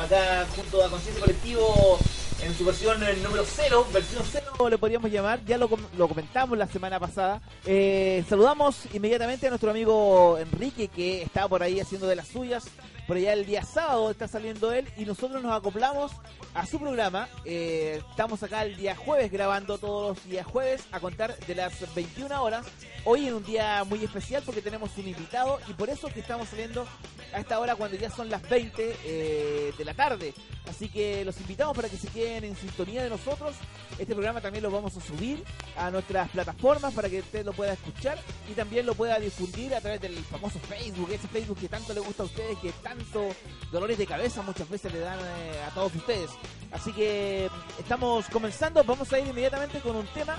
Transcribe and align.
acá 0.00 0.46
junto 0.54 0.84
a 0.84 0.90
Conciencia 0.90 1.20
Colectivo 1.20 1.98
en 2.42 2.54
su 2.54 2.64
versión 2.64 3.00
número 3.22 3.44
0, 3.46 3.86
versión 3.92 4.22
0 4.30 4.46
le 4.68 4.78
podríamos 4.78 5.10
llamar, 5.10 5.44
ya 5.44 5.58
lo, 5.58 5.68
lo 5.96 6.08
comentamos 6.08 6.56
la 6.58 6.66
semana 6.66 6.98
pasada. 6.98 7.40
Eh, 7.64 8.24
saludamos 8.28 8.86
inmediatamente 8.92 9.46
a 9.46 9.50
nuestro 9.50 9.70
amigo 9.70 10.38
Enrique 10.38 10.88
que 10.88 11.22
está 11.22 11.48
por 11.48 11.62
ahí 11.62 11.80
haciendo 11.80 12.06
de 12.06 12.16
las 12.16 12.28
suyas. 12.28 12.64
Por 13.06 13.16
allá 13.16 13.34
el 13.34 13.46
día 13.46 13.62
sábado 13.62 14.10
está 14.10 14.26
saliendo 14.26 14.72
él 14.72 14.88
y 14.96 15.04
nosotros 15.04 15.40
nos 15.40 15.56
acoplamos 15.56 16.10
a 16.54 16.66
su 16.66 16.80
programa. 16.80 17.28
Eh, 17.44 18.02
estamos 18.10 18.42
acá 18.42 18.64
el 18.64 18.76
día 18.76 18.96
jueves 18.96 19.30
grabando 19.30 19.78
todos 19.78 20.16
los 20.16 20.28
días 20.28 20.44
jueves 20.44 20.82
a 20.90 20.98
contar 20.98 21.38
de 21.38 21.54
las 21.54 21.94
21 21.94 22.42
horas. 22.42 22.66
Hoy 23.04 23.28
en 23.28 23.34
un 23.34 23.44
día 23.44 23.84
muy 23.84 24.02
especial 24.02 24.42
porque 24.44 24.60
tenemos 24.60 24.90
un 24.98 25.06
invitado 25.06 25.60
y 25.68 25.74
por 25.74 25.88
eso 25.88 26.08
que 26.08 26.18
estamos 26.18 26.48
saliendo 26.48 26.84
a 27.32 27.38
esta 27.38 27.60
hora 27.60 27.76
cuando 27.76 27.96
ya 27.96 28.10
son 28.10 28.28
las 28.28 28.42
20 28.48 28.96
eh, 29.04 29.72
de 29.78 29.84
la 29.84 29.94
tarde. 29.94 30.34
Así 30.68 30.88
que 30.88 31.24
los 31.24 31.40
invitamos 31.40 31.76
para 31.76 31.88
que 31.88 31.96
se 31.96 32.08
queden 32.08 32.42
en 32.42 32.56
sintonía 32.56 33.04
de 33.04 33.10
nosotros. 33.10 33.54
Este 34.00 34.14
programa 34.14 34.40
también 34.40 34.64
lo 34.64 34.70
vamos 34.72 34.96
a 34.96 35.00
subir 35.00 35.44
a 35.76 35.92
nuestras 35.92 36.28
plataformas 36.30 36.92
para 36.92 37.08
que 37.08 37.20
usted 37.20 37.44
lo 37.44 37.52
pueda 37.52 37.74
escuchar 37.74 38.18
y 38.50 38.54
también 38.54 38.84
lo 38.84 38.94
pueda 38.94 39.20
difundir 39.20 39.74
a 39.76 39.80
través 39.80 40.00
del 40.00 40.16
famoso 40.24 40.58
Facebook, 40.58 41.10
ese 41.12 41.28
Facebook 41.28 41.58
que 41.58 41.68
tanto 41.68 41.94
le 41.94 42.00
gusta 42.00 42.24
a 42.24 42.26
ustedes, 42.26 42.58
que 42.58 42.72
tanto 42.82 42.95
dolores 43.70 43.98
de 43.98 44.06
cabeza 44.06 44.42
muchas 44.42 44.68
veces 44.68 44.92
le 44.92 45.00
dan 45.00 45.18
eh, 45.18 45.62
a 45.66 45.74
todos 45.74 45.94
ustedes. 45.94 46.30
Así 46.72 46.92
que 46.92 47.48
estamos 47.78 48.26
comenzando, 48.28 48.82
vamos 48.84 49.12
a 49.12 49.18
ir 49.18 49.26
inmediatamente 49.26 49.80
con 49.80 49.96
un 49.96 50.06
tema 50.08 50.36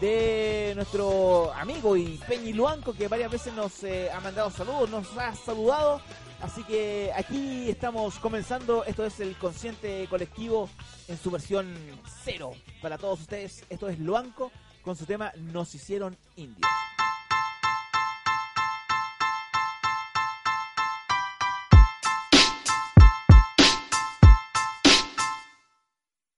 de 0.00 0.72
nuestro 0.74 1.52
amigo 1.54 1.96
y 1.96 2.18
Peñi 2.26 2.52
Luanco 2.52 2.92
que 2.92 3.06
varias 3.06 3.30
veces 3.30 3.54
nos 3.54 3.84
eh, 3.84 4.10
ha 4.10 4.20
mandado 4.20 4.50
saludos, 4.50 4.90
nos 4.90 5.16
ha 5.16 5.34
saludado. 5.34 6.00
Así 6.40 6.64
que 6.64 7.12
aquí 7.14 7.70
estamos 7.70 8.18
comenzando, 8.18 8.84
esto 8.84 9.04
es 9.04 9.20
el 9.20 9.36
consciente 9.36 10.08
colectivo 10.10 10.68
en 11.06 11.16
su 11.16 11.30
versión 11.30 11.72
cero 12.24 12.52
para 12.80 12.98
todos 12.98 13.20
ustedes. 13.20 13.64
Esto 13.70 13.88
es 13.88 13.98
Luanco 14.00 14.50
con 14.82 14.96
su 14.96 15.06
tema 15.06 15.32
Nos 15.36 15.72
hicieron 15.74 16.16
indios. 16.36 16.81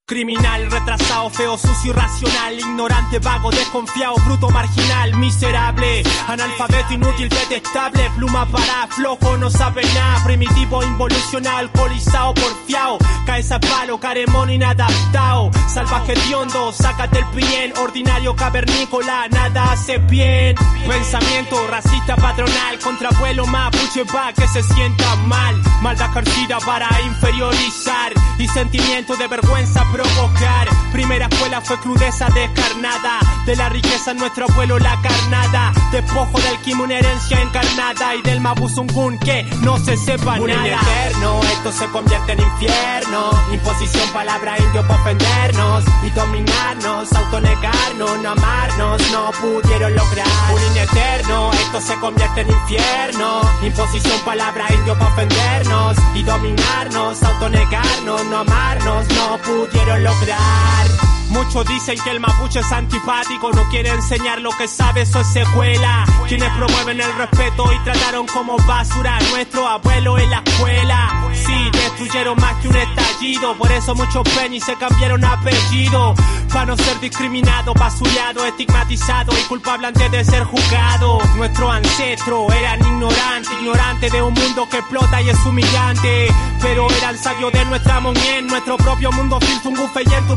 Criminal, 0.06 0.70
retrasado, 0.70 1.30
feo, 1.30 1.56
sucio, 1.56 1.92
irracional, 1.92 2.60
ignorante, 2.60 3.18
vago, 3.20 3.50
desconfiado, 3.50 4.16
bruto, 4.26 4.50
marginal, 4.50 5.16
miserable, 5.16 6.02
analfabeto, 6.28 6.92
inútil, 6.92 7.30
detestable, 7.30 8.10
pluma 8.14 8.44
para, 8.44 8.86
flojo, 8.88 9.38
no 9.38 9.48
sabe 9.48 9.80
nada, 9.94 10.22
primitivo, 10.22 10.82
involucionado, 10.82 11.56
alcoholizado, 11.56 12.34
porfiado, 12.34 12.98
caes 13.24 13.50
a 13.50 13.58
palo, 13.58 13.98
caremón, 13.98 14.50
inadaptado, 14.50 15.50
salvaje 15.72 16.12
hediondo, 16.12 16.70
sácate 16.70 17.20
el 17.20 17.24
bien, 17.34 17.72
ordinario, 17.78 18.36
cavernícola, 18.36 19.26
nada 19.30 19.72
hace 19.72 19.96
bien, 19.96 20.54
pensamiento 20.86 21.66
racista, 21.68 22.14
patronal, 22.16 22.78
contravuelo, 22.78 23.46
mapuche, 23.46 24.04
va, 24.14 24.34
que 24.34 24.46
se 24.48 24.62
sienta 24.62 25.16
mal, 25.28 25.58
maldad 25.80 26.10
ejercida 26.10 26.58
para 26.58 26.90
inferiorizar, 27.06 28.12
y 28.38 28.46
sentimiento 28.48 29.16
de 29.16 29.28
vergüenza 29.28 29.82
provocar. 29.94 30.68
Primera 30.92 31.26
escuela 31.26 31.60
fue 31.60 31.78
crudeza 31.78 32.28
descarnada. 32.30 33.20
De 33.46 33.54
la 33.56 33.68
riqueza 33.68 34.12
nuestro 34.14 34.46
abuelo 34.46 34.78
la 34.78 35.00
carnada. 35.02 35.72
Despojo 35.92 36.40
del 36.40 36.58
kim 36.58 36.80
una 36.80 36.98
herencia 36.98 37.40
encarnada. 37.40 38.14
Y 38.16 38.22
del 38.22 38.40
mabuzungún 38.40 39.18
que 39.18 39.44
no 39.62 39.78
se 39.78 39.96
sepa 39.96 40.34
Un 40.40 40.48
nada. 40.48 40.80
eterno, 40.80 41.40
esto 41.52 41.72
se 41.72 41.86
convierte 41.86 42.32
en 42.32 42.40
infierno. 42.40 43.30
Imposición, 43.52 44.08
palabra 44.12 44.58
indio 44.58 44.82
para 44.86 45.00
ofendernos 45.00 45.84
y 46.02 46.10
dominarnos, 46.10 47.12
autonegarnos, 47.12 48.18
no 48.22 48.30
amarnos, 48.30 49.02
no 49.12 49.30
pudieron 49.40 49.94
lograr. 49.94 50.26
Un 50.52 50.76
eterno, 50.76 51.52
esto 51.52 51.80
se 51.80 51.94
convierte 52.00 52.40
en 52.40 52.50
infierno. 52.50 53.40
Imposición, 53.62 54.18
palabra 54.24 54.66
indio 54.72 54.98
para 54.98 55.12
ofendernos 55.12 55.96
y 56.14 56.22
dominarnos, 56.22 57.22
autonegarnos, 57.22 58.24
no 58.26 58.38
amarnos, 58.38 59.06
no 59.08 59.38
pudieron 59.38 59.83
lograr. 59.92 61.13
Muchos 61.30 61.66
dicen 61.66 61.98
que 62.02 62.10
el 62.10 62.20
mapuche 62.20 62.60
es 62.60 62.70
antipático, 62.70 63.50
no 63.52 63.68
quiere 63.68 63.90
enseñar 63.90 64.40
lo 64.40 64.50
que 64.50 64.68
sabe, 64.68 65.02
eso 65.02 65.20
es 65.20 65.26
secuela. 65.26 66.04
Quienes 66.28 66.50
promueven 66.50 67.00
el 67.00 67.12
respeto 67.16 67.72
y 67.72 67.84
trataron 67.84 68.26
como 68.26 68.56
basura 68.58 69.16
a 69.16 69.20
nuestro 69.30 69.66
abuelo 69.66 70.18
en 70.18 70.30
la 70.30 70.42
escuela. 70.44 71.30
Sí, 71.32 71.70
destruyeron 71.72 72.36
más 72.40 72.54
que 72.56 72.68
un 72.68 72.76
estallido, 72.76 73.56
por 73.56 73.72
eso 73.72 73.94
muchos 73.94 74.28
peñis 74.30 74.64
se 74.64 74.76
cambiaron 74.76 75.24
apellido. 75.24 76.14
Para 76.52 76.66
no 76.66 76.76
ser 76.76 77.00
discriminado, 77.00 77.74
basureado, 77.74 78.46
estigmatizado 78.46 79.32
y 79.36 79.42
culpable 79.48 79.88
antes 79.88 80.10
de 80.12 80.24
ser 80.24 80.44
juzgado. 80.44 81.18
Nuestros 81.36 81.72
ancestros 81.72 82.52
eran 82.54 82.78
ignorantes, 82.80 83.52
ignorantes 83.60 84.12
de 84.12 84.22
un 84.22 84.34
mundo 84.34 84.68
que 84.70 84.78
explota 84.78 85.20
y 85.20 85.30
es 85.30 85.46
humillante. 85.46 86.28
Pero 86.62 86.88
eran 86.90 87.18
sabios 87.18 87.52
de 87.52 87.64
nuestra 87.64 87.98
monien, 87.98 88.46
nuestro 88.46 88.76
propio 88.76 89.10
mundo 89.10 89.40
filtungufe 89.40 90.02
y 90.06 90.14
en 90.14 90.26
tu. 90.28 90.34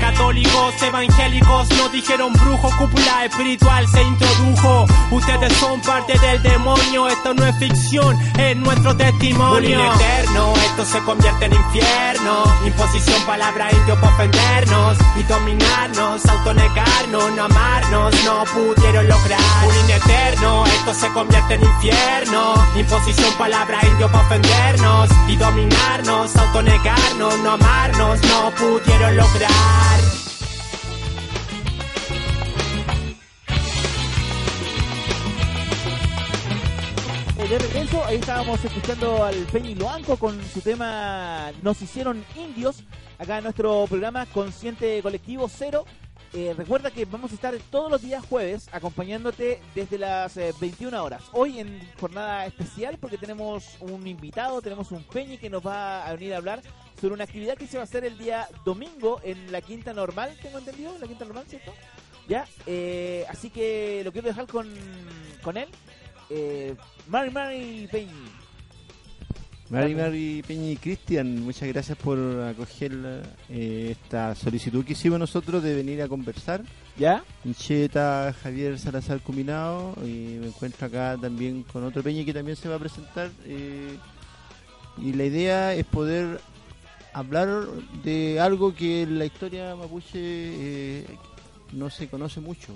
Católicos, 0.00 0.74
evangélicos, 0.82 1.68
nos 1.70 1.90
dijeron 1.90 2.32
brujo, 2.34 2.70
cúpula 2.76 3.24
espiritual 3.24 3.86
se 3.88 4.02
introdujo. 4.02 4.86
Ustedes 5.10 5.52
son 5.54 5.80
parte 5.80 6.18
del 6.18 6.42
demonio, 6.42 7.08
esto 7.08 7.32
no 7.32 7.44
es 7.46 7.56
ficción, 7.56 8.16
es 8.38 8.56
nuestro 8.56 8.94
testimonio. 8.96 9.80
eterno, 9.94 10.52
esto 10.66 10.84
se 10.84 10.98
convierte 11.00 11.46
en 11.46 11.54
infierno. 11.54 12.44
Imposición, 12.66 13.22
palabra 13.22 13.70
indio 13.72 13.98
para 14.00 14.14
ofendernos 14.14 14.98
y 15.18 15.22
dominarnos, 15.22 16.26
autonegarnos, 16.26 17.32
no 17.32 17.44
amarnos, 17.44 18.14
no 18.24 18.44
pudieron 18.44 19.08
lograr. 19.08 19.40
Un 19.64 19.90
eterno, 19.90 20.66
esto 20.66 20.94
se 20.94 21.08
convierte 21.08 21.54
en 21.54 21.64
infierno. 21.64 22.54
Imposición, 22.76 23.32
palabra 23.38 23.78
indio 23.86 24.10
para 24.12 24.24
ofendernos 24.26 25.10
y 25.28 25.36
dominarnos, 25.36 26.36
autonegarnos, 26.36 27.38
no 27.38 27.52
amarnos, 27.52 28.20
no 28.22 28.50
pudieron 28.50 29.16
lograr. 29.16 29.53
Eh, 37.44 37.48
de 37.48 37.58
regreso, 37.58 38.02
ahí 38.06 38.16
estábamos 38.16 38.64
escuchando 38.64 39.22
al 39.22 39.34
Peñi 39.52 39.74
Loanco 39.74 40.16
con 40.16 40.42
su 40.44 40.60
tema 40.62 41.52
Nos 41.62 41.82
hicieron 41.82 42.24
indios, 42.36 42.84
acá 43.18 43.38
en 43.38 43.44
nuestro 43.44 43.84
programa 43.86 44.24
Consciente 44.26 45.02
Colectivo 45.02 45.48
Cero. 45.48 45.84
Eh, 46.36 46.52
recuerda 46.56 46.90
que 46.90 47.04
vamos 47.04 47.30
a 47.30 47.36
estar 47.36 47.56
todos 47.70 47.88
los 47.88 48.02
días 48.02 48.26
jueves 48.26 48.68
acompañándote 48.72 49.60
desde 49.72 49.98
las 49.98 50.36
eh, 50.36 50.52
21 50.60 51.04
horas. 51.04 51.22
Hoy 51.30 51.60
en 51.60 51.80
jornada 52.00 52.44
especial 52.44 52.98
porque 52.98 53.16
tenemos 53.16 53.76
un 53.78 54.04
invitado, 54.04 54.60
tenemos 54.60 54.90
un 54.90 55.04
Peñi 55.04 55.38
que 55.38 55.48
nos 55.48 55.64
va 55.64 56.04
a 56.04 56.12
venir 56.14 56.34
a 56.34 56.38
hablar 56.38 56.60
sobre 57.00 57.14
una 57.14 57.22
actividad 57.22 57.56
que 57.56 57.68
se 57.68 57.76
va 57.76 57.82
a 57.82 57.84
hacer 57.84 58.04
el 58.04 58.18
día 58.18 58.48
domingo 58.64 59.20
en 59.22 59.52
la 59.52 59.60
Quinta 59.60 59.92
Normal, 59.92 60.36
tengo 60.42 60.58
entendido, 60.58 60.96
en 60.96 61.02
la 61.02 61.06
Quinta 61.06 61.24
Normal, 61.24 61.44
¿cierto? 61.46 61.72
Ya, 62.26 62.48
eh, 62.66 63.24
así 63.28 63.50
que 63.50 64.02
lo 64.04 64.10
quiero 64.10 64.26
dejar 64.26 64.48
con, 64.48 64.68
con 65.40 65.56
él. 65.56 65.68
Eh, 66.30 66.74
Mari 67.06 67.30
Mari 67.30 67.88
Peñi. 67.92 68.43
Mari 69.70 69.94
Mari 69.94 70.42
Peña 70.46 70.70
y 70.70 70.76
Cristian, 70.76 71.42
muchas 71.42 71.68
gracias 71.68 71.96
por 71.96 72.18
acoger 72.42 73.24
eh, 73.48 73.88
esta 73.92 74.34
solicitud 74.34 74.84
que 74.84 74.92
hicimos 74.92 75.18
nosotros 75.18 75.62
de 75.62 75.74
venir 75.74 76.02
a 76.02 76.08
conversar. 76.08 76.62
¿Ya? 76.98 77.24
Incheta, 77.44 78.34
Javier 78.42 78.78
Salazar 78.78 79.20
Combinado, 79.20 79.94
y 80.04 80.38
me 80.40 80.48
encuentro 80.48 80.86
acá 80.86 81.16
también 81.20 81.62
con 81.62 81.82
otro 81.82 82.02
Peña 82.02 82.24
que 82.24 82.34
también 82.34 82.56
se 82.56 82.68
va 82.68 82.76
a 82.76 82.78
presentar. 82.78 83.30
eh, 83.46 83.96
y 84.98 85.12
la 85.14 85.24
idea 85.24 85.74
es 85.74 85.84
poder 85.86 86.40
hablar 87.12 87.66
de 88.04 88.38
algo 88.40 88.74
que 88.74 89.02
en 89.02 89.18
la 89.18 89.24
historia 89.24 89.74
mapuche 89.74 90.18
eh, 90.20 91.06
no 91.72 91.90
se 91.90 92.08
conoce 92.08 92.40
mucho. 92.40 92.72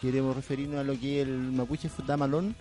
Queremos 0.00 0.36
referirnos 0.36 0.80
a 0.80 0.84
lo 0.84 0.98
que 0.98 1.22
es 1.22 1.28
el 1.28 1.34
mapuche 1.52 1.88
Futamalón 1.88 2.54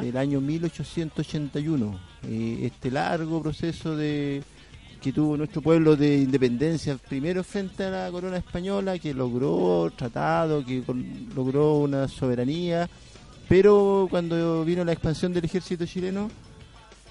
Del 0.00 0.16
año 0.16 0.40
1881. 0.40 1.98
Eh, 2.28 2.58
este 2.62 2.90
largo 2.90 3.42
proceso 3.42 3.96
de 3.96 4.42
que 5.00 5.12
tuvo 5.12 5.36
nuestro 5.36 5.60
pueblo 5.62 5.94
de 5.96 6.18
independencia, 6.22 6.96
primero 6.96 7.44
frente 7.44 7.84
a 7.84 7.90
la 7.90 8.10
corona 8.10 8.38
española, 8.38 8.98
que 8.98 9.12
logró 9.14 9.90
tratado, 9.94 10.64
que 10.64 10.82
con- 10.82 11.28
logró 11.34 11.76
una 11.78 12.08
soberanía, 12.08 12.88
pero 13.48 14.06
cuando 14.10 14.64
vino 14.64 14.84
la 14.84 14.92
expansión 14.92 15.32
del 15.32 15.44
ejército 15.44 15.84
chileno, 15.86 16.30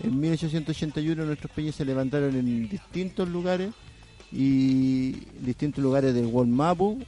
en 0.04 0.20
1881 0.20 1.24
nuestros 1.26 1.52
peñas 1.52 1.76
se 1.76 1.86
levantaron 1.86 2.36
en 2.36 2.68
distintos 2.68 3.30
lugares 3.30 3.70
y 4.32 5.12
distintos 5.40 5.82
lugares 5.84 6.14
del 6.14 6.28
Mapu 6.48 7.00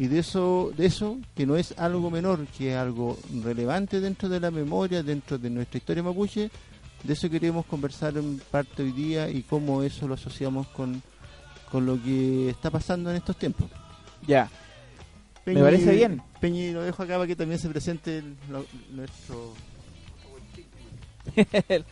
y 0.00 0.06
de 0.08 0.18
eso 0.18 0.72
de 0.76 0.86
eso 0.86 1.18
que 1.36 1.46
no 1.46 1.54
es 1.56 1.78
algo 1.78 2.10
menor 2.10 2.46
que 2.58 2.72
es 2.72 2.76
algo 2.76 3.16
relevante 3.44 4.00
dentro 4.00 4.28
de 4.28 4.40
la 4.40 4.50
memoria 4.50 5.02
dentro 5.04 5.38
de 5.38 5.48
nuestra 5.50 5.78
historia 5.78 6.02
mapuche 6.02 6.50
de 7.04 7.12
eso 7.12 7.30
queremos 7.30 7.64
conversar 7.66 8.16
en 8.16 8.40
parte 8.50 8.82
hoy 8.82 8.90
día 8.92 9.28
y 9.30 9.42
cómo 9.42 9.82
eso 9.82 10.08
lo 10.08 10.14
asociamos 10.14 10.66
con, 10.68 11.02
con 11.70 11.86
lo 11.86 12.02
que 12.02 12.50
está 12.50 12.70
pasando 12.70 13.10
en 13.10 13.16
estos 13.16 13.36
tiempos 13.36 13.68
Ya. 14.26 14.50
Me 15.46 15.54
parece 15.62 15.92
bien. 15.94 16.22
Peñi 16.40 16.72
lo 16.72 16.82
dejo 16.82 17.02
acá 17.02 17.14
para 17.14 17.26
que 17.26 17.34
también 17.34 17.58
se 17.58 17.68
presente 17.70 18.18
el- 18.18 18.36
lo- 18.50 18.66
nuestro 18.92 19.54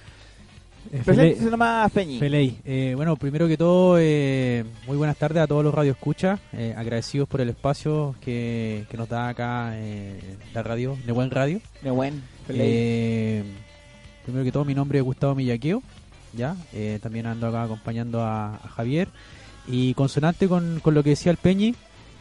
Eh, 0.91 1.03
Preséntese 1.05 1.41
Fele- 1.41 1.51
nomás, 1.51 1.93
Peñi. 1.93 2.19
Feley, 2.19 2.59
eh, 2.65 2.93
bueno, 2.97 3.17
primero 3.17 3.47
que 3.47 3.57
todo, 3.59 3.97
eh, 4.01 4.65
muy 4.87 4.97
buenas 4.97 5.17
tardes 5.17 5.43
a 5.43 5.47
todos 5.47 5.63
los 5.63 5.75
radioescuchas, 5.75 6.41
eh, 6.55 6.75
agradecidos 6.77 7.29
por 7.29 7.41
el 7.43 7.51
espacio 7.51 8.15
que, 8.23 8.87
que 8.91 8.97
nos 8.97 9.09
da 9.09 9.29
acá 9.29 9.73
eh, 9.75 10.19
la 10.55 10.63
radio, 10.63 10.97
de 11.05 11.13
Buen 11.13 11.31
Radio. 11.31 11.61
De 11.83 11.91
buen. 11.91 12.23
Eh, 12.49 13.43
primero 14.25 14.45
que 14.45 14.53
todo, 14.53 14.65
mi 14.65 14.75
nombre 14.75 14.99
es 14.99 15.05
Gustavo 15.05 15.35
Millaqueo, 15.35 15.83
ya, 16.35 16.57
también 17.03 17.27
ando 17.27 17.47
acá 17.49 17.65
acompañando 17.65 18.23
a, 18.23 18.55
a 18.57 18.69
Javier. 18.69 19.09
Y 19.67 19.93
consonante 19.95 20.49
con, 20.49 20.81
con 20.81 20.95
lo 20.95 21.03
que 21.03 21.11
decía 21.11 21.31
el 21.31 21.37
Peñi, 21.37 21.75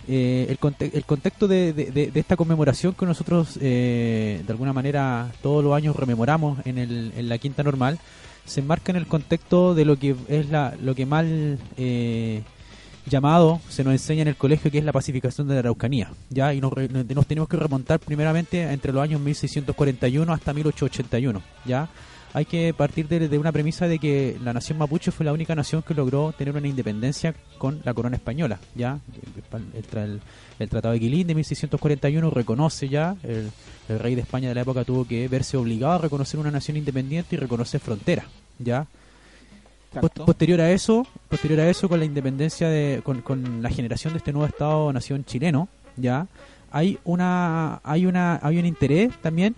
el, 0.10 0.58
conte- 0.60 0.92
el 0.94 1.06
contexto 1.06 1.48
de, 1.48 1.72
de- 1.72 1.92
de- 1.92 2.12
de 2.12 2.20
esta 2.20 2.36
conmemoración 2.36 2.94
que 2.94 3.06
nosotros 3.06 3.58
de 3.58 4.44
alguna 4.50 4.74
manera 4.74 5.32
todos 5.42 5.64
los 5.64 5.74
años 5.74 5.96
rememoramos 5.96 6.60
en, 6.66 6.78
el, 6.78 7.14
en 7.16 7.30
la 7.30 7.38
quinta 7.38 7.64
normal, 7.64 7.98
se 8.48 8.62
enmarca 8.62 8.92
en 8.92 8.96
el 8.96 9.06
contexto 9.06 9.76
de 9.76 9.86
lo 9.86 10.00
que 10.00 10.16
es 10.28 10.50
la, 10.50 10.74
lo 10.82 10.96
que 10.96 11.06
mal 11.06 11.60
eh, 11.78 12.42
llamado 13.06 13.62
se 13.70 13.84
nos 13.84 13.94
enseña 13.94 14.24
en 14.24 14.30
el 14.30 14.36
colegio 14.36 14.72
que 14.72 14.80
es 14.80 14.84
la 14.84 14.92
pacificación 14.92 15.48
de 15.48 15.54
la 15.54 15.60
Araucanía, 15.60 16.12
ya 16.30 16.54
y 16.54 16.62
nos, 16.62 16.74
nos 16.74 17.28
tenemos 17.28 17.48
que 17.48 17.58
remontar 17.58 18.00
primeramente 18.00 18.64
entre 18.64 18.92
los 18.92 19.04
años 19.04 19.22
1641 19.22 20.34
hasta 20.34 20.54
1881, 20.54 21.42
ya 21.66 21.90
hay 22.34 22.46
que 22.46 22.74
partir 22.74 23.08
de, 23.08 23.28
de 23.28 23.38
una 23.38 23.52
premisa 23.52 23.88
de 23.88 24.00
que 24.00 24.38
la 24.44 24.54
nación 24.54 24.78
mapuche 24.78 25.12
fue 25.12 25.26
la 25.26 25.34
única 25.34 25.56
nación 25.56 25.82
que 25.82 25.94
logró 25.94 26.34
tener 26.38 26.56
una 26.56 26.68
independencia 26.68 27.34
con 27.58 27.82
la 27.84 27.94
corona 27.94 28.16
española, 28.18 28.60
ya 28.76 29.00
el, 29.54 30.00
el- 30.00 30.22
el 30.60 30.70
Tratado 30.70 30.94
de 30.94 31.00
Quilín 31.00 31.28
de 31.28 31.36
1641 31.36 32.30
reconoce 32.32 32.90
ya 32.90 33.16
el, 33.24 33.52
el 33.90 34.00
rey 34.00 34.16
de 34.16 34.22
España 34.22 34.50
de 34.50 34.56
la 34.56 34.62
época 34.62 34.84
tuvo 34.84 35.06
que 35.08 35.28
verse 35.28 35.56
obligado 35.58 35.94
a 35.94 35.98
reconocer 36.00 36.40
una 36.40 36.50
nación 36.52 36.78
independiente 36.78 37.36
y 37.36 37.40
reconocer 37.40 37.80
fronteras, 37.80 38.26
ya 38.60 38.88
Exacto. 39.94 40.26
Posterior 40.26 40.60
a 40.62 40.72
eso, 40.72 41.08
posterior 41.30 41.62
a 41.62 41.70
eso, 41.70 41.88
con 41.88 42.00
la 42.00 42.06
independencia 42.06 42.68
de, 42.70 43.02
con, 43.04 43.22
con 43.22 43.62
la 43.64 43.70
generación 43.70 44.14
de 44.14 44.18
este 44.18 44.34
nuevo 44.34 44.46
Estado 44.46 44.92
nación 44.92 45.24
chileno, 45.24 45.70
ya 45.96 46.28
hay 46.72 47.00
una, 47.06 47.80
hay 47.84 48.06
una, 48.06 48.38
hay 48.44 48.58
un 48.60 48.66
interés 48.66 49.14
también 49.22 49.56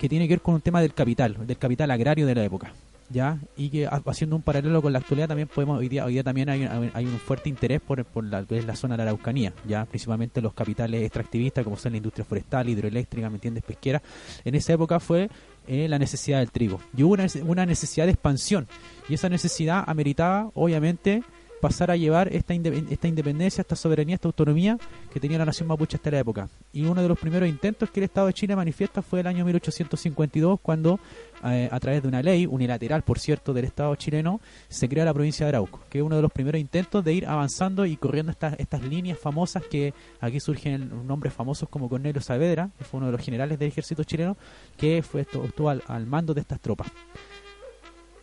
que 0.00 0.08
tiene 0.08 0.26
que 0.26 0.32
ver 0.34 0.40
con 0.40 0.54
un 0.54 0.62
tema 0.62 0.80
del 0.80 0.94
capital, 0.94 1.36
del 1.46 1.58
capital 1.58 1.90
agrario 1.90 2.26
de 2.26 2.34
la 2.34 2.42
época, 2.42 2.72
ya 3.10 3.38
y 3.56 3.68
que 3.68 3.86
ha- 3.86 4.00
haciendo 4.06 4.34
un 4.36 4.40
paralelo 4.42 4.80
con 4.80 4.92
la 4.94 5.00
actualidad 5.00 5.28
también 5.28 5.46
podemos 5.48 5.78
hoy 5.78 5.88
día, 5.88 6.06
hoy 6.06 6.14
día 6.14 6.22
también 6.24 6.48
hay, 6.48 7.04
un 7.04 7.18
fuerte 7.18 7.48
interés 7.50 7.80
por, 7.80 8.24
la, 8.24 8.44
que 8.44 8.62
la 8.62 8.74
zona 8.76 8.94
de 8.94 8.98
la 9.04 9.10
Araucanía, 9.10 9.52
ya 9.68 9.84
principalmente 9.84 10.40
los 10.40 10.54
capitales 10.54 11.02
extractivistas 11.02 11.64
como 11.64 11.76
son 11.76 11.92
la 11.92 11.98
industria 11.98 12.24
forestal, 12.24 12.68
hidroeléctrica, 12.68 13.28
¿me 13.28 13.36
entiendes? 13.36 13.62
Pesquera. 13.62 14.00
En 14.44 14.54
esa 14.54 14.72
época 14.72 15.00
fue 15.00 15.28
eh, 15.68 15.86
la 15.86 15.98
necesidad 15.98 16.38
del 16.38 16.50
trigo 16.50 16.80
y 16.96 17.02
hubo 17.02 17.12
una, 17.12 17.26
una 17.44 17.66
necesidad 17.66 18.06
de 18.06 18.12
expansión 18.12 18.66
y 19.08 19.14
esa 19.14 19.28
necesidad 19.28 19.84
ameritaba, 19.86 20.50
obviamente, 20.54 21.22
pasar 21.60 21.90
a 21.90 21.96
llevar 21.96 22.28
esta, 22.34 22.54
inde- 22.54 22.86
esta 22.90 23.08
independencia, 23.08 23.60
esta 23.62 23.76
soberanía, 23.76 24.14
esta 24.14 24.28
autonomía 24.28 24.78
que 25.12 25.20
tenía 25.20 25.38
la 25.38 25.44
nación 25.44 25.68
mapuche 25.68 25.96
hasta 25.96 26.10
la 26.10 26.18
época. 26.20 26.48
Y 26.72 26.84
uno 26.84 27.02
de 27.02 27.08
los 27.08 27.18
primeros 27.18 27.48
intentos 27.48 27.90
que 27.90 28.00
el 28.00 28.04
Estado 28.04 28.28
de 28.28 28.32
Chile 28.32 28.56
manifiesta 28.56 29.02
fue 29.02 29.20
el 29.20 29.26
año 29.26 29.44
1852, 29.44 30.60
cuando, 30.60 30.98
eh, 31.44 31.68
a 31.70 31.80
través 31.80 32.02
de 32.02 32.08
una 32.08 32.22
ley 32.22 32.46
unilateral, 32.46 33.02
por 33.02 33.18
cierto, 33.18 33.52
del 33.52 33.64
Estado 33.64 33.94
chileno, 33.96 34.40
se 34.68 34.88
crea 34.88 35.04
la 35.04 35.14
provincia 35.14 35.46
de 35.46 35.50
Arauco, 35.50 35.80
que 35.90 35.98
es 35.98 36.04
uno 36.04 36.16
de 36.16 36.22
los 36.22 36.32
primeros 36.32 36.60
intentos 36.60 37.04
de 37.04 37.12
ir 37.12 37.26
avanzando 37.26 37.86
y 37.86 37.96
corriendo 37.96 38.32
estas, 38.32 38.58
estas 38.58 38.82
líneas 38.82 39.18
famosas 39.18 39.62
que 39.64 39.92
aquí 40.20 40.40
surgen 40.40 41.06
nombres 41.06 41.32
famosos 41.32 41.68
como 41.68 41.88
Cornelio 41.88 42.20
Saavedra, 42.20 42.70
que 42.78 42.84
fue 42.84 42.98
uno 42.98 43.06
de 43.06 43.12
los 43.12 43.20
generales 43.20 43.58
del 43.58 43.68
ejército 43.68 44.04
chileno, 44.04 44.36
que 44.76 45.02
fue 45.02 45.20
estuvo 45.22 45.68
al, 45.68 45.82
al 45.86 46.06
mando 46.06 46.34
de 46.34 46.40
estas 46.40 46.60
tropas 46.60 46.88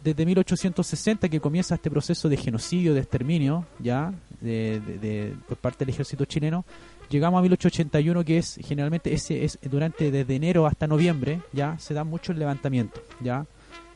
desde 0.03 0.25
1860 0.25 1.29
que 1.29 1.39
comienza 1.39 1.75
este 1.75 1.89
proceso 1.89 2.29
de 2.29 2.38
genocidio, 2.38 2.94
de 2.94 2.99
exterminio, 3.01 3.65
ya, 3.79 4.13
de, 4.41 4.79
de- 4.79 4.97
de- 4.99 5.33
por 5.47 5.57
parte 5.57 5.85
del 5.85 5.94
ejército 5.94 6.25
chileno, 6.25 6.65
llegamos 7.09 7.39
a 7.39 7.41
1881 7.41 8.23
que 8.23 8.38
es 8.38 8.59
generalmente 8.63 9.13
ese 9.13 9.44
es 9.44 9.57
durante 9.69 10.11
desde 10.11 10.35
enero 10.35 10.65
hasta 10.67 10.88
noviembre, 10.88 11.41
ya, 11.53 11.77
se 11.79 11.94
dan 11.94 12.07
muchos 12.07 12.35
levantamientos, 12.38 13.01
ya. 13.21 13.45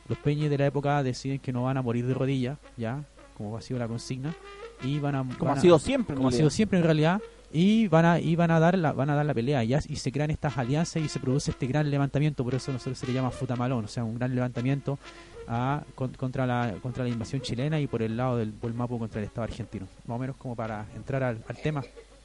Los 0.08 0.18
peñes 0.18 0.50
de 0.50 0.58
la 0.58 0.66
época 0.66 1.02
deciden 1.02 1.38
que 1.38 1.52
no 1.52 1.62
van 1.62 1.76
a 1.76 1.82
morir 1.82 2.06
de 2.06 2.14
rodillas, 2.14 2.58
ya, 2.76 3.04
como 3.36 3.56
ha 3.56 3.60
sido 3.62 3.78
la 3.78 3.86
consigna, 3.88 4.34
y 4.82 4.98
van 4.98 5.14
a 5.14 5.18
Como 5.22 5.36
van 5.50 5.56
ha 5.56 5.58
a- 5.58 5.62
sido 5.62 5.78
siempre. 5.78 6.16
como 6.16 6.28
ha 6.28 6.32
sido 6.32 6.50
siempre 6.50 6.78
en 6.78 6.84
realidad 6.84 7.20
y 7.54 7.86
van 7.86 8.04
a 8.06 8.18
y 8.18 8.34
van 8.34 8.50
a 8.50 8.58
dar 8.58 8.76
la 8.78 8.92
van 8.92 9.10
a 9.10 9.14
dar 9.14 9.26
la 9.26 9.34
pelea 9.34 9.62
ya 9.62 9.78
y 9.86 9.96
se 9.96 10.10
crean 10.10 10.30
estas 10.30 10.56
alianzas 10.56 11.02
y 11.02 11.08
se 11.08 11.20
produce 11.20 11.50
este 11.50 11.66
gran 11.66 11.90
levantamiento 11.90 12.42
por 12.44 12.54
eso 12.54 12.70
a 12.70 12.74
nosotros 12.74 12.96
se 12.98 13.06
le 13.06 13.12
llama 13.12 13.30
Futamalón 13.30 13.84
o 13.84 13.88
sea 13.88 14.04
un 14.04 14.14
gran 14.14 14.34
levantamiento 14.34 14.98
a, 15.48 15.82
con- 15.94 16.12
contra 16.14 16.46
la 16.46 16.74
contra 16.82 17.04
la 17.04 17.10
invasión 17.10 17.40
chilena 17.42 17.80
y 17.80 17.86
por 17.86 18.02
el 18.02 18.16
lado 18.16 18.36
del 18.36 18.52
Mapo 18.74 18.98
contra 18.98 19.20
el 19.20 19.26
Estado 19.26 19.44
argentino 19.44 19.86
más 20.06 20.16
o 20.16 20.18
menos 20.18 20.36
como 20.36 20.54
para 20.56 20.86
entrar 20.94 21.22
al, 21.22 21.42
al 21.48 21.56
tema 21.58 21.82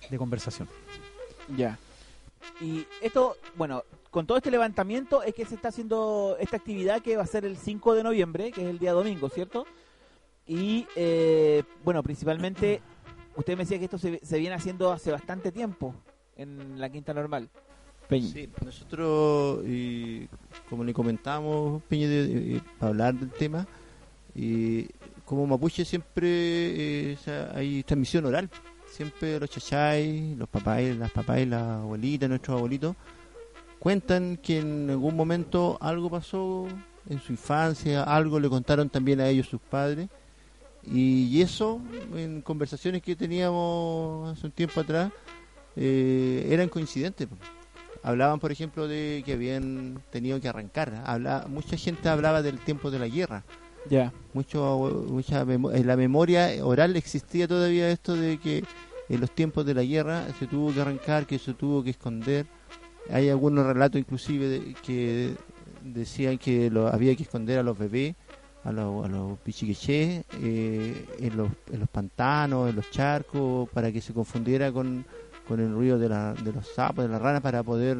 de 0.10 0.18
conversación 0.18 0.68
Ya. 1.56 1.78
Y 2.62 2.86
esto, 3.02 3.36
bueno, 3.56 3.84
con 4.10 4.26
todo 4.26 4.38
este 4.38 4.52
levantamiento 4.52 5.22
es 5.24 5.34
que 5.34 5.46
se 5.46 5.56
está 5.56 5.68
haciendo 5.70 6.38
esta 6.40 6.58
actividad 6.58 7.02
que 7.02 7.18
va 7.18 7.24
a 7.24 7.28
ser 7.28 7.46
el 7.46 7.58
5 7.58 7.94
de 7.94 8.04
noviembre, 8.04 8.52
que 8.52 8.62
es 8.64 8.68
el 8.68 8.80
día 8.80 8.94
domingo, 8.94 9.28
¿cierto? 9.30 9.66
Y, 10.48 10.88
eh, 10.96 11.64
bueno, 11.84 12.02
principalmente, 12.04 12.82
usted 13.36 13.54
me 13.58 13.64
decía 13.64 13.78
que 13.80 13.86
esto 13.86 13.98
se, 13.98 14.20
se 14.26 14.38
viene 14.40 14.56
haciendo 14.56 14.92
hace 14.92 15.12
bastante 15.12 15.52
tiempo 15.52 15.94
en 16.38 16.80
la 16.80 16.90
Quinta 16.90 17.14
Normal. 17.14 17.50
Peñi. 18.08 18.30
Sí, 18.32 18.50
nosotros, 18.64 19.64
y 19.68 20.28
como 20.70 20.84
le 20.84 20.94
comentamos, 20.94 21.82
Peña, 21.84 22.08
de- 22.08 22.62
para 22.80 22.90
hablar 22.90 23.16
del 23.16 23.32
tema, 23.32 23.68
y 24.36 24.88
como 25.26 25.46
mapuche 25.46 25.84
siempre 25.84 26.28
eh, 27.14 27.18
hay 27.54 27.84
transmisión 27.84 28.26
oral. 28.26 28.50
Siempre 28.90 29.40
los 29.40 29.50
chachay, 29.50 30.36
los 30.36 30.48
papás, 30.48 30.82
las 30.98 31.12
papás, 31.12 31.46
las 31.46 31.62
abuelitas, 31.62 32.30
nuestros 32.30 32.58
abuelitos, 32.58 32.96
cuentan 33.80 34.38
que 34.38 34.60
en 34.60 34.90
algún 34.90 35.16
momento 35.16 35.78
algo 35.82 36.10
pasó 36.10 36.68
en 37.10 37.20
su 37.20 37.34
infancia, 37.34 38.04
algo 38.04 38.40
le 38.40 38.50
contaron 38.50 38.90
también 38.90 39.20
a 39.20 39.28
ellos 39.28 39.48
sus 39.48 39.60
padres. 39.62 40.08
Y, 40.90 41.42
eso, 41.42 41.82
en 42.16 42.42
conversaciones 42.42 43.02
que 43.02 43.16
teníamos 43.16 44.30
hace 44.38 44.46
un 44.48 44.54
tiempo 44.54 44.80
atrás, 44.80 45.12
eh, 45.76 46.48
eran 46.50 46.70
coincidentes. 46.70 47.28
Hablaban, 48.08 48.40
por 48.40 48.52
ejemplo, 48.52 48.88
de 48.88 49.22
que 49.26 49.34
habían 49.34 50.02
tenido 50.12 50.40
que 50.40 50.48
arrancar. 50.48 51.04
Habla, 51.06 51.46
mucha 51.50 51.76
gente 51.78 52.08
hablaba 52.10 52.42
del 52.42 52.58
tiempo 52.60 52.90
de 52.90 53.00
la 53.00 53.08
guerra. 53.08 53.44
Ya. 53.90 54.14
Mucho, 54.34 55.06
mucha 55.10 55.44
memo- 55.46 55.72
en 55.72 55.86
la 55.88 55.98
memoria 55.98 56.50
oral 56.66 56.96
existía 56.96 57.48
todavía 57.48 57.90
esto 57.90 58.16
de 58.16 58.38
que 58.38 58.64
en 59.10 59.20
los 59.22 59.32
tiempos 59.32 59.66
de 59.66 59.74
la 59.74 59.84
guerra 59.84 60.26
se 60.40 60.48
tuvo 60.48 60.74
que 60.74 60.82
arrancar, 60.82 61.26
que 61.26 61.38
se 61.40 61.54
tuvo 61.54 61.84
que 61.84 61.90
esconder. 61.92 62.46
Hay 63.10 63.30
algunos 63.30 63.66
relatos 63.66 64.00
inclusive 64.00 64.48
de- 64.48 64.74
que 64.86 65.36
decían 65.84 66.38
que 66.38 66.70
lo, 66.70 66.88
había 66.88 67.16
que 67.16 67.24
esconder 67.24 67.60
a 67.60 67.64
los 67.64 67.78
bebés, 67.78 68.16
a 68.64 68.72
los, 68.74 69.06
a 69.06 69.08
los 69.08 69.38
pichiqueché, 69.40 70.24
eh, 70.42 71.06
en, 71.20 71.38
los, 71.38 71.50
en 71.72 71.80
los 71.80 71.88
pantanos, 71.90 72.70
en 72.70 72.76
los 72.76 72.90
charcos, 72.92 73.70
para 73.70 73.92
que 73.92 74.02
se 74.02 74.14
confundiera 74.14 74.72
con, 74.74 75.06
con 75.48 75.60
el 75.60 75.72
ruido 75.74 75.98
de, 75.98 76.10
la- 76.10 76.34
de 76.34 76.52
los 76.54 76.68
sapos, 76.68 77.06
de 77.06 77.10
las 77.10 77.22
ranas, 77.22 77.42
para 77.42 77.64
poder 77.64 77.98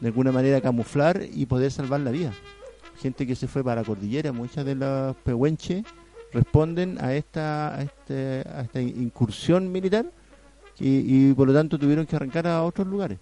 de 0.00 0.06
alguna 0.08 0.32
manera 0.32 0.60
camuflar 0.60 1.22
y 1.32 1.46
poder 1.46 1.70
salvar 1.70 2.00
la 2.00 2.10
vida. 2.10 2.32
Gente 3.00 3.26
que 3.26 3.34
se 3.34 3.48
fue 3.48 3.62
para 3.64 3.80
la 3.82 3.86
cordillera, 3.86 4.32
muchas 4.32 4.64
de 4.64 4.74
las 4.74 5.14
pehuenches 5.16 5.84
responden 6.32 6.98
a 7.00 7.14
esta, 7.14 7.74
a, 7.76 7.82
este- 7.82 8.44
a 8.48 8.62
esta 8.62 8.80
incursión 8.80 9.70
militar 9.70 10.06
y, 10.78 11.32
por 11.34 11.46
lo 11.46 11.54
tanto 11.54 11.78
tuvieron 11.78 12.04
que 12.06 12.16
arrancar 12.16 12.46
a 12.48 12.62
otros 12.64 12.86
lugares. 12.86 13.18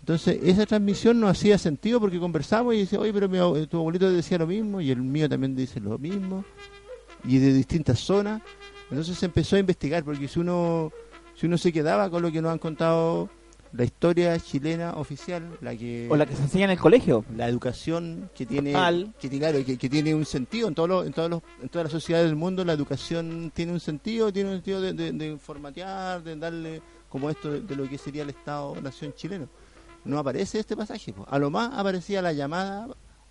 Entonces, 0.00 0.38
esa 0.42 0.66
transmisión 0.66 1.18
no 1.20 1.28
hacía 1.28 1.56
sentido 1.58 1.98
porque 2.00 2.18
conversamos 2.18 2.74
y 2.74 2.78
decía, 2.80 3.00
oye, 3.00 3.12
pero 3.12 3.28
mi, 3.28 3.66
tu 3.66 3.78
abuelito 3.78 4.10
decía 4.10 4.38
lo 4.38 4.46
mismo 4.46 4.80
y 4.80 4.90
el 4.90 5.00
mío 5.02 5.28
también 5.28 5.54
dice 5.56 5.80
lo 5.80 5.98
mismo 5.98 6.44
y 7.24 7.38
de 7.38 7.52
distintas 7.54 8.00
zonas. 8.00 8.42
Entonces 8.90 9.16
se 9.18 9.26
empezó 9.26 9.56
a 9.56 9.60
investigar 9.60 10.04
porque 10.04 10.28
si 10.28 10.40
uno, 10.40 10.92
si 11.34 11.46
uno 11.46 11.58
se 11.58 11.72
quedaba 11.72 12.10
con 12.10 12.22
lo 12.22 12.30
que 12.30 12.40
nos 12.40 12.52
han 12.52 12.58
contado 12.58 13.28
la 13.72 13.84
historia 13.84 14.38
chilena 14.38 14.92
oficial, 14.92 15.58
la 15.60 15.74
que 15.74 16.06
o 16.08 16.16
la 16.16 16.26
que 16.26 16.36
se 16.36 16.42
enseña 16.42 16.66
en 16.66 16.70
el 16.70 16.78
colegio, 16.78 17.24
la 17.36 17.48
educación 17.48 18.30
que 18.34 18.46
tiene 18.46 18.72
que, 19.20 19.76
que, 19.76 19.88
tiene 19.88 20.14
un 20.14 20.24
sentido 20.24 20.68
en 20.68 20.74
todos 20.74 21.06
en 21.06 21.12
todos 21.12 21.28
los, 21.28 21.42
en 21.60 21.68
todas 21.68 21.86
las 21.86 21.92
sociedades 21.92 22.28
del 22.28 22.36
mundo, 22.36 22.64
la 22.64 22.72
educación 22.72 23.50
tiene 23.52 23.72
un 23.72 23.80
sentido, 23.80 24.32
tiene 24.32 24.50
un 24.50 24.56
sentido 24.56 24.80
de, 24.80 24.92
de, 24.92 25.12
de 25.12 25.36
formatear, 25.38 26.22
de 26.22 26.36
darle 26.36 26.82
como 27.08 27.30
esto 27.30 27.50
de, 27.60 27.76
lo 27.76 27.88
que 27.88 27.98
sería 27.98 28.22
el 28.22 28.30
Estado 28.30 28.76
nación 28.80 29.12
chileno. 29.14 29.48
No 30.04 30.18
aparece 30.18 30.60
este 30.60 30.76
pasaje, 30.76 31.14
a 31.28 31.38
lo 31.38 31.50
más 31.50 31.72
aparecía 31.72 32.22
la 32.22 32.32
llamada 32.32 32.88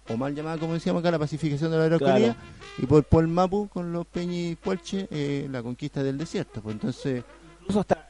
o 0.10 0.17
mal 0.17 0.36
llamada 0.36 0.57
como 0.57 0.74
decíamos 0.74 1.00
acá 1.00 1.12
la 1.12 1.19
pacificación 1.19 1.72
de 1.72 1.77
la 1.77 1.86
Araucanía 1.86 2.36
y 2.77 2.86
por 2.86 3.05
Paul 3.05 3.29
Mapu 3.29 3.69
con 3.69 3.93
los 3.93 4.05
Peñi 4.05 4.50
y 4.50 4.55
Puelche 4.55 5.07
eh, 5.10 5.48
la 5.50 5.63
conquista 5.63 6.03
del 6.03 6.17
desierto, 6.17 6.62
pues 6.62 6.74
entonces 6.74 7.24
incluso 7.63 7.79
hasta 7.79 8.08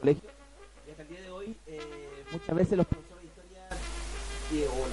colegio. 0.00 0.30
Y 0.86 0.90
hasta 0.90 1.02
el 1.02 1.08
día 1.08 1.20
de 1.20 1.30
hoy, 1.30 1.56
eh, 1.66 2.24
muchas 2.30 2.54
veces 2.54 2.78
los 2.78 2.86
profesores 2.86 3.22
de 3.22 3.28
historia 3.28 4.70
o 4.70 4.88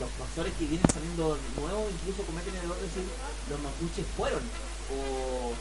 los 0.00 0.10
profesores 0.10 0.52
que 0.58 0.66
vienen 0.66 0.86
saliendo 0.92 1.38
nuevos 1.56 1.90
incluso 1.90 2.22
cometen 2.22 2.54
el 2.54 2.64
error 2.64 2.76
de 2.76 2.82
decir 2.82 3.02
los 3.48 3.60
mapuches 3.60 4.06
fueron 4.16 4.42
o 4.92 5.52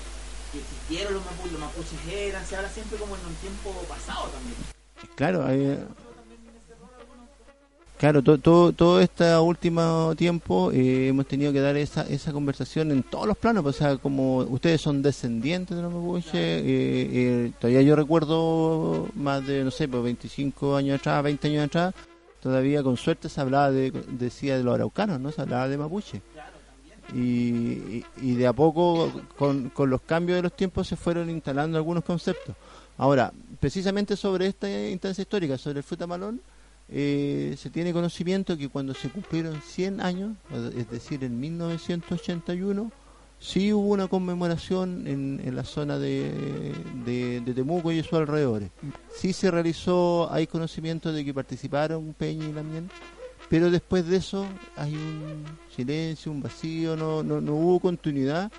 que 0.51 0.59
existieron 0.59 1.13
los 1.13 1.25
mapuches, 1.25 1.51
los 1.53 1.61
mapuches 1.61 1.99
eran, 2.11 2.45
se 2.45 2.55
habla 2.57 2.69
siempre 2.69 2.97
como 2.97 3.15
en 3.15 3.25
un 3.25 3.35
tiempo 3.35 3.71
pasado 3.88 4.27
también. 4.29 4.55
Claro, 5.15 5.45
hay, 5.45 5.79
Claro, 7.99 8.23
todo, 8.23 8.71
todo, 8.71 9.01
este 9.01 9.35
último 9.35 10.13
tiempo 10.15 10.71
eh, 10.71 11.09
hemos 11.09 11.27
tenido 11.27 11.51
que 11.51 11.59
dar 11.59 11.75
esa, 11.75 12.03
esa 12.03 12.31
conversación 12.31 12.91
en 12.93 13.03
todos 13.03 13.27
los 13.27 13.35
planos, 13.35 13.61
pues, 13.61 13.75
o 13.75 13.77
sea, 13.79 13.97
como 13.97 14.37
ustedes 14.37 14.79
son 14.79 15.01
descendientes 15.01 15.75
de 15.75 15.83
los 15.83 15.91
mapuches, 15.91 16.33
eh, 16.33 16.63
eh, 16.65 17.51
todavía 17.59 17.81
yo 17.81 17.97
recuerdo 17.97 19.09
más 19.15 19.45
de, 19.45 19.65
no 19.65 19.71
sé, 19.71 19.89
pues 19.89 20.01
25 20.01 20.77
años 20.77 20.97
atrás, 20.97 21.21
20 21.23 21.49
años 21.49 21.65
atrás, 21.65 21.93
todavía 22.39 22.81
con 22.83 22.95
suerte 22.95 23.27
se 23.27 23.41
hablaba 23.41 23.69
de, 23.69 23.91
decía 23.91 24.57
de 24.57 24.63
los 24.63 24.75
araucanos, 24.75 25.19
¿no? 25.19 25.33
Se 25.33 25.41
hablaba 25.41 25.67
de 25.67 25.77
mapuche. 25.77 26.21
Y, 27.13 28.05
y, 28.21 28.35
de 28.35 28.47
a 28.47 28.53
poco, 28.53 29.11
con, 29.37 29.71
con 29.71 29.89
los 29.89 29.99
cambios 30.03 30.37
de 30.37 30.43
los 30.43 30.55
tiempos, 30.55 30.87
se 30.87 30.95
fueron 30.95 31.29
instalando 31.29 31.77
algunos 31.77 32.05
conceptos. 32.05 32.55
Ahora, 32.97 33.33
precisamente 33.59 34.15
sobre 34.15 34.47
esta 34.47 34.69
instancia 34.87 35.21
histórica, 35.21 35.57
sobre 35.57 35.79
el 35.79 35.83
fruta 35.83 36.07
malón, 36.07 36.39
eh, 36.91 37.55
se 37.58 37.69
tiene 37.69 37.93
conocimiento 37.93 38.58
que 38.58 38.69
cuando 38.69 38.93
se 38.93 39.10
cumplieron 39.10 39.62
100 39.62 40.01
años, 40.01 40.36
es 40.75 40.89
decir, 40.89 41.24
en 41.24 41.39
1981, 41.39 42.91
sí 43.39 43.72
hubo 43.74 43.89
una 43.89 44.08
conmemoración 44.08 45.08
en, 45.08 45.41
en 45.43 45.55
la 45.55 45.63
zona 45.63 46.00
de, 46.00 46.74
de, 47.05 47.53
Temuco 47.53 47.91
y 47.91 48.01
sus 48.01 48.13
alrededores. 48.13 48.72
Sí 49.15 49.34
se 49.34 49.51
realizó, 49.51 50.31
hay 50.31 50.48
conocimiento 50.48 51.12
de 51.13 51.24
que 51.24 51.34
participaron 51.34 52.13
Peña 52.17 52.48
y 52.48 52.53
Lamien, 52.53 52.89
pero 53.50 53.69
después 53.69 54.08
de 54.08 54.17
eso 54.17 54.46
hay 54.75 54.93
un 54.93 55.46
silencio, 55.75 56.31
un 56.31 56.41
vacío, 56.41 56.96
no, 56.96 57.24
no, 57.24 57.39
no 57.39 57.53
hubo 57.53 57.79
continuidad 57.79 58.51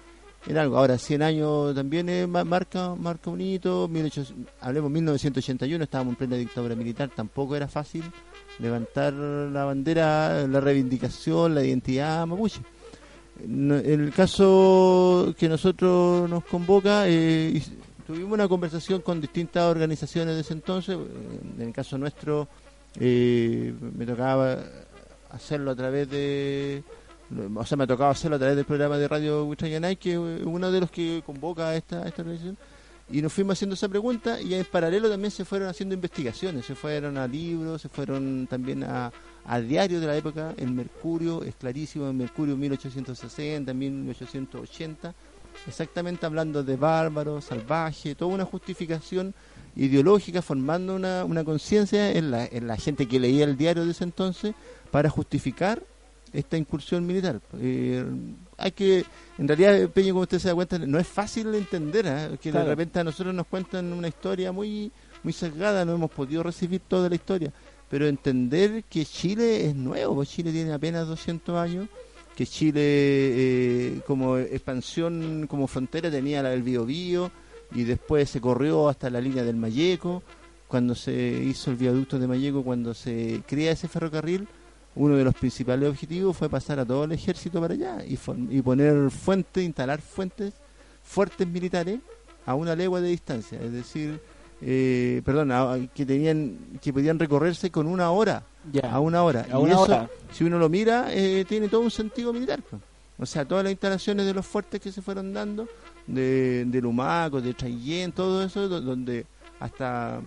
en 0.46 0.56
algo. 0.56 0.78
Ahora, 0.78 0.98
100 0.98 1.22
años 1.22 1.74
también 1.74 2.08
es, 2.08 2.28
marca, 2.28 2.94
marca 2.94 3.30
un 3.30 3.40
hito. 3.40 3.88
1800, 3.88 4.46
hablemos 4.60 4.90
1981, 4.90 5.84
estábamos 5.84 6.12
en 6.12 6.16
plena 6.16 6.36
dictadura 6.36 6.74
militar, 6.74 7.10
tampoco 7.14 7.56
era 7.56 7.68
fácil 7.68 8.04
levantar 8.58 9.12
la 9.12 9.64
bandera, 9.64 10.46
la 10.46 10.60
reivindicación, 10.60 11.54
la 11.54 11.64
identidad 11.64 12.26
mapuche. 12.26 12.60
El 13.42 14.12
caso 14.14 15.34
que 15.38 15.48
nosotros 15.48 16.28
nos 16.28 16.44
convoca, 16.44 17.04
eh, 17.08 17.62
tuvimos 18.06 18.32
una 18.32 18.48
conversación 18.48 19.00
con 19.00 19.20
distintas 19.20 19.64
organizaciones 19.64 20.34
de 20.34 20.40
ese 20.42 20.52
entonces. 20.52 20.98
En 21.56 21.68
el 21.68 21.72
caso 21.72 21.96
nuestro, 21.96 22.48
eh, 22.98 23.72
me 23.96 24.04
tocaba 24.04 24.58
hacerlo 25.30 25.70
a 25.70 25.76
través 25.76 26.10
de 26.10 26.82
o 27.54 27.64
sea, 27.64 27.76
me 27.76 27.84
ha 27.84 27.86
tocado 27.86 28.10
hacerlo 28.10 28.36
a 28.36 28.38
través 28.38 28.56
del 28.56 28.64
programa 28.64 28.98
de 28.98 29.06
Radio 29.06 29.44
Huitrayanay, 29.44 29.96
que 29.96 30.12
es 30.12 30.18
uno 30.44 30.70
de 30.70 30.80
los 30.80 30.90
que 30.90 31.22
convoca 31.24 31.74
esta, 31.76 32.06
esta 32.06 32.22
organización, 32.22 32.56
y 33.12 33.22
nos 33.22 33.32
fuimos 33.32 33.54
haciendo 33.54 33.74
esa 33.74 33.88
pregunta 33.88 34.40
y 34.40 34.54
en 34.54 34.64
paralelo 34.64 35.10
también 35.10 35.32
se 35.32 35.44
fueron 35.44 35.68
haciendo 35.68 35.94
investigaciones, 35.94 36.64
se 36.64 36.76
fueron 36.76 37.18
a 37.18 37.26
libros, 37.26 37.82
se 37.82 37.88
fueron 37.88 38.46
también 38.48 38.84
a, 38.84 39.12
a 39.44 39.60
diarios 39.60 40.00
de 40.00 40.06
la 40.06 40.16
época, 40.16 40.54
el 40.56 40.70
Mercurio, 40.70 41.42
es 41.42 41.56
clarísimo, 41.56 42.06
el 42.06 42.14
Mercurio 42.14 42.56
1860, 42.56 43.74
1880, 43.74 45.14
exactamente 45.66 46.24
hablando 46.24 46.62
de 46.62 46.76
bárbaro, 46.76 47.40
salvaje, 47.40 48.14
toda 48.14 48.32
una 48.32 48.44
justificación 48.44 49.34
ideológica, 49.74 50.40
formando 50.40 50.94
una, 50.94 51.24
una 51.24 51.42
conciencia 51.42 52.12
en 52.12 52.30
la, 52.30 52.44
en 52.46 52.68
la 52.68 52.76
gente 52.76 53.06
que 53.06 53.18
leía 53.18 53.44
el 53.44 53.56
diario 53.56 53.84
de 53.84 53.90
ese 53.90 54.04
entonces 54.04 54.54
para 54.92 55.10
justificar 55.10 55.82
esta 56.32 56.56
incursión 56.56 57.06
militar. 57.06 57.40
Eh, 57.58 58.04
hay 58.56 58.72
que, 58.72 59.04
en 59.38 59.48
realidad, 59.48 59.88
Peña, 59.90 60.10
como 60.10 60.22
usted 60.22 60.38
se 60.38 60.48
da 60.48 60.54
cuenta, 60.54 60.78
no 60.78 60.98
es 60.98 61.06
fácil 61.06 61.52
de 61.52 61.58
entender, 61.58 62.06
¿eh? 62.06 62.38
que 62.40 62.52
de 62.52 62.64
repente 62.64 63.00
a 63.00 63.04
nosotros 63.04 63.34
nos 63.34 63.46
cuentan 63.46 63.92
una 63.92 64.08
historia 64.08 64.52
muy, 64.52 64.92
muy 65.22 65.32
sesgada, 65.32 65.84
no 65.84 65.94
hemos 65.94 66.10
podido 66.10 66.42
recibir 66.42 66.80
toda 66.86 67.08
la 67.08 67.14
historia, 67.14 67.52
pero 67.88 68.06
entender 68.06 68.84
que 68.84 69.04
Chile 69.04 69.66
es 69.66 69.74
nuevo, 69.74 70.16
pues 70.16 70.30
Chile 70.30 70.52
tiene 70.52 70.72
apenas 70.72 71.08
200 71.08 71.56
años, 71.56 71.88
que 72.36 72.46
Chile 72.46 72.80
eh, 72.82 74.00
como 74.06 74.38
expansión, 74.38 75.46
como 75.48 75.66
frontera 75.66 76.10
tenía 76.10 76.42
la 76.42 76.50
del 76.50 76.62
Biobío 76.62 77.30
y 77.74 77.84
después 77.84 78.30
se 78.30 78.40
corrió 78.40 78.88
hasta 78.88 79.10
la 79.10 79.20
línea 79.20 79.42
del 79.42 79.56
Mayeco, 79.56 80.22
cuando 80.68 80.94
se 80.94 81.12
hizo 81.12 81.70
el 81.70 81.76
viaducto 81.76 82.18
de 82.18 82.28
Mayeco, 82.28 82.62
cuando 82.62 82.94
se 82.94 83.42
crea 83.46 83.72
ese 83.72 83.88
ferrocarril, 83.88 84.46
uno 85.00 85.16
de 85.16 85.24
los 85.24 85.34
principales 85.34 85.88
objetivos 85.88 86.36
fue 86.36 86.50
pasar 86.50 86.78
a 86.78 86.84
todo 86.84 87.04
el 87.04 87.12
ejército 87.12 87.58
para 87.60 87.72
allá 87.72 88.04
y, 88.06 88.18
y 88.50 88.60
poner 88.60 89.10
fuentes, 89.10 89.64
instalar 89.64 90.00
fuentes 90.02 90.52
fuertes 91.02 91.46
militares 91.48 92.00
a 92.44 92.54
una 92.54 92.76
legua 92.76 93.00
de 93.00 93.08
distancia, 93.08 93.58
es 93.60 93.72
decir, 93.72 94.20
eh, 94.60 95.22
perdón, 95.24 95.90
que 95.94 96.04
tenían, 96.04 96.78
que 96.82 96.92
podían 96.92 97.18
recorrerse 97.18 97.70
con 97.70 97.86
una 97.86 98.10
hora, 98.10 98.42
a 98.82 99.00
una 99.00 99.22
hora. 99.22 99.46
y 99.48 99.70
eso, 99.70 100.08
si 100.32 100.44
uno 100.44 100.58
lo 100.58 100.68
mira, 100.68 101.06
eh, 101.10 101.46
tiene 101.48 101.68
todo 101.68 101.80
un 101.80 101.90
sentido 101.90 102.32
militar. 102.32 102.60
Pues. 102.62 102.82
O 103.18 103.24
sea, 103.24 103.46
todas 103.46 103.64
las 103.64 103.70
instalaciones 103.70 104.26
de 104.26 104.34
los 104.34 104.46
fuertes 104.46 104.80
que 104.80 104.92
se 104.92 105.00
fueron 105.00 105.32
dando, 105.32 105.66
de, 106.06 106.64
de 106.66 106.80
Lumaco, 106.80 107.40
de 107.40 107.54
Traillén, 107.54 108.12
todo 108.12 108.42
eso, 108.42 108.68
donde 108.68 109.24
hasta 109.60 110.20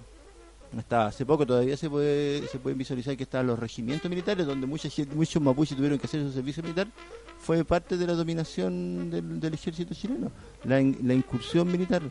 hasta 0.77 1.07
hace 1.07 1.25
poco 1.25 1.45
todavía 1.45 1.77
se 1.77 1.89
puede 1.89 2.47
se 2.47 2.59
pueden 2.59 2.77
visualizar 2.77 3.15
que 3.15 3.23
están 3.23 3.47
los 3.47 3.59
regimientos 3.59 4.09
militares 4.09 4.45
donde 4.45 4.65
muchos 4.65 4.93
muchos 5.15 5.41
mapuches 5.41 5.75
tuvieron 5.75 5.99
que 5.99 6.07
hacer 6.07 6.21
su 6.23 6.31
servicio 6.31 6.63
militar. 6.63 6.87
Fue 7.39 7.63
parte 7.65 7.97
de 7.97 8.07
la 8.07 8.13
dominación 8.13 9.09
del, 9.11 9.53
ejército 9.53 9.93
chileno 9.93 10.31
la, 10.63 10.79
incursión 10.81 11.71
militar. 11.71 12.01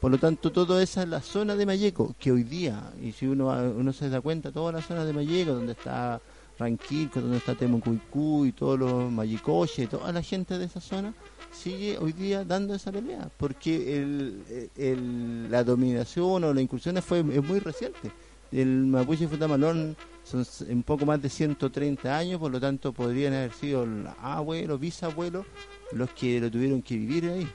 Por 0.00 0.10
lo 0.10 0.18
tanto 0.18 0.52
toda 0.52 0.82
esa 0.82 1.02
es 1.02 1.08
la 1.08 1.20
zona 1.20 1.56
de 1.56 1.66
Mayeco 1.66 2.14
que 2.18 2.30
hoy 2.30 2.44
día 2.44 2.92
y 3.02 3.12
si 3.12 3.26
uno 3.26 3.48
uno 3.48 3.92
se 3.92 4.08
da 4.08 4.20
cuenta 4.20 4.52
toda 4.52 4.72
la 4.72 4.82
zona 4.82 5.04
de 5.04 5.12
Mayeco 5.12 5.52
donde 5.52 5.72
está 5.72 6.20
Ranquilco 6.58 7.20
donde 7.20 7.38
está 7.38 7.54
Temucuicú 7.54 8.46
y 8.46 8.52
todos 8.52 8.78
los 8.78 9.10
Mayicoche 9.10 9.86
toda 9.86 10.12
la 10.12 10.22
gente 10.22 10.58
de 10.58 10.66
esa 10.66 10.80
zona 10.80 11.14
sigue 11.56 11.98
hoy 11.98 12.12
día 12.12 12.44
dando 12.44 12.74
esa 12.74 12.92
pelea, 12.92 13.30
porque 13.36 13.96
el, 13.96 15.50
la 15.50 15.64
dominación 15.64 16.44
o 16.44 16.54
la 16.54 16.60
incursión 16.60 17.00
fue, 17.02 17.20
es 17.20 17.42
muy 17.42 17.58
reciente. 17.58 18.12
El 18.52 18.86
Mapuche 18.86 19.26
Futamalón 19.26 19.96
son 20.22 20.46
un 20.68 20.82
poco 20.82 21.06
más 21.06 21.20
de 21.20 21.28
130 21.28 22.16
años, 22.16 22.38
por 22.38 22.52
lo 22.52 22.60
tanto 22.60 22.92
podrían 22.92 23.34
haber 23.34 23.52
sido 23.52 23.86
los 23.86 24.14
abuelos, 24.20 24.78
bisabuelos, 24.78 25.46
los 25.92 26.10
que 26.10 26.40
lo 26.40 26.50
tuvieron 26.50 26.82
que 26.82 26.96
vivir 26.96 27.28
ahí. 27.30 27.48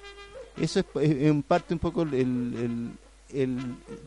Eso 0.58 0.80
es, 0.80 0.86
en 0.96 1.44
parte 1.44 1.74
un 1.74 1.80
poco 1.80 2.04
el, 2.04 2.92
el, 3.34 3.58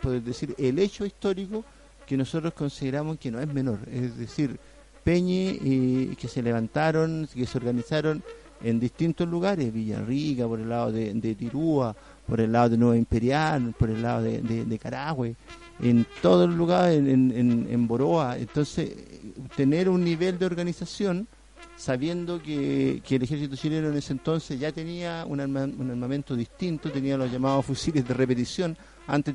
poder 0.03 0.23
decir, 0.23 0.55
el 0.59 0.79
hecho 0.79 1.07
histórico 1.07 1.65
que 2.07 2.17
nosotros 2.17 2.53
consideramos 2.53 3.19
que 3.19 3.31
no 3.31 3.41
es 3.41 3.49
menor. 3.49 3.79
Es 3.91 4.17
decir, 4.19 4.59
Peñe, 5.03 5.59
y 5.61 6.17
que 6.17 6.29
se 6.29 6.43
levantaron, 6.43 7.29
que 7.33 7.47
se 7.47 7.59
organizaron 7.59 8.23
en 8.65 8.81
distintos 8.81 9.29
lugares, 9.29 9.73
Villarrica, 9.73 10.49
por 10.49 10.59
el 10.59 10.69
lado 10.69 10.91
de, 10.91 11.13
de 11.13 11.35
Tirúa, 11.35 11.95
por 12.27 12.41
el 12.41 12.51
lado 12.53 12.71
de 12.71 12.79
Nueva 12.79 12.97
Imperial, 12.97 13.75
por 13.79 13.91
el 13.91 14.03
lado 14.03 14.23
de, 14.23 14.41
de, 14.41 14.79
Carahue, 14.79 15.37
en 15.81 16.07
todos 16.23 16.49
los 16.49 16.57
lugares, 16.57 16.99
en, 16.99 17.31
en, 17.31 17.67
en, 17.71 17.87
Boroa. 17.87 18.39
Entonces, 18.39 18.91
tener 19.55 19.89
un 19.89 20.03
nivel 20.03 20.39
de 20.39 20.47
organización, 20.47 21.29
sabiendo 21.77 22.41
que, 22.43 23.03
que 23.07 23.17
el 23.17 23.25
ejército 23.25 23.57
chileno 23.57 23.89
en 23.89 23.97
ese 23.97 24.13
entonces 24.13 24.59
ya 24.59 24.73
tenía 24.73 25.25
un, 25.27 25.41
un 25.41 25.91
armamento 25.91 26.35
distinto, 26.35 26.91
tenía 26.91 27.19
los 27.19 27.31
llamados 27.31 27.67
fusiles 27.67 28.07
de 28.09 28.15
repetición, 28.15 28.77
Antes 29.07 29.35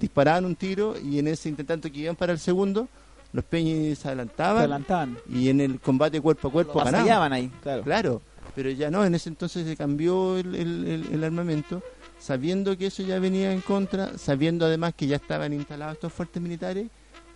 disparaban 0.00 0.44
un 0.44 0.56
tiro 0.56 0.94
y 0.98 1.20
en 1.20 1.28
ese 1.28 1.48
intentando 1.48 1.90
que 1.90 1.98
iban 2.00 2.16
para 2.16 2.32
el 2.32 2.40
segundo, 2.40 2.88
los 3.32 3.44
peñis 3.44 3.98
se 3.98 4.08
adelantaban, 4.08 4.58
adelantaban. 4.58 5.18
y 5.28 5.48
en 5.48 5.60
el 5.60 5.80
combate 5.80 6.20
cuerpo 6.20 6.48
a 6.48 6.52
cuerpo 6.52 6.84
ganaban. 6.84 7.32
ahí, 7.32 7.50
claro. 7.62 7.82
Claro, 7.82 8.22
pero 8.54 8.70
ya 8.70 8.90
no, 8.90 9.04
en 9.04 9.14
ese 9.14 9.28
entonces 9.28 9.66
se 9.66 9.76
cambió 9.76 10.38
el, 10.38 11.24
armamento, 11.24 11.82
sabiendo 12.18 12.78
que 12.78 12.86
eso 12.86 13.02
ya 13.02 13.18
venía 13.18 13.52
en 13.52 13.60
contra, 13.60 14.16
sabiendo 14.16 14.64
además 14.66 14.94
que 14.94 15.06
ya 15.06 15.16
estaban 15.16 15.52
instalados 15.52 15.94
estos 15.94 16.12
fuertes 16.12 16.40
militares, 16.40 16.88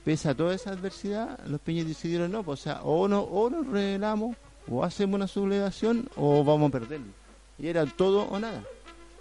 pese 0.04 0.28
a 0.28 0.34
toda 0.34 0.54
esa 0.54 0.70
adversidad, 0.70 1.38
los 1.46 1.60
peñis 1.60 1.88
decidieron 1.88 2.30
no, 2.30 2.42
pues, 2.44 2.60
o 2.60 2.62
sea, 2.62 2.82
o, 2.82 3.08
no, 3.08 3.22
o 3.22 3.50
nos 3.50 3.66
revelamos, 3.66 4.37
o 4.70 4.84
hacemos 4.84 5.16
una 5.16 5.26
sublevación, 5.26 6.08
o 6.16 6.44
vamos 6.44 6.68
a 6.68 6.72
perderlo. 6.72 7.12
Y 7.58 7.66
era 7.66 7.84
todo 7.84 8.22
o 8.22 8.38
nada. 8.38 8.62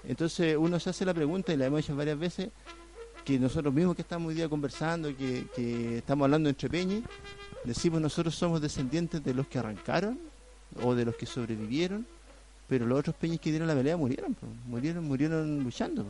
Entonces 0.03 0.55
uno 0.55 0.79
se 0.79 0.91
hace 0.91 1.03
la 1.03 1.13
pregunta, 1.13 1.51
y 1.51 1.57
la 1.57 1.65
hemos 1.65 1.79
hecho 1.79 1.95
varias 1.95 2.19
veces, 2.19 2.49
que 3.25 3.39
nosotros 3.39 3.73
mismos 3.73 3.95
que 3.95 4.03
estamos 4.03 4.29
hoy 4.29 4.35
día 4.35 4.47
conversando, 4.47 5.09
que, 5.17 5.97
estamos 5.97 6.25
hablando 6.25 6.47
entre 6.47 6.69
peñis, 6.69 7.03
decimos 7.63 7.99
nosotros 7.99 8.35
somos 8.35 8.61
descendientes 8.61 9.23
de 9.23 9.33
los 9.33 9.47
que 9.47 9.57
arrancaron 9.57 10.26
o 10.81 10.95
de 10.95 11.05
los 11.05 11.15
que 11.15 11.25
sobrevivieron, 11.25 12.05
pero 12.67 12.85
los 12.85 12.99
otros 12.99 13.15
peñas 13.15 13.39
que 13.39 13.49
dieron 13.49 13.67
la 13.67 13.75
pelea 13.75 13.97
murieron, 13.97 14.35
murieron, 14.67 15.05
murieron 15.05 15.63
luchando, 15.63 16.05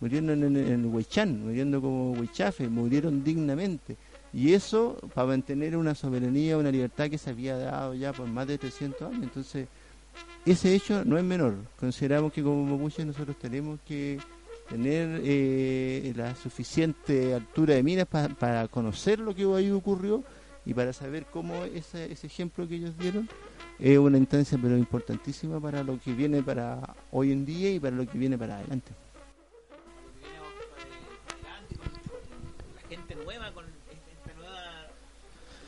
murieron 0.00 0.30
en, 0.30 0.56
en, 0.56 1.42
muriendo 1.42 1.80
como 1.80 2.12
Huaychafe, 2.12 2.68
murieron 2.68 3.24
dignamente. 3.24 3.96
Y 4.32 4.52
eso 4.52 4.98
para 5.14 5.28
mantener 5.28 5.76
una 5.76 5.94
soberanía, 5.94 6.58
una 6.58 6.70
libertad 6.70 7.08
que 7.08 7.18
se 7.18 7.30
había 7.30 7.56
dado 7.56 7.94
ya 7.94 8.12
por 8.12 8.26
más 8.26 8.46
de 8.46 8.58
300 8.58 9.02
años. 9.02 9.22
Entonces, 9.22 9.66
ese 10.44 10.74
hecho 10.74 11.04
no 11.04 11.18
es 11.18 11.24
menor. 11.24 11.56
Consideramos 11.78 12.32
que 12.32 12.42
como 12.42 12.64
mapuches 12.64 13.06
nosotros 13.06 13.36
tenemos 13.38 13.80
que 13.86 14.18
tener 14.68 15.20
eh, 15.24 16.12
la 16.16 16.34
suficiente 16.34 17.34
altura 17.34 17.74
de 17.74 17.82
miras 17.82 18.06
para 18.06 18.68
conocer 18.68 19.18
lo 19.18 19.34
que 19.34 19.44
ahí 19.54 19.70
ocurrió 19.70 20.22
y 20.64 20.74
para 20.74 20.92
saber 20.92 21.26
cómo 21.32 21.64
ese, 21.64 22.12
ese 22.12 22.26
ejemplo 22.26 22.66
que 22.68 22.76
ellos 22.76 22.98
dieron 22.98 23.28
es 23.78 23.98
una 23.98 24.18
instancia 24.18 24.58
pero 24.60 24.76
importantísima 24.76 25.60
para 25.60 25.82
lo 25.82 25.98
que 26.00 26.12
viene 26.12 26.42
para 26.42 26.94
hoy 27.12 27.32
en 27.32 27.44
día 27.44 27.70
y 27.70 27.80
para 27.80 27.94
lo 27.94 28.06
que 28.06 28.16
viene 28.16 28.38
para 28.38 28.56
adelante. 28.56 28.92
La 32.74 32.88
gente 32.88 33.14
nueva 33.16 33.52
con 33.52 33.64
esta 33.66 34.38
nueva 34.38 34.60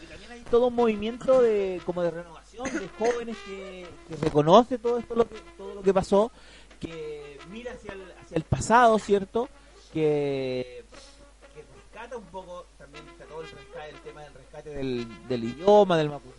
también 0.09 0.33
hay 0.33 0.41
todo 0.50 0.69
un 0.69 0.75
movimiento 0.75 1.43
de 1.43 1.83
como 1.85 2.03
de 2.03 2.11
renovación 2.11 2.65
de 2.65 2.88
jóvenes 2.99 3.37
que, 3.45 3.87
reconoce 4.23 4.79
todo 4.79 4.99
esto 4.99 5.15
lo 5.15 5.29
que 5.29 5.37
todo 5.57 5.75
lo 5.75 5.83
que 5.83 5.93
pasó, 5.93 6.33
que 6.81 7.38
mira 7.50 7.73
hacia 7.73 7.93
el, 7.93 8.03
hacia 8.21 8.37
el 8.37 8.45
pasado, 8.45 8.99
¿cierto? 8.99 9.49
Que, 9.93 10.85
que 11.55 11.65
rescata 11.75 12.17
un 12.17 12.25
poco 12.25 12.67
también 12.79 13.07
está 13.09 13.25
todo 13.27 13.43
el, 13.43 13.50
rescate, 13.50 13.91
el 13.91 14.00
tema 14.00 14.23
del 14.23 14.35
rescate 14.35 14.71
del, 14.71 15.29
del 15.29 15.45
idioma, 15.45 15.99
del 15.99 16.09
mapuche 16.09 16.38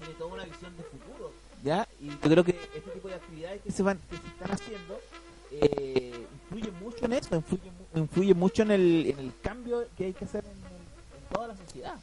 tiene 0.00 0.14
toda 0.14 0.34
una 0.34 0.44
visión 0.44 0.76
de 0.76 0.82
futuro, 0.82 1.32
¿ya? 1.62 1.86
Y 2.00 2.08
yo 2.08 2.20
creo 2.20 2.44
que 2.44 2.50
este 2.74 2.90
tipo 2.90 3.08
de 3.08 3.14
actividades 3.14 3.62
que 3.62 3.70
se 3.70 3.82
van 3.82 3.98
que 4.10 4.16
se 4.16 4.26
están 4.26 4.50
haciendo 4.50 5.00
eh, 5.52 6.26
influye 6.42 6.70
mucho 6.72 7.04
en 7.04 7.12
eso, 7.12 7.36
influye, 7.36 7.70
influye 7.94 8.34
mucho 8.34 8.62
en 8.62 8.70
el, 8.70 9.06
en 9.06 9.18
el 9.18 9.32
cambio 9.42 9.84
que 9.96 10.06
hay 10.06 10.12
que 10.12 10.24
hacer 10.24 10.44
en, 10.44 10.50
en 10.50 11.34
toda 11.34 11.48
la 11.48 11.56
sociedad. 11.56 11.94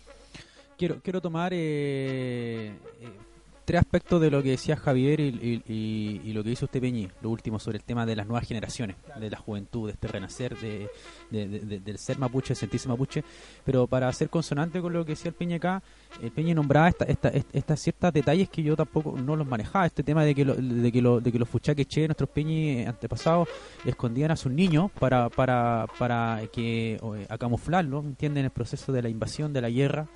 Quiero, 0.77 1.01
quiero 1.01 1.21
tomar 1.21 1.53
eh, 1.53 2.71
eh 3.01 3.26
tres 3.67 3.81
aspectos 3.81 4.21
de 4.21 4.31
lo 4.31 4.41
que 4.41 4.51
decía 4.51 4.77
Javier 4.77 5.19
y, 5.19 6.31
lo 6.31 6.41
que 6.41 6.49
dice 6.51 6.63
usted 6.63 6.79
Peñi, 6.79 7.09
lo 7.21 7.29
último 7.29 7.59
sobre 7.59 7.79
el 7.79 7.83
tema 7.83 8.05
de 8.05 8.15
las 8.15 8.25
nuevas 8.25 8.47
generaciones, 8.47 8.95
de 9.19 9.29
la 9.29 9.37
juventud, 9.37 9.87
de 9.87 9.91
este 9.91 10.07
renacer, 10.07 10.55
de, 10.57 10.87
del 11.29 11.97
ser 11.97 12.17
mapuche, 12.17 12.49
de 12.49 12.55
sentirse 12.55 12.87
mapuche, 12.87 13.25
pero 13.65 13.85
para 13.85 14.11
ser 14.13 14.29
consonante 14.29 14.79
con 14.79 14.93
lo 14.93 15.03
que 15.03 15.11
decía 15.11 15.27
el 15.27 15.35
Peñi 15.35 15.55
acá, 15.55 15.83
el 16.21 16.31
Peñi 16.31 16.53
nombraba 16.53 16.87
estas 16.87 17.09
esta, 17.09 17.27
esta, 17.27 17.75
ciertos 17.75 18.13
detalles 18.13 18.47
que 18.47 18.63
yo 18.63 18.77
tampoco 18.77 19.19
no 19.19 19.35
los 19.35 19.45
manejaba, 19.45 19.85
este 19.85 20.01
tema 20.01 20.23
de 20.23 20.33
que, 20.33 20.45
de 20.45 20.89
que, 20.89 21.01
lo, 21.01 21.19
de 21.19 21.29
que 21.29 21.37
los 21.37 21.49
fuchaques 21.49 21.89
che, 21.89 22.07
nuestros 22.07 22.29
Peñi 22.29 22.85
antepasados, 22.85 23.49
escondían 23.83 24.31
a 24.31 24.37
sus 24.37 24.53
niños 24.53 24.91
para, 24.97 25.27
para, 25.27 25.87
para 25.99 26.39
que 26.53 26.93
eh, 26.93 27.27
a 27.27 27.37
camuflarlo, 27.37 27.99
¿entienden? 27.99 28.45
El 28.45 28.51
proceso 28.51 28.93
de 28.93 29.01
la 29.01 29.09
invasión, 29.09 29.51
de 29.51 29.59
la 29.59 29.69
guerra, 29.69 30.07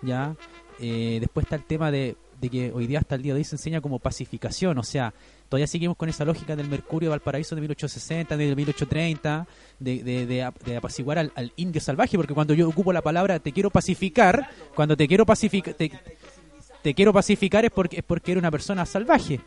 ya. 0.00 0.36
Eh, 0.78 1.18
después 1.20 1.44
está 1.44 1.56
el 1.56 1.64
tema 1.64 1.90
de 1.90 2.16
de 2.40 2.48
que 2.48 2.72
hoy 2.72 2.86
día 2.86 3.00
hasta 3.00 3.16
el 3.16 3.22
día 3.22 3.34
de 3.34 3.40
hoy 3.40 3.44
se 3.44 3.56
enseña 3.56 3.80
como 3.80 3.98
pacificación, 3.98 4.78
o 4.78 4.82
sea, 4.82 5.12
todavía 5.48 5.66
seguimos 5.66 5.96
con 5.96 6.08
esa 6.08 6.24
lógica 6.24 6.56
del 6.56 6.68
Mercurio 6.68 7.08
de 7.08 7.10
Valparaíso 7.10 7.54
de 7.54 7.60
1860, 7.60 8.36
de 8.36 8.56
1830, 8.56 9.46
de, 9.78 10.02
de, 10.02 10.26
de, 10.26 10.76
apaciguar 10.76 11.18
al, 11.18 11.52
indio 11.56 11.80
salvaje, 11.80 12.16
porque 12.16 12.32
cuando 12.32 12.54
yo 12.54 12.68
ocupo 12.68 12.92
la 12.92 13.02
palabra 13.02 13.38
te 13.38 13.52
quiero 13.52 13.70
pacificar, 13.70 14.48
cuando 14.74 14.96
te 14.96 15.06
quiero 15.06 15.26
pacificar, 15.26 15.74
te, 15.74 16.94
quiero 16.94 17.12
pacificar 17.12 17.64
es 17.64 17.70
porque, 17.70 17.98
es 17.98 18.04
porque 18.04 18.32
eres 18.32 18.40
una 18.40 18.50
persona 18.50 18.86
salvaje, 18.86 19.40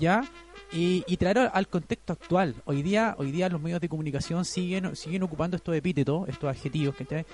¿ya? 0.00 0.24
Y, 0.72 1.04
y, 1.06 1.16
traer 1.18 1.50
al 1.52 1.68
contexto 1.68 2.14
actual. 2.14 2.56
Hoy 2.64 2.82
día, 2.82 3.14
hoy 3.16 3.30
día 3.30 3.48
los 3.48 3.60
medios 3.60 3.80
de 3.80 3.88
comunicación 3.88 4.44
siguen, 4.44 4.96
siguen 4.96 5.22
ocupando 5.22 5.56
estos 5.56 5.76
epítetos, 5.76 6.28
estos 6.28 6.50
adjetivos 6.50 6.96
que 6.96 7.24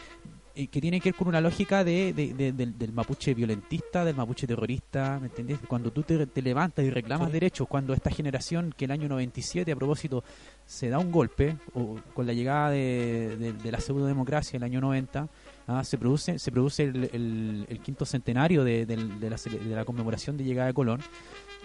que 0.68 0.80
tiene 0.80 1.00
que 1.00 1.10
ver 1.10 1.16
con 1.16 1.28
una 1.28 1.40
lógica 1.40 1.84
de, 1.84 2.12
del, 2.12 2.92
mapuche 2.92 3.34
violentista, 3.34 4.04
del 4.04 4.16
mapuche 4.16 4.46
terrorista, 4.46 5.18
¿me 5.20 5.26
entendés? 5.26 5.58
Cuando 5.66 5.92
tú 5.92 6.02
te, 6.02 6.42
levantas 6.42 6.84
y 6.84 6.90
reclamas 6.90 7.32
derechos, 7.32 7.68
cuando 7.68 7.92
esta 7.92 8.10
generación 8.10 8.74
que 8.76 8.86
el 8.86 8.90
año 8.90 9.08
97 9.08 9.72
a 9.72 9.76
propósito 9.76 10.24
se 10.66 10.88
da 10.88 10.98
un 10.98 11.10
golpe, 11.10 11.56
o 11.74 11.98
con 12.14 12.26
la 12.26 12.32
llegada 12.32 12.70
de, 12.70 13.54
la 13.64 13.80
pseudo-democracia 13.80 14.56
el 14.56 14.62
año 14.62 14.80
90, 14.80 15.28
¿ah? 15.66 15.84
se 15.84 15.98
produce 15.98 16.38
se 16.38 16.50
produce 16.50 16.84
el, 16.84 17.66
el, 17.68 17.80
quinto 17.80 18.04
centenario 18.04 18.64
de, 18.64 18.86
la, 18.86 19.36
de 19.36 19.74
la 19.74 19.84
conmemoración 19.84 20.36
de 20.36 20.44
llegada 20.44 20.68
de 20.68 20.74
Colón, 20.74 21.00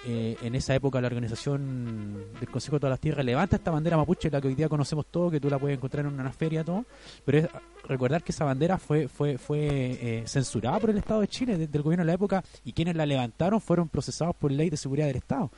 eh, 0.06 0.38
en 0.42 0.56
esa 0.56 0.76
época 0.76 1.02
la 1.02 1.08
organización 1.08 2.26
del 2.40 2.50
Consejo 2.50 2.76
de 2.76 2.82
todas 2.82 2.92
las 2.92 3.00
Tierras 3.00 3.26
levanta 3.26 3.56
esta 3.56 3.72
bandera 3.72 3.98
mapuche, 3.98 4.30
la 4.30 4.42
que 4.42 4.48
hoy 4.48 4.56
día 4.56 4.70
conocemos 4.70 5.06
todo, 5.08 5.32
que 5.32 5.40
tú 5.40 5.50
la 5.50 5.58
puedes 5.58 5.78
encontrar 5.78 6.06
en 6.06 6.20
una 6.20 6.32
feria, 6.32 6.64
todo, 6.64 6.86
pero 7.24 7.40
es 7.40 7.48
recordar 7.88 8.24
que 8.24 8.32
esa 8.32 8.46
bandera 8.46 8.78
fue 8.78 9.08
fue 9.08 9.38
fue 9.38 9.68
eh, 9.68 10.24
censurada 10.28 10.80
por 10.80 10.90
el 10.90 10.98
Estado 10.98 11.22
de 11.22 11.28
Chile 11.28 11.58
desde 11.58 11.78
el 11.78 11.84
gobierno 11.84 12.04
de 12.04 12.08
la 12.08 12.14
época 12.14 12.44
y 12.64 12.74
quienes 12.74 12.96
la 12.96 13.06
levantaron 13.06 13.62
fueron 13.62 13.90
procesados 13.90 14.36
por 14.36 14.52
ley 14.52 14.70
de 14.70 14.78
seguridad 14.78 15.08
del 15.08 15.18
Estado. 15.18 15.52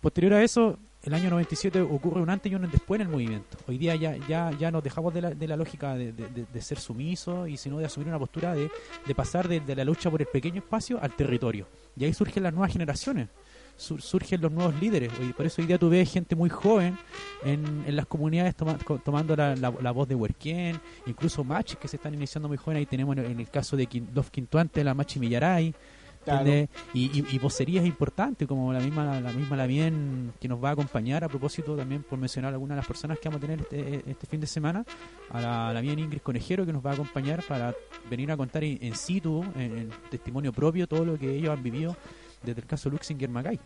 Posterior 0.00 0.34
a 0.34 0.42
eso, 0.42 0.78
el 1.04 1.12
año 1.12 1.28
97 1.28 1.82
ocurre 1.82 2.22
un 2.22 2.30
antes 2.30 2.50
y 2.50 2.54
un 2.54 2.70
después 2.70 2.98
en 2.98 3.06
el 3.06 3.12
movimiento. 3.12 3.58
Hoy 3.68 3.76
día 3.76 3.94
ya 3.96 4.16
ya 4.26 4.50
ya 4.58 4.70
nos 4.70 4.82
dejamos 4.82 5.12
de 5.12 5.20
la, 5.20 5.30
de 5.30 5.46
la 5.46 5.56
lógica 5.56 5.94
de, 5.94 6.12
de, 6.12 6.62
ser 6.62 6.78
sumisos 6.78 7.48
y 7.48 7.58
sino 7.58 7.78
de 7.78 7.84
asumir 7.84 8.08
una 8.08 8.18
postura 8.18 8.54
de, 8.54 8.70
de 9.06 9.14
pasar 9.14 9.46
de, 9.46 9.76
la 9.76 9.84
lucha 9.84 10.10
por 10.10 10.22
el 10.22 10.26
pequeño 10.26 10.60
espacio 10.60 10.98
al 11.02 11.14
territorio. 11.14 11.66
Y 11.96 12.04
ahí 12.04 12.14
surgen 12.14 12.42
las 12.42 12.54
nuevas 12.54 12.72
generaciones 12.72 13.28
surgen 13.76 14.40
los 14.40 14.52
nuevos 14.52 14.74
líderes. 14.80 15.12
Y 15.20 15.32
por 15.32 15.46
eso 15.46 15.60
hoy 15.60 15.66
día 15.66 15.78
tú 15.78 15.88
ves 15.88 16.10
gente 16.10 16.34
muy 16.36 16.50
joven 16.50 16.96
en, 17.44 17.84
en 17.86 17.96
las 17.96 18.06
comunidades 18.06 18.54
tomando 19.04 19.36
la, 19.36 19.54
la, 19.56 19.90
voz 19.90 20.08
de 20.08 20.14
Huerquén, 20.14 20.80
incluso 21.06 21.44
machis 21.44 21.76
que 21.76 21.88
se 21.88 21.96
están 21.96 22.14
iniciando 22.14 22.48
muy 22.48 22.56
jóvenes. 22.56 22.80
Ahí 22.80 22.86
tenemos 22.86 23.16
en, 23.16 23.40
el 23.40 23.50
caso 23.50 23.76
de 23.76 23.88
Dos 24.12 24.30
Quintuante, 24.30 24.84
la 24.84 24.94
Machi 24.94 25.18
Millaray. 25.18 25.74
Y, 26.94 27.34
y, 27.34 27.38
vocerías 27.38 27.84
importantes 27.84 28.48
como 28.48 28.72
la 28.72 28.80
misma 28.80 29.20
la 29.20 29.30
misma 29.30 29.58
la 29.58 29.66
bien 29.66 30.32
que 30.40 30.48
nos 30.48 30.62
va 30.62 30.70
a 30.70 30.72
acompañar 30.72 31.22
a 31.22 31.28
propósito 31.28 31.76
también 31.76 32.02
por 32.02 32.18
mencionar 32.18 32.54
algunas 32.54 32.76
de 32.76 32.78
las 32.78 32.86
personas 32.86 33.18
que 33.18 33.28
vamos 33.28 33.42
a 33.42 33.46
tener 33.46 33.60
este, 33.60 34.10
este 34.10 34.26
fin 34.26 34.40
de 34.40 34.46
semana 34.46 34.86
a 35.28 35.40
la, 35.42 35.72
la 35.74 35.80
bien 35.82 35.98
Ingrid 35.98 36.22
Conejero 36.22 36.64
que 36.64 36.72
nos 36.72 36.82
va 36.82 36.92
a 36.92 36.94
acompañar 36.94 37.42
para 37.46 37.74
venir 38.08 38.32
a 38.32 38.38
contar 38.38 38.64
en, 38.64 38.94
situ 38.94 39.44
en 39.54 39.90
testimonio 40.10 40.50
propio 40.50 40.86
todo 40.86 41.04
lo 41.04 41.18
que 41.18 41.30
ellos 41.30 41.50
han 41.50 41.62
vivido 41.62 41.94
desde 42.44 42.60
el 42.60 42.66
caso 42.66 42.90
Luxinger 42.90 43.28
Magai, 43.28 43.58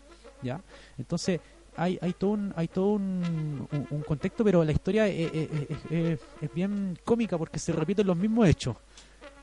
¿ya? 0.43 0.61
Entonces, 0.97 1.41
hay, 1.79 1.99
hay 2.03 2.13
todo, 2.13 2.31
un, 2.31 2.53
hay 2.57 2.69
todo 2.69 2.93
un, 2.93 4.05
contexto, 4.07 4.45
pero 4.45 4.65
la 4.65 4.73
historia 4.73 5.07
es, 5.07 6.21
bien 6.55 6.99
cómica 7.05 7.39
porque 7.39 7.59
se 7.59 7.73
repiten 7.73 8.07
los 8.07 8.17
mismos 8.17 8.49
hechos. 8.49 8.77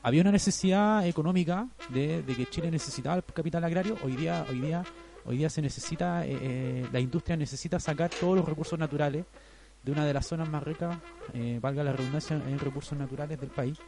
Había 0.02 0.20
una 0.20 0.32
necesidad 0.32 1.06
económica 1.06 1.66
de, 1.88 2.22
que 2.26 2.46
Chile 2.46 2.70
necesitaba 2.70 3.16
el 3.16 3.24
capital 3.24 3.64
agrario, 3.64 3.96
hoy 4.04 4.16
día, 4.16 4.44
hoy 4.48 4.60
día, 4.60 4.84
hoy 5.24 5.38
día 5.38 5.48
se 5.48 5.62
necesita, 5.62 6.26
eh, 6.26 6.38
eh, 6.40 6.86
la 6.92 7.00
industria 7.00 7.36
necesita 7.36 7.80
sacar 7.80 8.10
todos 8.10 8.36
los 8.36 8.46
recursos 8.46 8.78
naturales 8.78 9.24
de 9.82 9.92
una 9.92 10.04
de 10.04 10.12
las 10.12 10.26
zonas 10.26 10.48
más 10.48 10.62
ricas, 10.62 10.98
eh, 11.32 11.58
valga 11.60 11.82
la 11.84 11.92
redundancia, 11.92 12.36
en 12.36 12.58
recursos 12.58 12.98
naturales 12.98 13.40
del 13.40 13.50
país, 13.50 13.78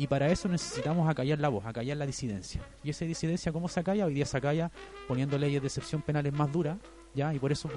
y 0.00 0.06
para 0.06 0.30
eso 0.30 0.48
necesitamos 0.48 1.06
acallar 1.10 1.38
la 1.40 1.50
voz, 1.50 1.66
acallar 1.66 1.98
la 1.98 2.06
disidencia. 2.06 2.62
¿Y 2.82 2.88
esa 2.88 3.04
disidencia 3.04 3.52
cómo 3.52 3.68
se 3.68 3.80
acalla? 3.80 4.06
Hoy 4.06 4.14
día 4.14 4.24
se 4.24 4.34
acalla 4.34 4.70
poniendo 5.06 5.36
leyes 5.36 5.60
de 5.60 5.68
excepción 5.68 6.00
penales 6.00 6.32
más 6.32 6.50
duras, 6.50 6.78
¿ya? 7.14 7.34
Y 7.34 7.38
por 7.38 7.52
eso, 7.52 7.68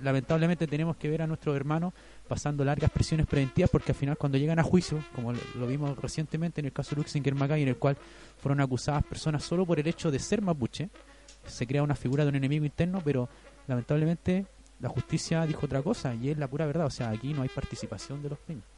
lamentablemente, 0.00 0.68
tenemos 0.68 0.96
que 0.96 1.10
ver 1.10 1.22
a 1.22 1.26
nuestros 1.26 1.56
hermanos 1.56 1.92
pasando 2.28 2.64
largas 2.64 2.88
presiones 2.88 3.26
preventivas, 3.26 3.68
porque 3.68 3.90
al 3.90 3.96
final, 3.96 4.16
cuando 4.16 4.38
llegan 4.38 4.60
a 4.60 4.62
juicio, 4.62 5.04
como 5.12 5.32
lo 5.32 5.66
vimos 5.66 5.98
recientemente 5.98 6.60
en 6.60 6.66
el 6.66 6.72
caso 6.72 6.94
Luxinger 6.94 7.34
Macay, 7.34 7.62
en 7.62 7.68
el 7.70 7.76
cual 7.76 7.96
fueron 8.40 8.60
acusadas 8.60 9.02
personas 9.02 9.42
solo 9.42 9.66
por 9.66 9.80
el 9.80 9.88
hecho 9.88 10.12
de 10.12 10.20
ser 10.20 10.40
mapuche, 10.40 10.88
se 11.48 11.66
crea 11.66 11.82
una 11.82 11.96
figura 11.96 12.22
de 12.22 12.28
un 12.28 12.36
enemigo 12.36 12.64
interno, 12.64 13.02
pero 13.04 13.28
lamentablemente 13.66 14.46
la 14.78 14.88
justicia 14.88 15.44
dijo 15.46 15.66
otra 15.66 15.82
cosa 15.82 16.14
y 16.14 16.30
es 16.30 16.38
la 16.38 16.46
pura 16.46 16.64
verdad. 16.64 16.86
O 16.86 16.90
sea, 16.90 17.10
aquí 17.10 17.34
no 17.34 17.42
hay 17.42 17.48
participación 17.48 18.22
de 18.22 18.28
los 18.28 18.38
peñas. 18.38 18.71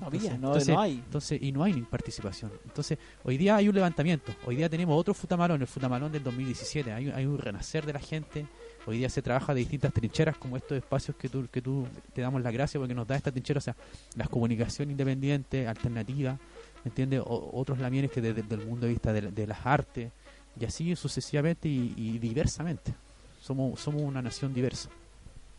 No 0.00 0.06
había, 0.06 0.30
no, 0.38 0.48
entonces, 0.48 0.68
no 0.74 0.80
hay. 0.80 0.92
Entonces, 0.94 1.42
y 1.42 1.52
no 1.52 1.62
hay 1.62 1.72
ni 1.74 1.82
participación. 1.82 2.50
Entonces, 2.64 2.98
hoy 3.22 3.36
día 3.36 3.56
hay 3.56 3.68
un 3.68 3.74
levantamiento. 3.74 4.32
Hoy 4.46 4.56
día 4.56 4.68
tenemos 4.68 4.98
otro 4.98 5.12
Futamalón, 5.14 5.60
el 5.60 5.66
Futamalón 5.66 6.10
del 6.10 6.22
2017. 6.24 6.92
Hay, 6.92 7.10
hay 7.10 7.26
un 7.26 7.38
renacer 7.38 7.84
de 7.86 7.92
la 7.92 8.00
gente. 8.00 8.46
Hoy 8.86 8.96
día 8.98 9.10
se 9.10 9.20
trabaja 9.20 9.52
de 9.52 9.60
distintas 9.60 9.92
trincheras, 9.92 10.36
como 10.38 10.56
estos 10.56 10.76
espacios 10.78 11.16
que 11.16 11.28
tú, 11.28 11.46
que 11.52 11.60
tú 11.60 11.86
te 12.14 12.22
damos 12.22 12.40
la 12.42 12.50
gracia 12.50 12.80
porque 12.80 12.94
nos 12.94 13.06
da 13.06 13.14
esta 13.16 13.30
trinchera. 13.30 13.58
O 13.58 13.60
sea, 13.60 13.76
la 14.16 14.26
comunicación 14.26 14.90
independiente, 14.90 15.68
alternativa, 15.68 16.38
¿me 16.84 16.88
entiendes? 16.88 17.20
O- 17.20 17.50
otros 17.52 17.78
lamienes 17.78 18.10
que 18.10 18.22
desde, 18.22 18.40
el 18.54 18.66
mundo 18.66 18.86
de 18.86 18.92
vista 18.92 19.12
de, 19.12 19.20
de 19.30 19.46
las 19.46 19.66
artes, 19.66 20.10
y 20.58 20.64
así 20.64 20.96
sucesivamente 20.96 21.68
y, 21.68 21.92
y 21.96 22.18
diversamente. 22.18 22.94
Somos, 23.42 23.78
somos 23.80 24.02
una 24.02 24.22
nación 24.22 24.52
diversa. 24.54 24.88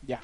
Ya. 0.06 0.20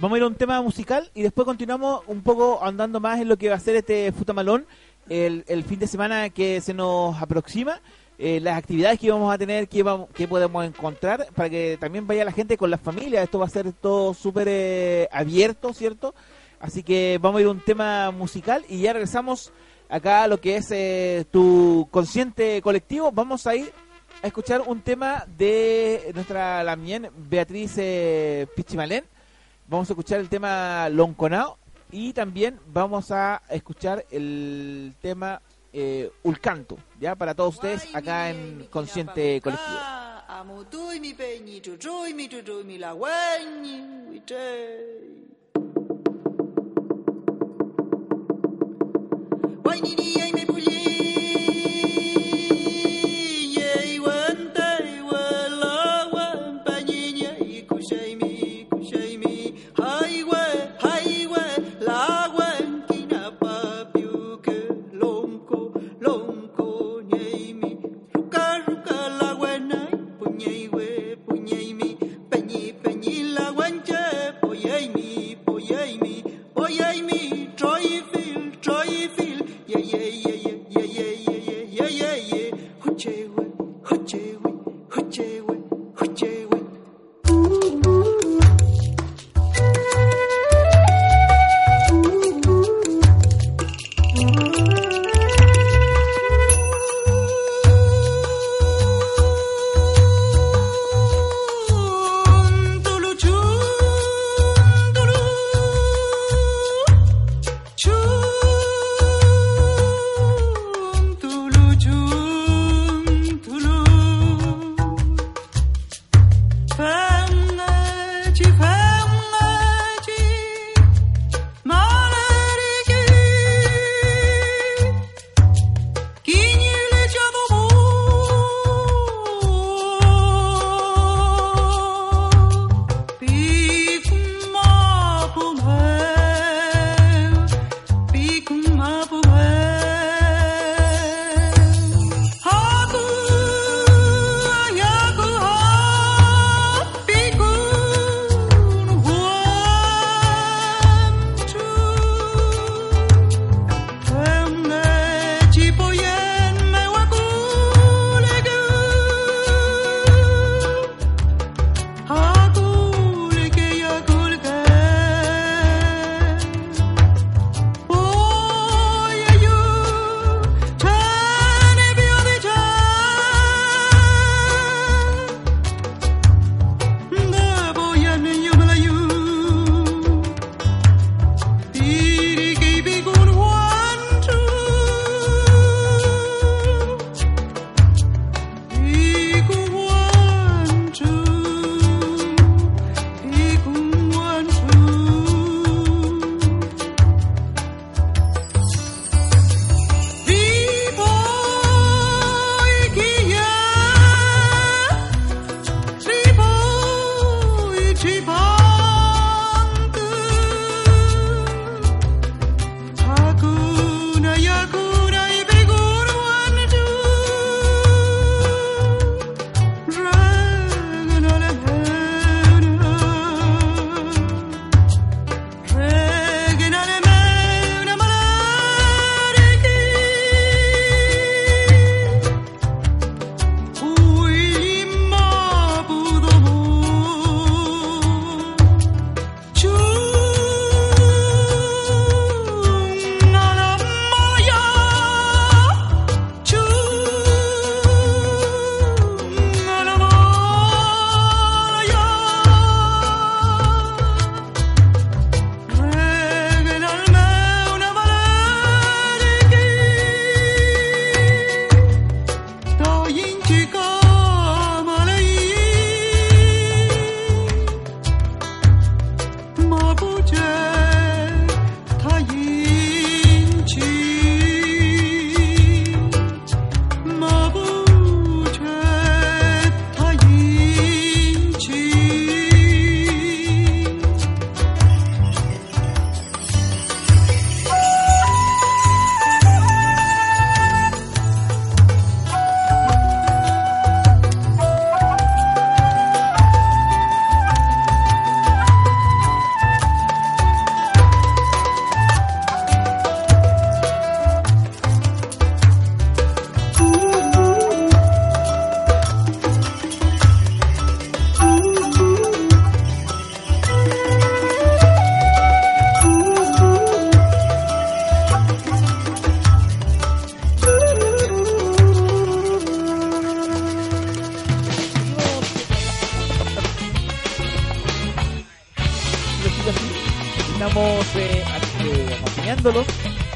Vamos 0.00 0.16
a 0.16 0.18
ir 0.18 0.24
a 0.24 0.28
un 0.28 0.34
tema 0.34 0.62
musical 0.62 1.10
y 1.14 1.20
después 1.20 1.44
continuamos 1.44 2.00
un 2.06 2.22
poco 2.22 2.64
andando 2.64 3.00
más 3.00 3.20
en 3.20 3.28
lo 3.28 3.36
que 3.36 3.50
va 3.50 3.56
a 3.56 3.60
ser 3.60 3.76
este 3.76 4.10
Futamalón 4.12 4.64
el, 5.10 5.44
el 5.46 5.62
fin 5.62 5.78
de 5.78 5.86
semana 5.86 6.30
que 6.30 6.62
se 6.62 6.72
nos 6.72 7.20
aproxima, 7.20 7.82
eh, 8.18 8.40
las 8.40 8.56
actividades 8.56 8.98
que 8.98 9.10
vamos 9.10 9.30
a 9.30 9.36
tener, 9.36 9.68
que, 9.68 9.82
vamos, 9.82 10.08
que 10.14 10.26
podemos 10.26 10.64
encontrar, 10.64 11.26
para 11.34 11.50
que 11.50 11.76
también 11.78 12.06
vaya 12.06 12.24
la 12.24 12.32
gente 12.32 12.56
con 12.56 12.70
las 12.70 12.80
familias. 12.80 13.24
Esto 13.24 13.40
va 13.40 13.44
a 13.44 13.50
ser 13.50 13.74
todo 13.74 14.14
súper 14.14 14.48
eh, 14.48 15.06
abierto, 15.12 15.74
¿cierto? 15.74 16.14
Así 16.60 16.82
que 16.82 17.18
vamos 17.20 17.40
a 17.40 17.42
ir 17.42 17.48
a 17.48 17.50
un 17.50 17.60
tema 17.60 18.10
musical 18.10 18.64
y 18.70 18.80
ya 18.80 18.94
regresamos 18.94 19.52
acá 19.90 20.22
a 20.22 20.28
lo 20.28 20.40
que 20.40 20.56
es 20.56 20.70
eh, 20.70 21.26
tu 21.30 21.88
consciente 21.90 22.62
colectivo. 22.62 23.12
Vamos 23.12 23.46
a 23.46 23.54
ir 23.54 23.70
a 24.22 24.26
escuchar 24.28 24.62
un 24.66 24.80
tema 24.80 25.26
de 25.36 26.10
nuestra 26.14 26.64
lamien 26.64 27.10
Beatriz 27.28 27.74
eh, 27.76 28.46
Pichimalén. 28.56 29.04
Vamos 29.70 29.88
a 29.88 29.92
escuchar 29.92 30.18
el 30.18 30.28
tema 30.28 30.88
Lonconao 30.88 31.56
y 31.92 32.12
también 32.12 32.58
vamos 32.72 33.12
a 33.12 33.40
escuchar 33.48 34.04
el 34.10 34.94
tema 35.00 35.40
eh, 35.72 36.10
Ulcanto, 36.24 36.76
ya 36.98 37.14
para 37.14 37.36
todos 37.36 37.54
ustedes 37.54 37.94
acá 37.94 38.30
en 38.30 38.66
Consciente 38.68 39.40
Colectivo. 39.40 39.78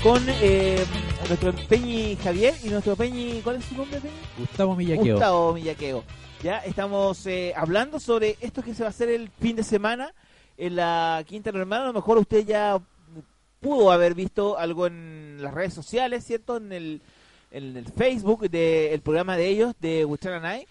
Con 0.02 0.22
eh, 0.28 0.84
nuestro 1.28 1.54
Peñi 1.66 2.14
Javier 2.16 2.54
y 2.62 2.68
nuestro 2.68 2.94
Peñi, 2.94 3.40
¿cuál 3.42 3.56
es 3.56 3.64
su 3.64 3.74
nombre, 3.74 3.98
Peñi? 3.98 4.14
Gustavo 4.38 4.76
Millaqueo. 4.76 5.14
Gustavo 5.14 5.54
Millaqueo. 5.54 6.04
Ya 6.42 6.58
estamos 6.58 7.26
eh, 7.26 7.54
hablando 7.56 7.98
sobre 7.98 8.36
esto 8.42 8.62
que 8.62 8.74
se 8.74 8.82
va 8.82 8.88
a 8.88 8.90
hacer 8.90 9.08
el 9.08 9.30
fin 9.30 9.56
de 9.56 9.62
semana 9.62 10.12
en 10.58 10.76
la 10.76 11.24
Quinta 11.26 11.52
Normal. 11.52 11.82
A 11.82 11.86
lo 11.86 11.92
mejor 11.94 12.18
usted 12.18 12.44
ya 12.44 12.78
pudo 13.60 13.90
haber 13.90 14.14
visto 14.14 14.58
algo 14.58 14.86
en 14.86 15.38
las 15.40 15.54
redes 15.54 15.72
sociales, 15.72 16.22
¿cierto? 16.22 16.58
En 16.58 16.70
el, 16.70 17.00
en 17.50 17.78
el 17.78 17.86
Facebook 17.86 18.50
del 18.50 19.00
programa 19.00 19.38
de 19.38 19.48
ellos, 19.48 19.74
de 19.80 20.06
Night. 20.42 20.68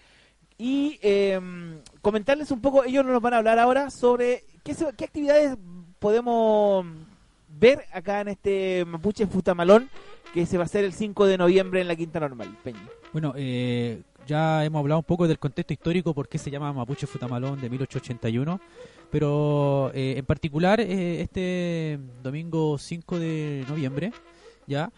Y 0.58 1.00
eh, 1.02 1.40
comentarles 2.00 2.52
un 2.52 2.60
poco, 2.60 2.84
ellos 2.84 3.04
nos 3.04 3.20
van 3.20 3.34
a 3.34 3.38
hablar 3.38 3.58
ahora 3.58 3.90
sobre 3.90 4.44
qué, 4.62 4.76
qué 4.96 5.04
actividades 5.04 5.56
podemos 5.98 6.86
ver 7.64 7.84
acá 7.92 8.20
en 8.20 8.28
este 8.28 8.84
Mapuche 8.86 9.26
Futamalón 9.26 9.88
que 10.34 10.44
se 10.46 10.58
va 10.58 10.64
a 10.64 10.66
hacer 10.66 10.84
el 10.84 10.92
5 10.92 11.26
de 11.26 11.38
noviembre 11.38 11.80
en 11.80 11.88
la 11.88 11.96
Quinta 11.96 12.20
Normal. 12.20 12.48
Peñi. 12.62 12.78
Bueno, 13.12 13.32
eh, 13.36 14.02
ya 14.26 14.64
hemos 14.64 14.80
hablado 14.80 14.98
un 14.98 15.04
poco 15.04 15.26
del 15.28 15.38
contexto 15.38 15.72
histórico, 15.72 16.12
por 16.12 16.28
qué 16.28 16.36
se 16.38 16.50
llama 16.50 16.72
Mapuche 16.72 17.06
Futamalón 17.06 17.60
de 17.60 17.70
1881, 17.70 18.60
pero 19.10 19.90
eh, 19.94 20.14
en 20.18 20.26
particular 20.26 20.80
eh, 20.80 21.20
este 21.22 21.98
domingo 22.22 22.76
5 22.76 23.18
de 23.18 23.64
noviembre, 23.68 24.12
ya 24.66 24.90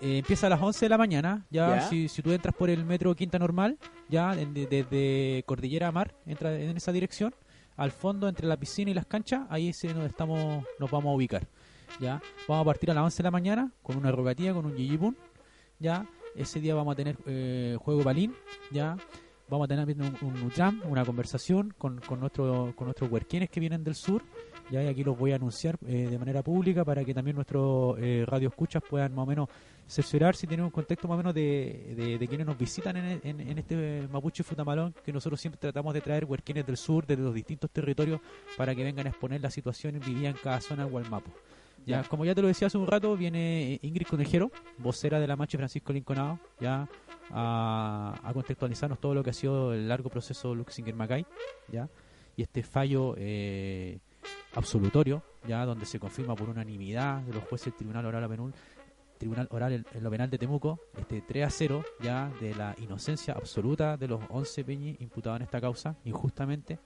eh, 0.00 0.18
empieza 0.18 0.46
a 0.46 0.50
las 0.50 0.60
11 0.60 0.84
de 0.84 0.88
la 0.90 0.98
mañana, 0.98 1.46
ya, 1.50 1.76
Ya. 1.76 1.88
Si, 1.88 2.08
si 2.08 2.22
tú 2.22 2.30
entras 2.32 2.54
por 2.54 2.68
el 2.70 2.84
metro 2.84 3.14
Quinta 3.14 3.38
Normal, 3.38 3.78
ya 4.08 4.34
en- 4.38 4.52
de- 4.54 4.66
desde 4.66 5.42
Cordillera 5.46 5.88
a 5.88 5.92
Mar, 5.92 6.14
entra 6.26 6.54
en 6.54 6.76
esa 6.76 6.92
dirección, 6.92 7.34
al 7.78 7.90
fondo 7.92 8.28
entre 8.28 8.46
la 8.46 8.58
piscina 8.58 8.90
y 8.90 8.94
las 8.94 9.06
canchas, 9.06 9.42
ahí 9.48 9.68
es 9.70 9.80
donde 9.82 10.06
estamos, 10.06 10.64
nos 10.78 10.90
vamos 10.90 11.10
a 11.12 11.14
ubicar. 11.16 11.46
Ya, 12.00 12.20
vamos 12.48 12.62
a 12.62 12.64
partir 12.64 12.90
a 12.90 12.94
las 12.94 13.04
11 13.04 13.16
de 13.18 13.22
la 13.22 13.30
mañana 13.30 13.72
con 13.82 13.96
una 13.96 14.10
rogativa, 14.10 14.54
con 14.54 14.66
un 14.66 14.74
yiyipun, 14.74 15.16
ya, 15.78 16.06
ese 16.34 16.60
día 16.60 16.74
vamos 16.74 16.92
a 16.92 16.96
tener 16.96 17.16
eh, 17.26 17.76
juego 17.80 18.02
balín, 18.02 18.34
ya, 18.70 18.96
vamos 19.48 19.66
a 19.66 19.68
tener 19.68 19.86
un, 19.86 20.36
un 20.42 20.50
jam, 20.50 20.80
una 20.88 21.04
conversación 21.04 21.74
con, 21.76 22.00
con, 22.00 22.20
nuestro, 22.20 22.72
con 22.74 22.86
nuestros 22.86 23.10
huerquines 23.10 23.50
que 23.50 23.60
vienen 23.60 23.84
del 23.84 23.94
sur, 23.94 24.22
ya, 24.70 24.82
y 24.82 24.86
aquí 24.86 25.04
los 25.04 25.18
voy 25.18 25.32
a 25.32 25.36
anunciar 25.36 25.76
eh, 25.86 26.08
de 26.10 26.18
manera 26.18 26.42
pública 26.42 26.84
para 26.84 27.04
que 27.04 27.12
también 27.12 27.36
nuestros 27.36 27.98
eh, 27.98 28.24
radioescuchas 28.26 28.82
puedan 28.88 29.14
más 29.14 29.24
o 29.24 29.26
menos 29.26 29.48
cerciorar 29.86 30.34
si 30.34 30.46
tienen 30.46 30.64
un 30.64 30.70
contexto 30.70 31.06
más 31.06 31.16
o 31.16 31.18
menos 31.18 31.34
de, 31.34 32.16
de, 32.18 32.28
quienes 32.28 32.46
nos 32.46 32.56
visitan 32.56 32.96
en, 32.96 33.20
en, 33.40 33.58
este 33.58 34.08
Mapuche 34.10 34.42
Futamalón, 34.42 34.94
que 35.04 35.12
nosotros 35.12 35.40
siempre 35.40 35.60
tratamos 35.60 35.92
de 35.92 36.00
traer 36.00 36.24
huerquines 36.24 36.64
del 36.64 36.78
sur, 36.78 37.06
de 37.06 37.16
los 37.16 37.34
distintos 37.34 37.70
territorios, 37.70 38.20
para 38.56 38.74
que 38.74 38.82
vengan 38.82 39.06
a 39.06 39.10
exponer 39.10 39.40
la 39.42 39.50
situación 39.50 40.00
vivida 40.00 40.30
en 40.30 40.36
cada 40.42 40.60
zona 40.60 40.84
del 40.84 40.92
Gualmapo. 40.92 41.30
Ya, 41.86 42.04
como 42.04 42.24
ya 42.24 42.34
te 42.34 42.42
lo 42.42 42.48
decía 42.48 42.68
hace 42.68 42.78
un 42.78 42.86
rato, 42.86 43.16
viene 43.16 43.74
eh, 43.74 43.78
Ingrid 43.82 44.06
Conejero, 44.06 44.50
vocera 44.78 45.18
de 45.18 45.26
la 45.26 45.36
Mache 45.36 45.58
Francisco 45.58 45.92
Linconado, 45.92 46.38
ya 46.60 46.88
a, 47.30 48.20
a 48.22 48.32
contextualizarnos 48.32 49.00
todo 49.00 49.14
lo 49.14 49.22
que 49.24 49.30
ha 49.30 49.32
sido 49.32 49.72
el 49.74 49.88
largo 49.88 50.08
proceso 50.08 50.54
Luxinger-Macay, 50.54 51.26
ya, 51.68 51.88
y 52.36 52.42
este 52.42 52.62
fallo 52.62 53.14
eh, 53.18 53.98
absolutorio, 54.54 55.22
ya, 55.46 55.64
donde 55.64 55.86
se 55.86 55.98
confirma 55.98 56.34
por 56.34 56.48
unanimidad 56.48 57.20
de 57.22 57.34
los 57.34 57.44
jueces 57.44 57.66
del 57.66 57.74
Tribunal 57.74 58.06
Oral 58.06 58.52
Tribunal 59.18 59.46
Oral 59.52 59.72
en, 59.72 60.02
lo 60.02 60.10
penal 60.10 60.30
de 60.30 60.38
Temuco, 60.38 60.80
este 60.98 61.22
3 61.22 61.46
a 61.46 61.50
0, 61.50 61.84
ya, 62.00 62.32
de 62.40 62.54
la 62.54 62.74
inocencia 62.78 63.34
absoluta 63.34 63.96
de 63.96 64.08
los 64.08 64.20
11 64.28 64.64
peñis 64.64 65.00
imputados 65.00 65.38
en 65.38 65.44
esta 65.44 65.60
causa, 65.60 65.96
injustamente. 66.04 66.80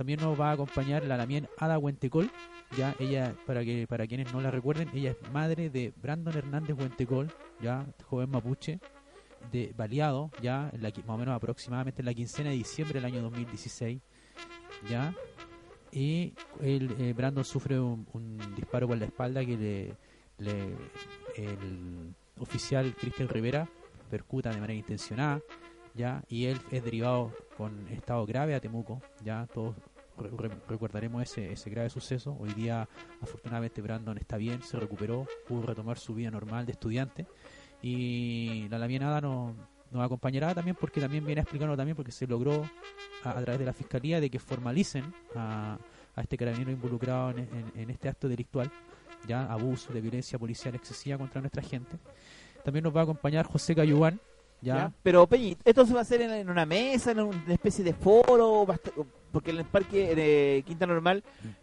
También 0.00 0.18
nos 0.18 0.40
va 0.40 0.48
a 0.48 0.52
acompañar 0.52 1.04
la 1.04 1.18
Lamien 1.18 1.46
Ada 1.58 1.78
Huentecol, 1.78 2.30
ya 2.74 2.96
ella 2.98 3.34
para 3.44 3.62
que 3.62 3.86
para 3.86 4.06
quienes 4.06 4.32
no 4.32 4.40
la 4.40 4.50
recuerden 4.50 4.88
ella 4.94 5.10
es 5.10 5.30
madre 5.30 5.68
de 5.68 5.92
Brandon 5.94 6.34
Hernández 6.34 6.74
Huentecol 6.74 7.30
ya 7.60 7.84
joven 8.06 8.30
mapuche 8.30 8.80
de 9.52 9.74
baleado 9.76 10.30
ya 10.40 10.70
en 10.72 10.80
la, 10.80 10.88
más 10.88 11.08
o 11.10 11.18
menos 11.18 11.36
aproximadamente 11.36 12.00
en 12.00 12.06
la 12.06 12.14
quincena 12.14 12.48
de 12.48 12.56
diciembre 12.56 12.98
del 12.98 13.12
año 13.12 13.20
2016 13.20 14.00
ya. 14.88 15.14
Y 15.92 16.32
el, 16.62 16.96
eh, 16.98 17.12
Brandon 17.12 17.44
sufre 17.44 17.78
un, 17.78 18.06
disparo 18.56 18.88
por 18.88 18.96
la 18.96 19.04
espalda 19.04 19.44
que 19.44 19.94
le, 20.38 20.74
el 21.36 22.14
oficial 22.38 22.94
Cristian 22.98 23.28
Rivera 23.28 23.68
percuta 24.08 24.48
de 24.48 24.62
manera 24.62 24.78
intencionada 24.78 25.42
ya. 25.94 26.22
Y 26.26 26.46
él 26.46 26.58
es 26.70 26.82
derivado 26.82 27.32
con 27.58 27.86
estado 27.88 28.24
grave 28.24 28.54
a 28.54 28.60
Temuco 28.60 29.02
ya. 29.22 29.46
Todos 29.52 29.76
recordaremos 30.68 31.22
ese, 31.22 31.52
ese 31.52 31.70
grave 31.70 31.90
suceso. 31.90 32.36
Hoy 32.38 32.52
día, 32.54 32.88
afortunadamente, 33.20 33.80
Brandon 33.82 34.18
está 34.18 34.36
bien, 34.36 34.62
se 34.62 34.78
recuperó, 34.78 35.26
pudo 35.48 35.62
retomar 35.62 35.98
su 35.98 36.14
vida 36.14 36.30
normal 36.30 36.66
de 36.66 36.72
estudiante. 36.72 37.26
Y 37.82 38.66
la 38.68 38.78
Lamienada 38.78 39.20
nos, 39.20 39.54
nos 39.90 40.04
acompañará 40.04 40.54
también 40.54 40.76
porque 40.78 41.00
también 41.00 41.24
viene 41.24 41.40
a 41.40 41.42
explicarnos 41.42 41.76
también 41.76 41.96
porque 41.96 42.12
se 42.12 42.26
logró 42.26 42.64
a, 43.24 43.32
través 43.40 43.58
de 43.58 43.64
la 43.64 43.72
Fiscalía 43.72 44.20
de 44.20 44.30
que 44.30 44.38
formalicen 44.38 45.04
a, 45.34 45.78
a 46.14 46.20
este 46.20 46.36
carabinero 46.36 46.70
involucrado 46.70 47.30
en, 47.30 47.48
en- 47.74 47.90
este 47.90 48.08
acto 48.08 48.28
delictual, 48.28 48.70
ya 49.26 49.50
abuso 49.50 49.92
de 49.92 50.00
violencia 50.00 50.38
policial 50.38 50.74
excesiva 50.74 51.16
contra 51.18 51.40
nuestra 51.40 51.62
gente. 51.62 51.96
También 52.64 52.84
nos 52.84 52.94
va 52.94 53.00
a 53.00 53.04
acompañar 53.04 53.46
José 53.46 53.74
Cayuán, 53.74 54.20
ya. 54.60 54.92
Pero 55.02 55.26
Peñi, 55.26 55.56
¿esto 55.64 55.86
se 55.86 55.94
va 55.94 56.00
a 56.00 56.02
hacer 56.02 56.20
en, 56.20 56.50
una 56.50 56.66
mesa, 56.66 57.12
en 57.12 57.20
una 57.20 57.54
especie 57.54 57.82
de 57.82 57.94
foro? 57.94 58.66
Va 58.66 58.78
porque 59.32 59.50
en 59.50 59.58
el 59.58 59.64
parque 59.64 60.14
de 60.14 60.62
Quinta 60.66 60.86
Normal 60.86 61.22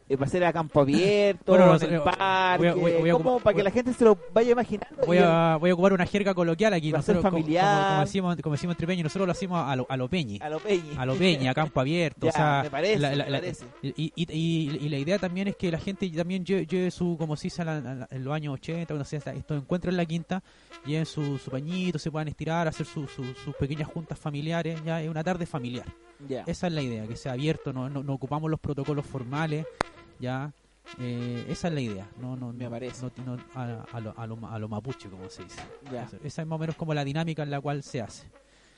eh, 0.10 0.16
va 0.16 0.26
a 0.26 0.30
ser 0.30 0.44
a 0.46 0.54
campo 0.54 0.80
abierto, 0.82 1.52
Bueno, 1.52 1.66
no 1.68 1.76
en 1.76 1.94
el 1.94 2.00
a- 2.02 2.04
parque. 2.04 2.58
voy 2.58 2.68
a- 2.94 2.98
voy 3.00 3.10
a- 3.10 3.14
¿Cómo? 3.14 3.32
voy 3.32 3.40
a- 3.40 3.44
para 3.44 3.58
que 3.58 3.64
la 3.64 3.72
gente 3.72 3.94
se 3.94 4.06
lo 4.06 4.18
vaya 4.34 4.52
imaginando. 4.52 5.06
Voy 5.06 5.18
a, 5.18 5.58
voy 5.60 5.70
a 5.70 5.74
ocupar 5.74 5.94
una 5.94 6.06
jerga 6.06 6.34
coloquial 6.34 6.74
aquí. 6.74 6.92
Va 6.92 7.00
a 7.00 7.02
ser 7.02 7.16
Nosotros, 7.16 7.32
familiar. 7.42 7.66
Como, 7.78 7.88
como 7.90 8.02
decimos, 8.02 8.38
como 8.42 8.56
decimos 8.56 8.74
entre 8.76 8.88
peñi, 8.88 9.04
nosotros 9.04 9.26
lo 9.28 9.32
hacemos 9.32 9.60
a 9.68 9.76
lo, 9.76 9.86
a 9.90 9.98
lo 9.98 10.08
peñi. 10.10 10.40
a 10.42 10.50
lo 10.50 10.60
Peñi. 10.60 10.92
A 10.98 11.06
lo 11.06 11.16
peñi, 11.16 11.48
a 11.48 11.54
campo 11.54 11.80
abierto. 11.80 12.28
Ya, 12.28 12.30
o 12.30 12.34
sea, 12.34 12.60
me 12.64 12.70
parece, 12.70 13.00
la- 13.00 13.10
me 13.10 13.16
la- 13.18 13.30
la- 13.30 13.38
parece. 13.40 13.66
Y, 13.82 13.90
y, 13.98 14.12
y- 14.16 14.78
y 14.86 14.90
la 14.90 14.98
idea 14.98 15.20
también 15.20 15.48
es 15.50 15.56
que 15.56 15.72
la 15.72 15.80
gente 15.80 16.10
también 16.10 16.46
lleve, 16.46 16.66
lleve 16.66 16.92
su, 16.92 17.16
como 17.18 17.36
se 17.36 17.44
dice 17.48 17.64
en, 17.64 18.24
los 18.24 18.34
años 18.34 18.54
80, 18.56 18.86
cuando 18.88 19.04
se 19.06 19.18
hace 19.18 19.32
estos 19.38 19.58
encuentros 19.62 19.92
en 19.94 19.98
la 19.98 20.06
quinta, 20.06 20.42
lleven 20.86 21.06
su, 21.06 21.38
su 21.38 21.52
pañito, 21.52 22.00
se 22.00 22.12
puedan 22.12 22.28
estirar, 22.30 22.68
hacer 22.68 22.86
su- 22.86 23.08
su- 23.08 23.34
sus 23.44 23.56
pequeñas 23.56 23.88
juntas 23.90 24.18
familiares. 24.18 24.82
Ya 24.86 25.02
es 25.02 25.10
una 25.10 25.24
tarde 25.24 25.46
familiar. 25.46 25.86
Ya. 26.28 26.44
Esa 26.48 26.68
es 26.68 26.74
la 26.74 26.82
idea, 26.82 27.06
que 27.08 27.16
sea 27.16 27.34
abierto, 27.34 27.74
no, 27.74 27.90
no, 27.90 28.02
no 28.04 28.14
ocupamos 28.14 28.50
los 28.50 28.60
protocolos 28.60 29.06
formales, 29.06 29.66
ya. 30.20 30.52
Eh, 31.00 31.46
esa 31.50 31.68
es 31.68 31.74
la 31.74 31.82
idea, 31.82 32.08
no, 32.22 32.36
no, 32.38 32.54
Me 32.54 32.70
parece. 32.70 33.06
no- 33.26 33.36
no- 33.36 33.44
a, 33.56 33.84
a 33.92 34.00
lo, 34.00 34.14
a, 34.18 34.26
lo, 34.26 34.48
a 34.50 34.58
lo 34.58 34.68
mapuche, 34.70 35.10
como 35.10 35.30
se 35.30 35.44
dice. 35.44 35.62
Ya. 35.92 36.04
Esa- 36.04 36.18
Esa 36.24 36.42
es 36.42 36.48
más 36.48 36.56
o 36.56 36.60
menos 36.60 36.76
como 36.76 36.94
la 36.94 37.04
dinámica 37.04 37.44
en 37.44 37.52
la 37.52 37.60
cual 37.60 37.84
se 37.84 38.02
hace. 38.02 38.26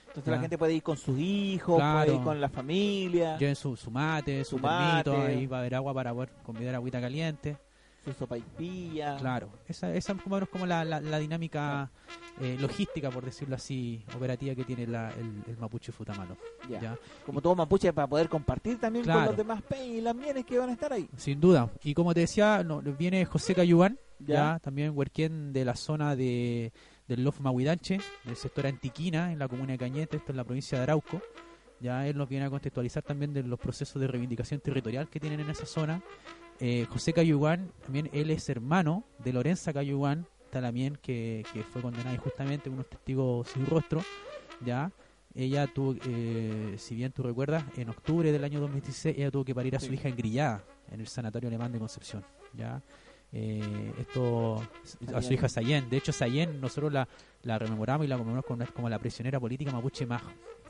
Entonces 0.08 0.26
Ya. 0.26 0.32
la 0.32 0.42
gente 0.42 0.58
puede 0.58 0.74
ir 0.74 0.82
con 0.84 0.98
sus 0.98 1.20
hijos, 1.20 1.78
Claro. 1.78 2.06
puede 2.06 2.18
ir 2.18 2.24
con 2.24 2.42
la 2.42 2.50
familia, 2.50 3.38
Lleven 3.38 3.56
su, 3.56 3.76
su 3.78 3.92
mate, 3.92 4.44
su, 4.44 4.58
Su 4.58 4.62
termito, 4.64 5.22
ahí 5.22 5.46
va 5.46 5.58
a 5.58 5.60
haber 5.60 5.76
agua 5.76 5.94
para 5.94 6.12
poder 6.14 6.30
convidar 6.44 6.74
agüita 6.76 7.00
caliente. 7.00 7.58
Su 8.04 8.14
sopaipilla. 8.14 9.18
Claro, 9.18 9.50
esa, 9.68 9.94
esa 9.94 10.12
es 10.14 10.18
más 10.18 10.28
o 10.28 10.30
menos 10.30 10.50
como 10.50 10.66
la, 10.66 10.84
la, 10.86 11.00
la 11.02 11.20
dinámica 11.20 11.92
eh, 12.42 12.58
logística, 12.60 13.10
por 13.12 13.26
decirlo 13.26 13.56
así, 13.56 14.04
operativa 14.16 14.56
que 14.56 14.64
tiene 14.64 14.88
la, 14.88 15.12
el, 15.12 15.44
el 15.48 15.58
mapuche 15.58 15.92
Futamalo. 15.92 16.38
Ya. 16.70 16.80
¿ya? 16.80 16.98
Como 17.26 17.42
todo 17.42 17.56
mapuche 17.56 17.92
para 17.94 18.08
poder 18.08 18.30
compartir 18.30 18.80
también 18.80 19.04
Claro. 19.06 19.20
con 19.20 19.28
los 19.28 19.38
demás 19.38 19.62
Peñi 19.64 19.98
y 19.98 20.02
las 20.02 20.16
mieles 20.16 20.46
que 20.46 20.58
van 20.58 20.70
a 20.70 20.74
estar 20.74 20.94
ahí. 20.94 21.10
Sin 21.18 21.40
duda. 21.42 21.70
Y 21.84 21.94
como 21.94 22.14
te 22.14 22.22
decía, 22.22 22.64
no, 22.64 22.82
viene 22.82 23.26
José 23.26 23.54
Cayuán, 23.54 23.98
Ya. 24.20 24.36
ya, 24.54 24.60
también 24.60 24.92
huerquén 24.98 25.52
de 25.54 25.66
la 25.66 25.76
zona 25.76 26.16
de, 26.16 26.72
del 27.08 27.24
Lof 27.24 27.40
Mahuidanche, 27.42 28.00
del 28.24 28.36
sector 28.36 28.66
Antiquina, 28.68 29.32
en 29.34 29.40
la 29.40 29.48
comuna 29.48 29.74
de 29.74 29.78
Cañete, 29.78 30.18
esto 30.18 30.32
en 30.32 30.38
la 30.38 30.44
provincia 30.46 30.78
de 30.78 30.84
Arauco. 30.86 31.22
Ya 31.82 32.06
él 32.08 32.18
nos 32.18 32.28
viene 32.28 32.46
a 32.46 32.50
contextualizar 32.50 33.04
también 33.04 33.34
de 33.34 33.42
los 33.44 33.58
procesos 33.58 34.02
de 34.02 34.08
reivindicación 34.08 34.60
territorial 34.60 35.08
que 35.10 35.20
tienen 35.20 35.40
en 35.40 35.50
esa 35.50 35.66
zona. 35.66 36.02
Eh, 36.60 36.86
José 36.90 37.14
Cayuán, 37.14 37.72
también 37.84 38.10
él 38.14 38.30
es 38.32 38.50
hermano 38.50 39.04
de 39.24 39.32
Lorenza 39.34 39.72
Cayuán, 39.74 40.26
también 40.50 40.98
que, 41.02 41.46
que 41.54 41.64
fue 41.64 41.82
condenada 41.82 42.14
injustamente, 42.14 42.70
unos 42.70 42.90
testigos 42.90 43.48
sin 43.50 43.66
rostro. 43.66 44.02
Ya, 44.66 44.92
ella 45.36 45.68
tuvo, 45.68 45.96
eh, 46.06 46.76
si 46.78 46.96
bien 46.96 47.12
tú 47.14 47.24
recuerdas, 47.24 47.64
en 47.78 47.90
octubre 47.90 48.32
del 48.32 48.44
año 48.44 48.60
2016 48.60 49.18
ella 49.18 49.32
tuvo 49.32 49.46
que 49.46 49.56
parir 49.56 49.76
a 49.76 49.80
su 49.80 49.88
Sí. 49.88 49.94
hija 49.94 50.10
en 50.10 50.18
Grillada, 50.18 50.64
en 50.92 51.00
el 51.00 51.08
Sanatorio 51.08 51.48
Alemán 51.48 51.72
de 51.72 51.80
Concepción. 51.80 52.26
Ya, 52.54 52.82
eh, 53.32 53.94
esto 54.00 54.62
a 55.14 55.22
su 55.22 55.34
hija 55.34 55.48
Sayen. 55.48 55.88
De 55.90 55.96
hecho, 55.98 56.12
Sayen 56.12 56.60
nosotros 56.60 56.92
la, 56.92 57.08
la 57.44 57.58
rememoramos 57.60 58.06
y 58.06 58.10
la 58.10 58.18
conmemoramos 58.18 58.46
como, 58.46 58.66
como 58.74 58.90
la 58.90 59.00
prisionera 59.00 59.40
política 59.40 59.72
mapuche 59.72 60.06
más 60.06 60.24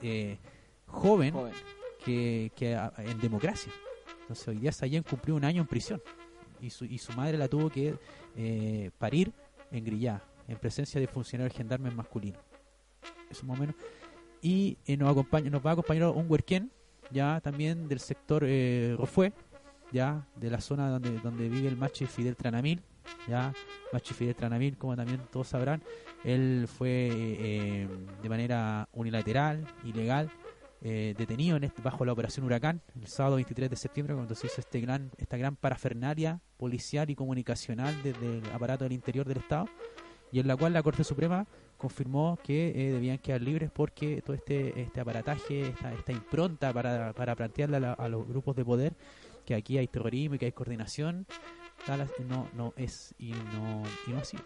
eh, 0.04 0.38
joven, 0.86 1.34
Joven. 1.34 1.54
que, 2.06 2.52
que 2.56 2.76
a- 2.76 2.94
en 2.98 3.20
democracia. 3.20 3.72
Entonces 4.30 4.48
hoy 4.48 4.58
día 4.60 4.72
Sayen 4.72 5.02
cumplió 5.02 5.36
un 5.36 5.44
año 5.44 5.60
en 5.60 5.68
prisión 5.68 6.00
y 6.62 6.70
su, 6.70 6.86
y 6.86 7.00
su 7.00 7.12
madre 7.14 7.36
la 7.36 7.48
tuvo 7.48 7.72
que 7.72 7.96
eh, 8.36 8.92
parir 9.00 9.34
en 9.72 9.84
Grillá, 9.84 10.22
en 10.48 10.56
presencia 10.56 11.02
de 11.02 11.08
funcionarios 11.08 11.58
gendarmes 11.58 11.96
masculinos. 11.96 12.40
Eso 13.32 13.48
más. 13.48 13.60
Y 14.40 14.78
eh, 14.86 14.98
nos, 14.98 15.10
acompaña, 15.10 15.50
nos 15.50 15.66
va 15.66 15.72
a 15.72 15.74
acompañar 15.74 16.10
un 16.10 16.30
huerquén, 16.30 16.72
ya 17.10 17.42
también 17.42 17.88
del 17.88 18.00
sector 18.00 18.44
eh, 18.46 18.96
ya 19.92 20.28
de 20.36 20.52
la 20.52 20.62
zona 20.62 20.90
donde, 20.90 21.18
donde 21.22 21.50
vive 21.50 21.68
el 21.68 21.76
macho 21.76 22.06
Fidel 22.06 22.36
Tranamil, 22.36 22.84
ya 23.28 23.52
Machi 23.92 24.14
Fidel 24.14 24.36
Tranavil, 24.36 24.78
como 24.78 24.96
también 24.96 25.22
todos 25.32 25.48
sabrán, 25.48 25.82
él 26.24 26.68
fue 26.68 27.10
eh, 27.12 27.88
de 28.22 28.30
manera 28.30 28.88
unilateral, 28.94 29.66
ilegal, 29.84 30.30
eh, 30.82 31.14
detenido 31.18 31.58
en 31.58 31.66
este- 31.66 31.82
bajo 31.82 32.06
la 32.06 32.14
operación 32.14 32.46
Huracán 32.46 32.82
el 32.96 33.08
sábado 33.08 33.36
23 33.36 33.70
de 33.70 33.76
septiembre 33.76 34.16
cuando 34.16 34.34
se 34.36 34.48
hizo 34.48 34.62
este 34.62 34.80
gran, 34.80 35.12
esta 35.18 35.36
gran 35.38 35.56
parafernalia 35.56 36.40
policial 36.58 37.10
y 37.10 37.16
comunicacional 37.16 37.96
desde 38.04 38.38
el 38.40 38.46
aparato 38.52 38.86
del 38.86 38.94
interior 38.94 39.28
del 39.28 39.38
Estado 39.40 39.68
y 40.32 40.40
en 40.40 40.48
la 40.48 40.56
cual 40.56 40.74
la 40.74 40.82
Corte 40.84 41.04
Suprema 41.04 41.46
confirmó 41.78 42.38
que 42.44 42.70
eh, 42.70 42.92
debían 42.94 43.18
quedar 43.18 43.42
libres 43.42 43.72
porque 43.72 44.22
todo 44.22 44.36
este 44.36 44.82
este 44.82 45.00
aparataje, 45.02 45.70
esta, 45.70 45.94
esta 45.94 46.12
impronta 46.12 46.72
para, 46.74 47.14
para 47.14 47.36
plantearle 47.36 47.78
a, 47.78 47.80
la- 47.80 47.94
a 47.94 48.08
los 48.10 48.28
grupos 48.28 48.56
de 48.56 48.64
poder 48.66 48.94
que 49.46 49.56
aquí 49.56 49.78
hay 49.78 49.88
terrorismo 49.88 50.36
y 50.36 50.40
que 50.40 50.46
hay 50.46 50.52
coordinación, 50.52 51.26
tal, 51.86 52.08
no, 52.28 52.48
no 52.56 52.74
es 52.78 53.16
y 53.18 53.32
no, 53.32 53.84
y 54.08 54.12
no 54.12 54.20
ha 54.20 54.24
sido, 54.24 54.44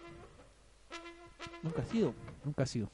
Nunca 1.61 1.81
ha 1.81 1.85
sido. 1.85 2.13
nunca 2.45 2.63
ha 2.63 2.65
sido. 2.65 2.89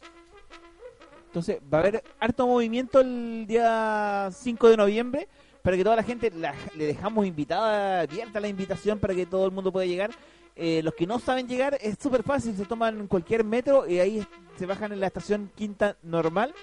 Entonces, 1.29 1.59
va 1.71 1.77
a 1.77 1.81
haber 1.81 2.03
harto 2.19 2.47
movimiento 2.47 2.99
el 3.01 3.45
día 3.47 4.29
5 4.33 4.67
de 4.69 4.77
noviembre 4.77 5.27
para 5.61 5.77
que 5.77 5.83
toda 5.83 5.95
la 5.95 6.03
gente, 6.03 6.31
la- 6.31 6.55
le 6.75 6.87
dejamos 6.87 7.25
invitada, 7.27 8.01
abierta 8.01 8.39
la 8.39 8.47
invitación 8.47 8.97
para 8.97 9.13
que 9.13 9.27
todo 9.27 9.45
el 9.45 9.51
mundo 9.51 9.71
pueda 9.71 9.85
llegar. 9.85 10.09
Eh, 10.55 10.81
los 10.83 10.93
que 10.95 11.05
no 11.05 11.19
saben 11.19 11.47
llegar 11.47 11.77
es 11.81 11.97
súper 12.01 12.23
fácil, 12.23 12.55
se 12.57 12.65
toman 12.65 13.07
cualquier 13.07 13.43
metro 13.43 13.87
y 13.87 13.99
ahí 13.99 14.25
se 14.57 14.65
bajan 14.65 14.91
en 14.91 14.99
la 14.99 15.07
estación 15.07 15.51
Quinta 15.55 15.95
Normal, 16.01 16.53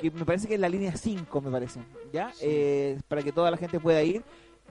que 0.00 0.10
me 0.10 0.24
parece 0.24 0.46
que 0.46 0.54
es 0.54 0.60
la 0.60 0.68
línea 0.68 0.96
5, 0.96 1.40
me 1.40 1.50
parece, 1.50 1.80
¿ya? 2.12 2.32
Eh, 2.40 2.98
para 3.08 3.22
que 3.22 3.32
toda 3.32 3.50
la 3.50 3.56
gente 3.56 3.80
pueda 3.80 4.02
ir. 4.02 4.22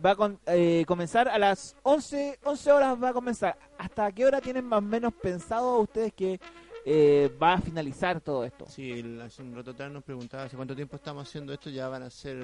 Va 0.03 0.11
a 0.11 0.15
con- 0.15 0.39
eh, 0.47 0.83
comenzar 0.87 1.27
a 1.27 1.37
las 1.37 1.75
11, 1.83 2.39
11 2.43 2.71
horas 2.71 2.97
va 3.03 3.09
a 3.09 3.13
comenzar. 3.13 3.55
¿Hasta 3.77 4.11
qué 4.13 4.25
hora 4.25 4.41
tienen 4.41 4.65
más 4.65 4.79
o 4.79 4.81
menos 4.81 5.13
pensado 5.13 5.77
ustedes 5.79 6.11
que 6.13 6.39
eh, 6.85 7.31
va 7.41 7.53
a 7.53 7.61
finalizar 7.61 8.21
todo 8.21 8.43
esto? 8.43 8.65
Sí, 8.67 8.91
el- 8.91 9.21
hace 9.21 9.41
un 9.41 9.55
rato 9.55 9.71
atrás 9.71 9.91
nos 9.91 10.03
preguntaba 10.03 10.43
hace 10.43 10.55
cuánto 10.55 10.75
tiempo 10.75 10.95
estamos 10.95 11.27
haciendo 11.27 11.53
esto, 11.53 11.69
ya 11.69 11.87
van 11.87 12.03
a 12.03 12.09
ser 12.09 12.43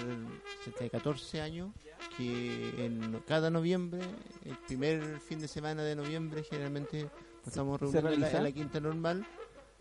cerca 0.63 0.83
de 0.83 0.89
14 0.89 1.41
años, 1.41 1.71
que 2.17 2.85
en 2.85 3.21
cada 3.27 3.49
noviembre, 3.49 4.01
el 4.45 4.55
primer 4.67 5.19
fin 5.19 5.39
de 5.39 5.47
semana 5.47 5.83
de 5.83 5.95
noviembre, 5.95 6.43
generalmente 6.43 7.09
estamos 7.45 7.79
¿Se 7.79 7.99
reuniendo 8.01 8.27
en 8.27 8.43
la, 8.43 8.51
quinta 8.51 8.79
normal, 8.79 9.25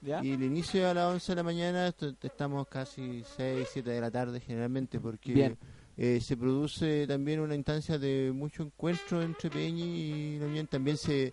¿Ya? 0.01 0.23
y 0.23 0.33
el 0.33 0.43
inicio 0.43 0.89
a 0.89 0.95
las 0.95 1.13
11 1.13 1.33
de 1.33 1.37
la 1.37 1.43
mañana, 1.43 1.95
estamos 2.23 2.67
casi 2.69 3.23
6, 3.37 3.69
7 3.73 3.91
de 3.91 4.01
la 4.01 4.11
tarde 4.11 4.41
generalmente, 4.41 5.01
porque 5.01 5.33
Bien. 5.35 5.59
eh, 5.97 6.21
se 6.21 6.37
produce 6.37 7.07
también 7.07 7.41
una 7.41 7.55
instancia 7.55 7.99
de 7.99 8.31
mucho 8.35 8.63
encuentro 8.63 9.21
entre 9.23 9.51
Peñi 9.51 9.83
y 9.83 10.39
la 10.39 10.47
Unión, 10.47 10.67
también 10.67 10.97
se... 10.97 11.33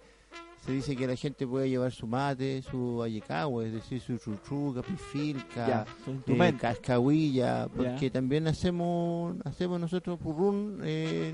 Se 0.66 0.72
dice 0.72 0.96
que 0.96 1.06
la 1.06 1.16
gente 1.18 1.46
puede 1.46 1.70
llevar 1.70 1.92
su 1.92 2.08
mate, 2.08 2.62
su 2.62 2.98
vallecagua, 2.98 3.66
es 3.66 3.74
decir, 3.74 4.00
su 4.00 4.18
chuchu, 4.18 4.74
capifilca, 4.74 5.68
Ya, 5.68 5.86
su 6.06 6.22
eh, 6.32 6.56
cascahuilla, 6.58 7.68
porque 7.76 8.10
también 8.10 8.48
hacemos 8.48 9.36
hacemos 9.44 9.78
nosotros 9.80 10.18
purrún 10.20 10.80
eh, 10.84 11.34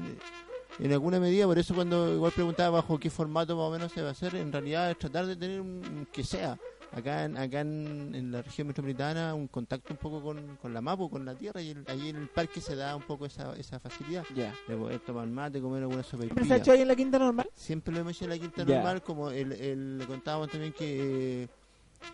en 0.79 0.93
alguna 0.93 1.19
medida, 1.19 1.45
por 1.45 1.59
eso 1.59 1.75
cuando 1.75 2.11
igual 2.11 2.31
preguntaba 2.31 2.81
bajo 2.81 2.99
qué 2.99 3.11
formato 3.11 3.55
más 3.55 3.65
o 3.65 3.71
menos 3.71 3.91
se 3.91 4.01
va 4.01 4.09
a 4.09 4.11
hacer, 4.11 4.33
en 4.35 4.51
realidad 4.51 4.89
es 4.89 4.97
tratar 4.97 5.27
de 5.27 5.35
tener 5.35 5.61
un 5.61 6.07
que 6.11 6.23
sea 6.23 6.57
acá 6.91 7.25
en, 7.25 7.37
acá 7.37 7.61
en, 7.61 8.13
en 8.15 8.31
la 8.31 8.41
región 8.41 8.67
metropolitana 8.67 9.33
un 9.35 9.47
contacto 9.47 9.93
un 9.93 9.97
poco 9.97 10.21
con, 10.21 10.57
con 10.57 10.73
la 10.73 10.81
MAPO, 10.81 11.09
con 11.09 11.25
la 11.25 11.35
tierra 11.35 11.61
y 11.61 11.69
el- 11.71 11.85
ahí 11.87 12.09
en 12.09 12.15
el 12.17 12.27
parque 12.27 12.61
se 12.61 12.75
da 12.75 12.95
un 12.95 13.03
poco 13.03 13.25
esa, 13.25 13.55
esa 13.55 13.79
facilidad 13.79 14.23
de 14.67 14.75
poder 14.75 14.99
tomar 15.01 15.27
mate, 15.27 15.61
comer 15.61 15.83
alguna 15.83 16.03
sopa 16.03 16.23
¿Siempre 16.23 16.45
se 16.45 16.53
ha 16.53 16.57
hecho 16.57 16.71
ahí 16.71 16.81
en 16.81 16.87
la 16.87 16.95
quinta 16.95 17.19
normal? 17.19 17.49
Siempre 17.53 17.93
lo 17.93 17.99
hemos 18.01 18.13
hecho 18.13 18.25
en 18.25 18.29
la 18.31 18.37
quinta 18.39 18.65
normal, 18.75 19.01
como 19.03 19.29
el, 19.31 19.51
el- 19.53 19.97
le 19.99 20.05
contábamos 20.07 20.49
también 20.49 20.73
que 20.73 21.43
eh, 21.43 21.47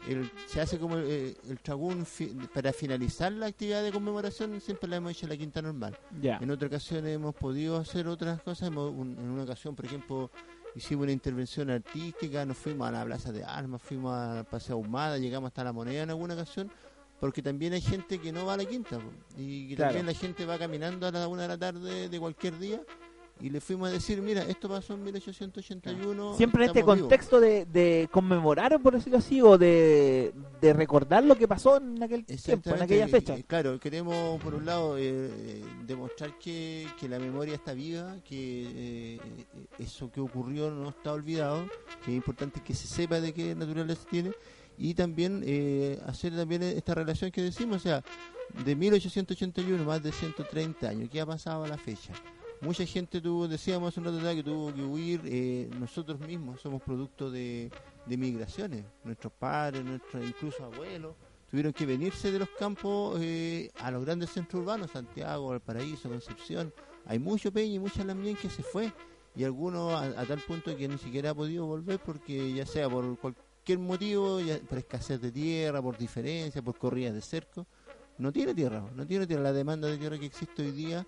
el- 0.10 0.30
se 0.48 0.60
hace 0.62 0.78
como 0.80 0.98
el, 0.98 1.38
el 1.48 1.60
tragún 1.62 2.06
fi- 2.06 2.36
para 2.54 2.74
finalizar 2.74 3.32
la 3.32 3.46
actividad 3.46 3.84
de 3.84 3.92
conmemoración, 3.92 4.60
siempre 4.60 4.90
la 4.90 4.98
hemos 4.98 5.12
hecho 5.12 5.26
en 5.26 5.30
la 5.30 5.38
quinta 5.38 5.62
normal. 5.62 5.98
Ya. 6.22 6.38
En 6.42 6.50
otras 6.52 6.70
ocasiones 6.70 7.16
hemos 7.16 7.36
podido 7.36 7.78
hacer 7.78 8.08
otras 8.08 8.42
cosas, 8.42 8.68
hemos- 8.70 8.92
un- 8.92 9.18
en 9.18 9.30
una 9.30 9.44
ocasión, 9.44 9.76
por 9.76 9.86
ejemplo, 9.86 10.30
hicimos 10.76 11.04
una 11.04 11.12
intervención 11.12 11.70
artística, 11.70 12.46
nos 12.46 12.58
fuimos 12.58 12.88
a 12.88 12.92
la 12.92 13.06
Plaza 13.06 13.32
de 13.32 13.44
Armas, 13.44 13.82
fuimos 13.82 14.14
a 14.14 14.44
Paseo 14.44 14.76
Ahumada, 14.76 15.18
llegamos 15.18 15.48
hasta 15.48 15.64
la 15.64 15.74
moneda 15.74 16.04
en 16.04 16.10
alguna 16.10 16.34
ocasión, 16.34 16.70
porque 17.20 17.42
también 17.42 17.74
hay 17.74 17.82
gente 17.82 18.20
que 18.20 18.32
no 18.32 18.46
va 18.46 18.54
a 18.56 18.58
la 18.58 18.66
quinta, 18.66 19.00
y 19.38 19.70
que 19.70 19.76
Claro. 19.76 19.94
también 19.94 20.06
la 20.06 20.20
gente 20.20 20.46
va 20.46 20.58
caminando 20.60 21.08
a 21.08 21.12
la 21.12 21.28
una 21.28 21.44
de 21.44 21.48
la 21.48 21.58
tarde 21.58 22.10
de 22.10 22.20
cualquier 22.20 22.60
día, 22.60 22.82
y 23.42 23.50
le 23.50 23.60
fuimos 23.60 23.90
a 23.90 23.92
decir, 23.92 24.22
mira, 24.22 24.44
esto 24.44 24.70
pasó 24.70 24.94
en 24.94 25.04
1881. 25.04 26.38
Siempre 26.38 26.64
en 26.64 26.70
este 26.70 26.80
estamos 26.80 26.96
vivos". 26.96 27.10
contexto 27.10 27.40
de, 27.40 27.66
de 27.66 28.10
conmemorar, 28.12 28.80
por 28.82 28.94
decirlo 28.94 29.18
así, 29.20 29.42
o 29.42 29.58
de, 29.58 30.34
de 30.62 30.74
recordar 30.74 31.24
lo 31.24 31.36
que 31.38 31.48
pasó 31.48 31.78
en 31.78 32.02
aquel 32.02 32.26
tiempo, 32.26 32.70
en 32.70 32.82
aquella 32.82 33.08
fecha. 33.08 33.36
claro, 33.46 33.80
queremos 33.80 34.42
por 34.42 34.56
un 34.56 34.66
lado 34.66 34.98
eh, 34.98 35.04
eh, 35.04 35.66
demostrar 35.86 36.38
que, 36.40 36.88
que 37.00 37.10
la 37.10 37.20
memoria 37.20 37.56
está 37.56 37.74
viva, 37.74 38.16
que 38.24 39.18
eh, 39.18 39.20
eso 39.80 40.12
que 40.12 40.22
ocurrió 40.22 40.72
no 40.72 40.90
está 40.90 41.12
olvidado, 41.12 41.68
que 42.04 42.12
es 42.12 42.18
importante 42.18 42.62
que 42.62 42.74
se 42.74 42.88
sepa 42.88 43.20
de 43.20 43.34
qué 43.34 43.54
naturaleza 43.56 44.08
tiene 44.10 44.32
y 44.78 44.94
también 44.94 45.44
eh, 45.46 46.00
hacer 46.06 46.36
también 46.36 46.64
esta 46.64 46.94
relación 46.94 47.32
que 47.32 47.42
decimos, 47.42 47.78
o 47.78 47.80
sea, 47.80 48.04
de 48.64 48.76
1881, 48.76 49.84
más 49.84 50.04
de 50.04 50.12
130 50.12 50.88
años, 50.88 51.10
¿qué 51.10 51.22
ha 51.22 51.26
pasado 51.26 51.64
a 51.64 51.68
la 51.68 51.78
fecha? 51.78 52.14
Mucha 52.66 52.84
gente 52.84 53.22
tuvo, 53.22 53.48
decíamos 53.48 53.90
hace 53.90 54.00
un 54.00 54.08
rato 54.08 54.36
que 54.36 54.42
tuvo 54.42 54.74
que 54.74 54.82
huir, 54.82 55.22
eh, 55.26 55.70
nosotros 55.80 56.20
mismos 56.20 56.60
somos 56.60 56.82
producto 56.82 57.30
de, 57.30 57.70
migraciones, 58.08 58.84
nuestros 59.04 59.32
padres, 59.34 59.86
nuestros 59.86 60.26
incluso 60.26 60.66
abuelos, 60.66 61.14
tuvieron 61.48 61.72
que 61.74 61.86
venirse 61.86 62.32
de 62.32 62.40
los 62.40 62.50
campos 62.58 63.20
eh, 63.22 63.70
a 63.82 63.92
los 63.92 64.04
grandes 64.04 64.32
centros 64.32 64.64
urbanos, 64.64 64.90
Santiago, 64.90 65.50
Valparaíso, 65.50 66.10
Concepción. 66.10 66.74
Hay 67.06 67.20
mucho 67.20 67.52
peña 67.52 67.76
y 67.76 67.78
mucha 67.78 68.04
lamien 68.04 68.36
que 68.36 68.50
se 68.50 68.64
fue 68.64 68.92
y 69.36 69.44
algunos 69.44 69.94
a, 69.94 70.20
a 70.20 70.26
tal 70.26 70.40
punto 70.40 70.76
que 70.76 70.88
ni 70.88 70.98
siquiera 70.98 71.30
ha 71.30 71.36
podido 71.36 71.68
volver 71.68 72.00
porque 72.00 72.52
ya 72.52 72.66
sea 72.66 72.90
por 72.90 73.16
cualquier 73.20 73.78
motivo, 73.78 74.40
ya 74.40 74.58
por 74.58 74.80
escasez 74.80 75.22
de 75.22 75.32
tierra, 75.32 75.84
por 75.84 76.00
diferencia, 76.00 76.64
por 76.64 76.80
corridas 76.80 77.14
de 77.14 77.22
cerco, 77.22 77.68
no 78.18 78.32
tiene 78.32 78.56
tierra, 78.56 78.84
no 78.96 79.06
tiene 79.06 79.28
tierra. 79.28 79.44
La 79.44 79.54
demanda 79.54 79.88
de 79.88 80.00
tierra 80.00 80.18
que 80.18 80.26
existe 80.26 80.64
hoy 80.64 80.72
día 80.72 81.06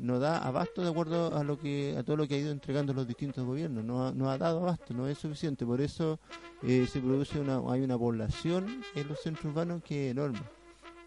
no 0.00 0.18
da 0.18 0.38
abasto 0.38 0.82
de 0.82 0.88
acuerdo 0.90 1.36
a 1.36 1.44
lo 1.44 1.58
que 1.58 1.94
a 1.98 2.02
todo 2.02 2.16
lo 2.16 2.26
que 2.26 2.34
ha 2.34 2.38
ido 2.38 2.50
entregando 2.50 2.92
los 2.92 3.06
distintos 3.06 3.44
gobiernos. 3.44 3.84
No 3.84 4.06
ha, 4.08 4.12
no 4.12 4.30
ha 4.30 4.38
dado 4.38 4.60
abasto 4.60 4.94
no 4.94 5.06
es 5.08 5.18
suficiente. 5.18 5.64
Por 5.66 5.80
eso 5.80 6.18
eh, 6.62 6.86
se 6.90 7.00
produce 7.00 7.38
una 7.38 7.60
hay 7.72 7.82
una 7.82 7.98
población 7.98 8.82
en 8.94 9.08
los 9.08 9.20
centros 9.20 9.46
urbanos 9.46 9.82
que 9.82 10.06
es 10.06 10.12
enorme. 10.12 10.40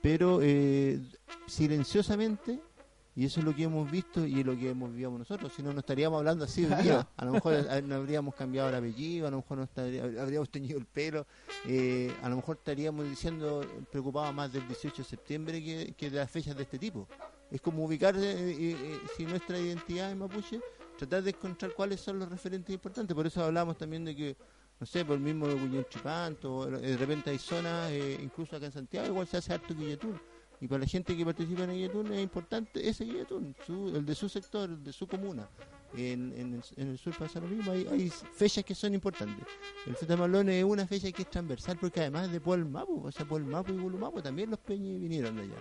Pero 0.01 0.39
eh, 0.41 0.99
silenciosamente 1.47 2.59
y 3.15 3.25
eso 3.25 3.41
es 3.41 3.45
lo 3.45 3.55
que 3.55 3.63
hemos 3.63 3.89
visto 3.91 4.25
y 4.25 4.39
es 4.39 4.45
lo 4.45 4.57
que 4.57 4.71
hemos 4.71 4.89
vivido 4.89 5.11
nosotros 5.11 5.53
si 5.55 5.61
no 5.61 5.71
no 5.71 5.79
estaríamos 5.81 6.17
hablando 6.17 6.45
así 6.45 6.65
hoy 6.65 6.73
día 6.83 7.07
a 7.15 7.25
lo 7.25 7.33
mejor 7.33 7.53
eh, 7.53 7.81
no 7.83 7.93
habríamos 7.95 8.33
cambiado 8.33 8.69
el 8.69 8.75
apellido 8.75 9.27
a 9.27 9.29
lo 9.31 9.37
mejor 9.37 9.57
no 9.59 9.63
estaría- 9.65 10.03
habríamos 10.19 10.49
teñido 10.49 10.79
el 10.79 10.85
pelo 10.87 11.27
eh, 11.67 12.11
a 12.23 12.29
lo 12.29 12.37
mejor 12.37 12.57
estaríamos 12.57 13.07
diciendo 13.07 13.61
preocupados 13.91 14.33
más 14.33 14.51
del 14.51 14.67
18 14.67 14.97
de 14.97 15.03
septiembre 15.07 15.63
que, 15.63 15.93
que 15.95 16.09
de 16.09 16.17
las 16.17 16.31
fechas 16.31 16.55
de 16.57 16.63
este 16.63 16.79
tipo 16.79 17.07
es 17.53 17.61
como 17.61 17.85
ubicar 17.85 18.15
eh, 18.17 18.21
eh, 18.21 18.55
eh, 18.59 18.99
si 19.15 19.25
nuestra 19.25 19.59
identidad 19.59 20.09
es 20.09 20.17
mapuche, 20.17 20.59
tratar 20.97 21.21
de 21.21 21.29
encontrar 21.29 21.71
cuáles 21.73 22.01
son 22.01 22.17
los 22.17 22.27
referentes 22.27 22.73
importantes. 22.73 23.15
Por 23.15 23.27
eso 23.27 23.43
hablamos 23.43 23.77
también 23.77 24.03
de 24.03 24.15
que, 24.15 24.35
no 24.79 24.87
sé, 24.87 25.05
por 25.05 25.17
el 25.17 25.21
mismo 25.21 25.47
Chipanto, 25.87 26.65
de 26.65 26.97
repente 26.97 27.29
hay 27.29 27.37
zonas, 27.37 27.91
incluso 28.19 28.55
acá 28.55 28.65
en 28.65 28.71
Santiago, 28.71 29.07
igual 29.07 29.27
se 29.27 29.37
hace 29.37 29.53
harto 29.53 29.75
Guilletún. 29.75 30.19
Y 30.61 30.67
para 30.67 30.79
la 30.79 30.87
gente 30.87 31.15
que 31.15 31.23
participa 31.23 31.65
en 31.65 31.69
el 31.69 31.75
Guilletún 31.75 32.11
es 32.13 32.23
importante 32.23 32.89
ese 32.89 33.05
Guilletún, 33.05 33.55
el 33.67 34.03
de 34.03 34.15
su 34.15 34.27
sector, 34.27 34.71
el 34.71 34.83
de 34.83 34.91
su 34.91 35.05
comuna. 35.05 35.47
En, 35.95 36.33
en 36.35 36.53
el, 36.55 36.63
en 36.77 36.87
el 36.89 36.97
sur 36.97 37.15
pasa 37.17 37.39
lo 37.39 37.47
mismo, 37.47 37.71
hay, 37.71 37.87
hay 37.87 38.09
fechas 38.09 38.63
que 38.65 38.73
son 38.73 38.95
importantes. 38.95 39.45
El 39.85 39.95
Zeta 39.95 40.17
Malón 40.17 40.49
es 40.49 40.63
una 40.63 40.87
fecha 40.87 41.11
que 41.11 41.21
es 41.21 41.29
transversal 41.29 41.77
porque 41.79 41.99
además 41.99 42.31
de 42.31 42.41
Pueblo 42.41 42.67
Mapu, 42.67 43.05
o 43.05 43.11
sea, 43.11 43.27
Pueblo 43.27 43.47
Mapu 43.47 43.73
y 43.73 43.77
Gulumapu 43.77 44.21
también 44.21 44.49
los 44.49 44.59
peñis 44.59 44.99
vinieron 44.99 45.35
de 45.35 45.43
allá. 45.43 45.57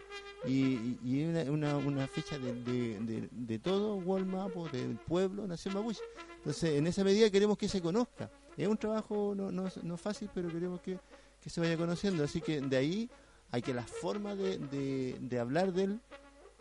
Y, 0.46 0.98
y, 1.04 1.24
una, 1.24 1.42
una, 1.50 1.76
una 1.76 2.06
fecha 2.06 2.38
de, 2.38 2.54
de, 2.54 2.98
de, 3.00 3.28
de 3.30 3.58
todo 3.58 3.96
Walmapo, 3.96 4.68
del 4.70 4.96
pueblo, 4.96 5.46
Nación 5.46 5.74
Mapuche. 5.74 6.00
Entonces, 6.38 6.78
en 6.78 6.86
esa 6.86 7.04
medida 7.04 7.30
queremos 7.30 7.58
que 7.58 7.68
se 7.68 7.82
conozca. 7.82 8.30
Es 8.56 8.66
un 8.66 8.76
trabajo 8.78 9.34
no, 9.36 9.52
no, 9.52 9.68
no 9.82 9.96
fácil, 9.96 10.30
pero 10.34 10.48
queremos 10.48 10.80
que, 10.80 10.98
que 11.42 11.50
se 11.50 11.60
vaya 11.60 11.76
conociendo. 11.76 12.24
Así 12.24 12.40
que 12.40 12.60
de 12.60 12.76
ahí 12.76 13.10
hay 13.50 13.60
que 13.60 13.74
la 13.74 13.82
forma 13.82 14.34
de, 14.34 14.56
de, 14.58 15.18
de 15.20 15.38
hablar 15.38 15.72
de 15.72 15.84
él, 15.84 16.00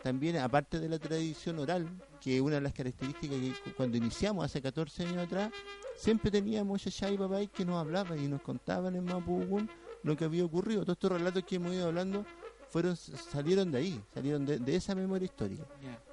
también 0.03 0.37
aparte 0.37 0.79
de 0.79 0.89
la 0.89 0.99
tradición 0.99 1.59
oral, 1.59 1.87
que 2.19 2.35
es 2.35 2.41
una 2.41 2.55
de 2.55 2.61
las 2.61 2.73
características 2.73 3.37
que 3.37 3.51
cu- 3.63 3.75
cuando 3.77 3.97
iniciamos 3.97 4.43
hace 4.45 4.61
14 4.61 5.03
años 5.05 5.17
atrás, 5.19 5.51
siempre 5.95 6.31
teníamos 6.31 6.83
Yaya 6.83 7.11
y 7.13 7.17
Papay 7.17 7.47
que 7.47 7.65
nos 7.65 7.75
hablaban 7.79 8.17
y 8.23 8.27
nos 8.27 8.41
contaban 8.41 8.95
en 8.95 9.03
Mapudungun 9.05 9.69
lo 10.03 10.17
que 10.17 10.25
había 10.25 10.43
ocurrido. 10.45 10.81
Todos 10.83 10.95
estos 10.95 11.11
relatos 11.11 11.43
que 11.43 11.55
hemos 11.57 11.73
ido 11.73 11.87
hablando 11.87 12.25
fueron 12.69 12.95
salieron 12.95 13.71
de 13.71 13.77
ahí, 13.77 14.01
salieron 14.13 14.45
de, 14.45 14.57
de 14.59 14.75
esa 14.75 14.95
memoria 14.95 15.25
histórica. 15.25 15.63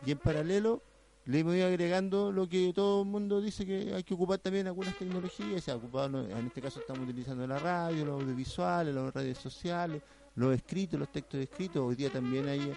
Y 0.04 0.10
en 0.10 0.18
paralelo, 0.18 0.82
le 1.24 1.42
voy 1.42 1.60
agregando 1.60 2.32
lo 2.32 2.48
que 2.48 2.72
todo 2.74 3.02
el 3.02 3.08
mundo 3.08 3.40
dice 3.40 3.64
que 3.66 3.92
hay 3.94 4.02
que 4.02 4.14
ocupar 4.14 4.38
también 4.38 4.66
algunas 4.66 4.96
tecnologías. 4.96 5.62
Se 5.62 5.70
ha 5.70 5.76
ocupado, 5.76 6.26
en 6.26 6.46
este 6.46 6.60
caso 6.62 6.80
estamos 6.80 7.04
utilizando 7.08 7.46
la 7.46 7.58
radio, 7.58 8.04
los 8.06 8.22
audiovisuales, 8.22 8.94
las 8.94 9.12
redes 9.14 9.36
sociales, 9.38 10.02
los 10.34 10.54
escritos, 10.54 10.98
los 10.98 11.10
textos 11.12 11.38
escritos. 11.40 11.82
Hoy 11.82 11.94
día 11.96 12.10
también 12.10 12.48
hay, 12.48 12.72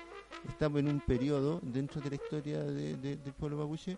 estamos 0.47 0.79
en 0.79 0.87
un 0.89 0.99
periodo 0.99 1.59
dentro 1.63 2.01
de 2.01 2.09
la 2.09 2.15
historia 2.15 2.59
de- 2.63 2.95
de- 2.97 3.17
del 3.17 3.33
pueblo 3.33 3.57
mapuche 3.57 3.97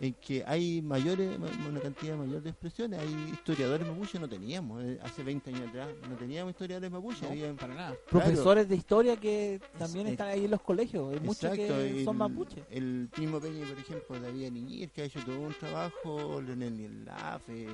en 0.00 0.14
que 0.14 0.44
hay 0.46 0.80
mayores, 0.80 1.36
ma- 1.40 1.48
una 1.68 1.80
cantidad 1.80 2.16
mayor 2.16 2.40
de 2.40 2.50
expresiones. 2.50 3.00
Hay 3.00 3.30
historiadores 3.32 3.84
mapuches, 3.84 4.20
no 4.20 4.28
teníamos. 4.28 4.80
eh, 4.84 4.96
hace 5.02 5.24
20 5.24 5.50
años 5.50 5.68
atrás 5.68 5.88
no 6.08 6.14
teníamos 6.14 6.52
historiadores 6.52 6.88
mapuches. 6.92 7.22
No, 7.22 7.30
había- 7.30 7.52
Para 7.54 7.74
nada. 7.74 7.96
Profesores 8.08 8.68
de 8.68 8.76
historia 8.76 9.16
que 9.16 9.60
también 9.76 10.06
es- 10.06 10.12
están 10.12 10.28
ahí 10.28 10.44
en 10.44 10.52
los 10.52 10.60
colegios. 10.60 11.12
Hay 11.12 11.18
muchos 11.18 11.50
que 11.52 11.66
Exacto, 11.66 12.04
son 12.04 12.14
el- 12.14 12.18
mapuches. 12.18 12.64
El 12.70 13.08
mismo 13.18 13.40
Peña, 13.40 13.66
por 13.66 13.76
ejemplo, 13.78 14.20
David 14.20 14.52
Niñir, 14.52 14.90
que 14.90 15.02
ha 15.02 15.04
hecho 15.06 15.18
todo 15.24 15.40
un 15.40 15.54
trabajo, 15.54 16.40
Leonel 16.42 16.76
Nielaf, 16.76 17.42
eh, 17.48 17.66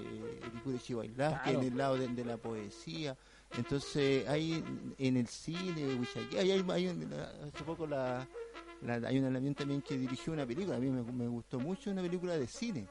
Ericure 0.50 0.78
Chihuahua, 0.78 1.08
que 1.08 1.14
Claro. 1.14 1.60
en 1.60 1.66
el 1.66 1.76
lado 1.76 1.98
de, 1.98 2.08
de 2.08 2.24
la 2.24 2.38
poesía. 2.38 3.14
Entonces, 3.56 4.26
hay 4.28 4.64
en 4.98 5.16
el 5.16 5.26
cine, 5.28 6.00
hay, 6.38 6.50
hay, 6.50 6.64
hay 6.68 6.88
un- 6.88 7.12
hace 7.12 7.64
poco 7.64 7.86
la, 7.86 8.26
la- 8.82 9.08
hay 9.08 9.18
una 9.18 9.32
también 9.32 9.54
también 9.54 9.80
que 9.82 9.96
dirigió 9.96 10.32
una 10.32 10.44
película, 10.46 10.76
a 10.76 10.80
mí 10.80 10.90
me, 10.90 11.02
me 11.02 11.28
gustó 11.28 11.60
mucho 11.60 11.90
una 11.90 12.02
película 12.02 12.36
de 12.36 12.46
cine, 12.48 12.86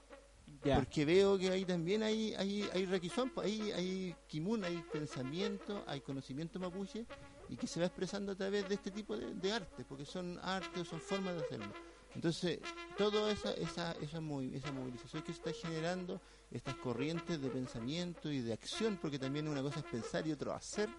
porque 0.79 1.03
veo 1.03 1.37
que 1.37 1.49
ahí 1.49 1.65
también 1.65 2.01
hay, 2.03 2.33
hay, 2.35 2.67
hay 2.73 2.85
requisón, 2.85 3.29
pues, 3.29 3.47
hay, 3.47 3.71
hay 3.71 4.15
kimun, 4.27 4.63
hay 4.63 4.81
pensamiento, 4.91 5.83
hay 5.87 5.99
conocimiento 5.99 6.59
mapuche 6.59 7.05
y 7.49 7.57
que 7.57 7.67
se 7.67 7.81
va 7.81 7.87
expresando 7.87 8.31
a 8.31 8.35
través 8.35 8.67
de 8.69 8.75
este 8.75 8.89
tipo 8.91 9.17
de, 9.17 9.33
de 9.33 9.51
arte, 9.51 9.83
porque 9.83 10.05
son 10.05 10.39
artes, 10.41 10.87
son 10.87 11.01
formas 11.01 11.35
de 11.35 11.41
hacerlo. 11.41 11.73
Entonces, 12.15 12.59
toda 12.97 13.31
esa, 13.31 13.53
esa, 13.53 13.91
esa, 13.93 14.19
movi- 14.21 14.53
esa 14.53 14.71
movilización 14.71 15.23
que 15.23 15.33
se 15.33 15.39
está 15.39 15.51
generando, 15.67 16.21
estas 16.51 16.75
corrientes 16.75 17.41
de 17.41 17.49
pensamiento 17.49 18.31
y 18.31 18.39
de 18.41 18.53
acción, 18.53 18.99
porque 19.01 19.17
también 19.17 19.47
una 19.47 19.61
cosa 19.61 19.79
es 19.79 19.85
pensar 19.85 20.27
y 20.27 20.31
otro 20.31 20.53
hacer, 20.53 20.89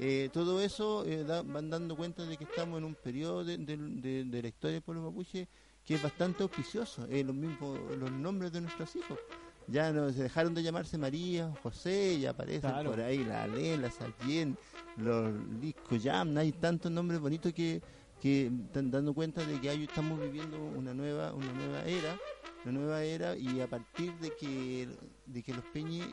eh, 0.00 0.30
todo 0.32 0.60
eso 0.60 1.04
eh, 1.04 1.22
da- 1.24 1.42
van 1.42 1.68
dando 1.70 1.94
cuenta 1.96 2.24
de 2.24 2.36
que 2.36 2.44
estamos 2.44 2.78
en 2.78 2.84
un 2.84 2.94
periodo 2.94 3.44
de, 3.44 3.58
de- 3.58 3.76
de- 3.76 4.24
de 4.24 4.42
la 4.42 4.48
historia 4.48 4.74
del 4.74 4.82
pueblo 4.82 5.02
mapuche 5.02 5.46
que 5.84 5.96
es 5.96 6.02
bastante 6.02 6.42
auspicioso. 6.42 7.06
Eh, 7.10 7.22
los 7.22 7.34
mismos 7.36 7.78
los 7.98 8.10
nombres 8.10 8.50
de 8.52 8.62
nuestros 8.62 8.96
hijos. 8.96 9.18
Ya 9.66 9.92
no 9.92 10.10
se 10.12 10.22
dejaron 10.24 10.54
de 10.54 10.62
llamarse 10.62 10.96
María, 10.98 11.52
José, 11.62 12.18
ya 12.20 12.30
aparecen 12.30 12.70
Claro. 12.70 12.90
por 12.90 13.00
ahí 13.00 13.22
la 13.24 13.44
Ale, 13.44 13.76
la 13.78 13.90
Sallén, 13.90 14.56
los 14.96 15.32
Lisco 15.60 15.96
Yam, 15.96 16.36
hay 16.38 16.52
tantos 16.52 16.90
nombres 16.90 17.18
bonitos 17.20 17.52
que, 17.52 17.80
que 18.24 18.46
están 18.46 18.90
dando 18.90 19.12
cuenta 19.12 19.44
de 19.44 19.60
que 19.60 19.68
hay, 19.68 19.84
estamos 19.84 20.18
viviendo 20.18 20.56
una 20.58 20.94
nueva, 20.94 21.34
una 21.34 21.52
nueva 21.52 21.82
era, 21.84 22.18
una 22.64 22.72
nueva 22.72 23.02
era 23.04 23.36
y 23.36 23.60
a 23.60 23.66
partir 23.68 24.14
de 24.14 24.30
que, 24.34 24.88
de 25.26 25.42
que 25.42 25.52
los 25.52 25.62
peñes, 25.66 26.06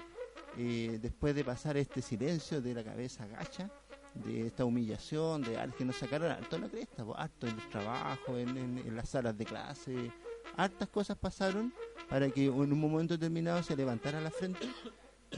eh, 0.58 1.00
después 1.02 1.34
de 1.34 1.46
pasar 1.46 1.78
este 1.78 2.02
silencio 2.02 2.62
de 2.62 2.74
la 2.74 2.84
cabeza 2.84 3.26
gacha, 3.28 3.72
de 4.14 4.48
esta 4.48 4.66
humillación, 4.66 5.42
de 5.42 5.56
al 5.56 5.74
que 5.74 5.86
nos 5.86 5.96
sacaron 5.96 6.30
harto 6.34 6.58
la 6.60 6.68
cresta, 6.68 7.06
po, 7.06 7.16
harto 7.18 7.48
en 7.48 7.56
los 7.56 7.70
trabajos, 7.70 8.38
en, 8.38 8.58
en- 8.58 8.94
las 8.94 9.08
salas 9.08 9.38
de 9.38 9.46
clase, 9.46 10.12
hartas 10.58 10.90
cosas 10.90 11.18
pasaron 11.18 11.74
para 12.10 12.30
que 12.30 12.48
en 12.48 12.74
un 12.74 12.78
momento 12.78 13.14
determinado 13.14 13.64
se 13.64 13.74
levantara 13.74 14.20
la 14.20 14.32
frente 14.32 14.68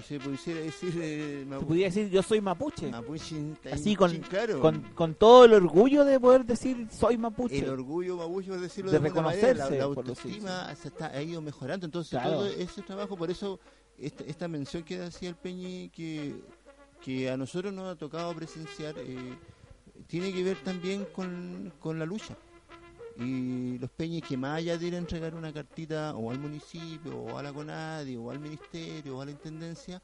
se 0.01 0.19
pudiera 0.19 0.61
decir 0.61 0.93
eh, 1.01 1.45
Se 1.47 1.65
podría 1.65 1.85
decir 1.85 2.09
yo 2.09 2.23
soy 2.23 2.41
mapuche. 2.41 2.89
Mapuche, 2.89 3.35
Así 3.71 3.95
con, 3.95 4.11
claro. 4.21 4.59
con, 4.59 4.81
con 4.95 5.13
todo 5.15 5.45
el 5.45 5.53
orgullo 5.53 6.03
de 6.03 6.19
poder 6.19 6.45
decir 6.45 6.87
soy 6.91 7.17
mapuche. 7.17 7.59
el 7.59 7.69
orgullo 7.69 8.17
mapuche, 8.17 8.49
por 8.49 8.59
decirlo 8.59 8.91
De 8.91 8.97
de, 8.99 9.09
manera, 9.11 9.21
la, 9.23 9.29
reconocerse, 9.31 9.59
la 9.59 9.65
decirlo 9.69 9.83
autoestima 9.85 10.75
se 10.75 10.87
está, 10.87 11.07
ha 11.07 11.21
ido 11.21 11.41
mejorando. 11.41 11.85
Entonces, 11.85 12.09
Claro. 12.11 12.31
todo 12.31 12.47
ese 12.47 12.81
trabajo, 12.81 13.15
por 13.15 13.29
eso, 13.29 13.59
esta, 13.99 14.23
esta 14.23 14.47
mención 14.47 14.81
que 14.83 15.01
hacía 15.03 15.29
el 15.29 15.35
Peñi, 15.35 15.89
que, 15.89 16.35
que 17.01 17.29
a 17.29 17.37
nosotros 17.37 17.71
nos 17.71 17.93
ha 17.93 17.95
tocado 17.95 18.33
presenciar, 18.33 18.95
eh, 18.97 19.37
tiene 20.07 20.33
que 20.33 20.43
ver 20.43 20.57
también 20.63 21.05
con, 21.13 21.71
con 21.79 21.99
la 21.99 22.05
lucha. 22.05 22.35
Y 23.17 23.77
los 23.77 23.91
Peñis 23.91 24.23
que 24.23 24.35
más 24.37 24.57
allá 24.57 24.77
de 24.77 24.87
ir 24.87 24.95
a 24.95 24.97
entregar 24.97 25.35
una 25.35 25.53
cartita 25.53 26.15
o 26.15 26.31
al 26.31 26.39
municipio, 26.39 27.15
o 27.19 27.37
a 27.37 27.43
la 27.43 27.53
CONADI, 27.53 28.15
o 28.17 28.31
al 28.31 28.39
ministerio, 28.39 29.17
o 29.17 29.21
a 29.21 29.25
la 29.25 29.31
intendencia, 29.31 30.01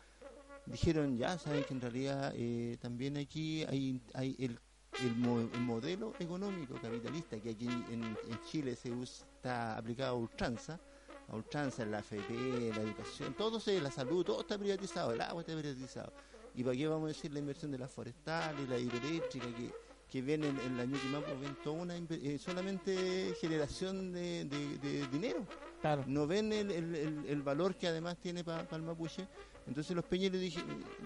dijeron 0.65 1.17
ya, 1.17 1.37
saben 1.39 1.63
que 1.63 1.73
en 1.73 1.81
realidad 1.81 2.33
eh, 2.35 2.77
también 2.79 3.17
aquí 3.17 3.63
hay, 3.63 3.99
hay 4.13 4.35
el, 4.37 4.59
el, 5.03 5.15
mo- 5.15 5.39
el 5.39 5.61
modelo 5.61 6.13
económico 6.19 6.75
capitalista 6.81 7.39
que 7.39 7.51
aquí 7.51 7.67
en, 7.67 8.03
en 8.03 8.39
Chile 8.49 8.75
se 8.75 8.91
usa, 8.91 9.25
está 9.35 9.77
aplicado 9.77 10.15
a 10.15 10.19
ultranza, 10.19 10.79
a 11.27 11.35
ultranza 11.35 11.85
la 11.85 11.99
FP, 11.99 12.71
la 12.75 12.81
educación, 12.81 13.33
todo 13.33 13.59
se, 13.59 13.81
la 13.81 13.89
salud, 13.89 14.23
todo 14.23 14.41
está 14.41 14.57
privatizado, 14.57 15.13
el 15.13 15.21
agua 15.21 15.41
está 15.41 15.57
privatizado. 15.57 16.13
¿Y 16.53 16.63
para 16.63 16.75
qué 16.75 16.87
vamos 16.87 17.05
a 17.05 17.07
decir 17.09 17.31
la 17.33 17.39
inversión 17.39 17.71
de 17.71 17.77
las 17.79 17.91
forestales, 17.91 18.67
la 18.69 18.77
hidroeléctrica, 18.77 19.47
que, 19.55 19.71
que 20.09 20.21
ven 20.21 20.43
en, 20.43 20.59
en 20.59 20.77
la 20.77 20.85
Ñuquimapu, 20.85 21.29
ven 21.39 21.55
toda 21.63 21.81
una, 21.81 21.95
eh, 21.95 22.37
solamente 22.39 23.33
generación 23.39 24.11
de, 24.11 24.45
de- 24.45 24.77
de 24.79 25.07
dinero? 25.07 25.45
Claro. 25.81 26.03
no 26.07 26.27
ven 26.27 26.51
el, 26.51 26.71
el- 26.71 27.41
valor 27.41 27.75
que 27.75 27.87
además 27.87 28.17
tiene 28.21 28.43
para 28.43 28.67
el 28.71 28.81
mapuche. 28.81 29.27
Entonces 29.67 29.95
los 29.95 30.03
peñas 30.05 30.31
le 30.31 30.39
dije, 30.39 30.61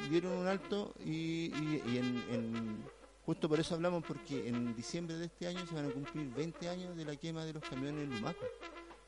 dieron 0.10 0.32
un 0.34 0.48
alto 0.48 0.94
y, 1.06 1.12
y- 1.54 1.84
y 1.88 1.98
en, 1.98 2.24
en- 2.32 2.84
justo 3.26 3.48
por 3.50 3.60
eso 3.60 3.76
hablamos, 3.76 4.04
porque 4.06 4.48
en 4.48 4.76
diciembre 4.76 5.18
de 5.18 5.26
este 5.26 5.48
año 5.48 5.66
se 5.68 5.76
van 5.76 5.86
a 5.90 5.92
cumplir 5.92 6.28
20 6.34 6.70
años 6.70 6.96
de 6.96 7.06
la 7.06 7.16
quema 7.16 7.44
de 7.46 7.54
los 7.54 7.64
camiones 7.64 8.04
en 8.06 8.16
Lumaco. 8.16 8.46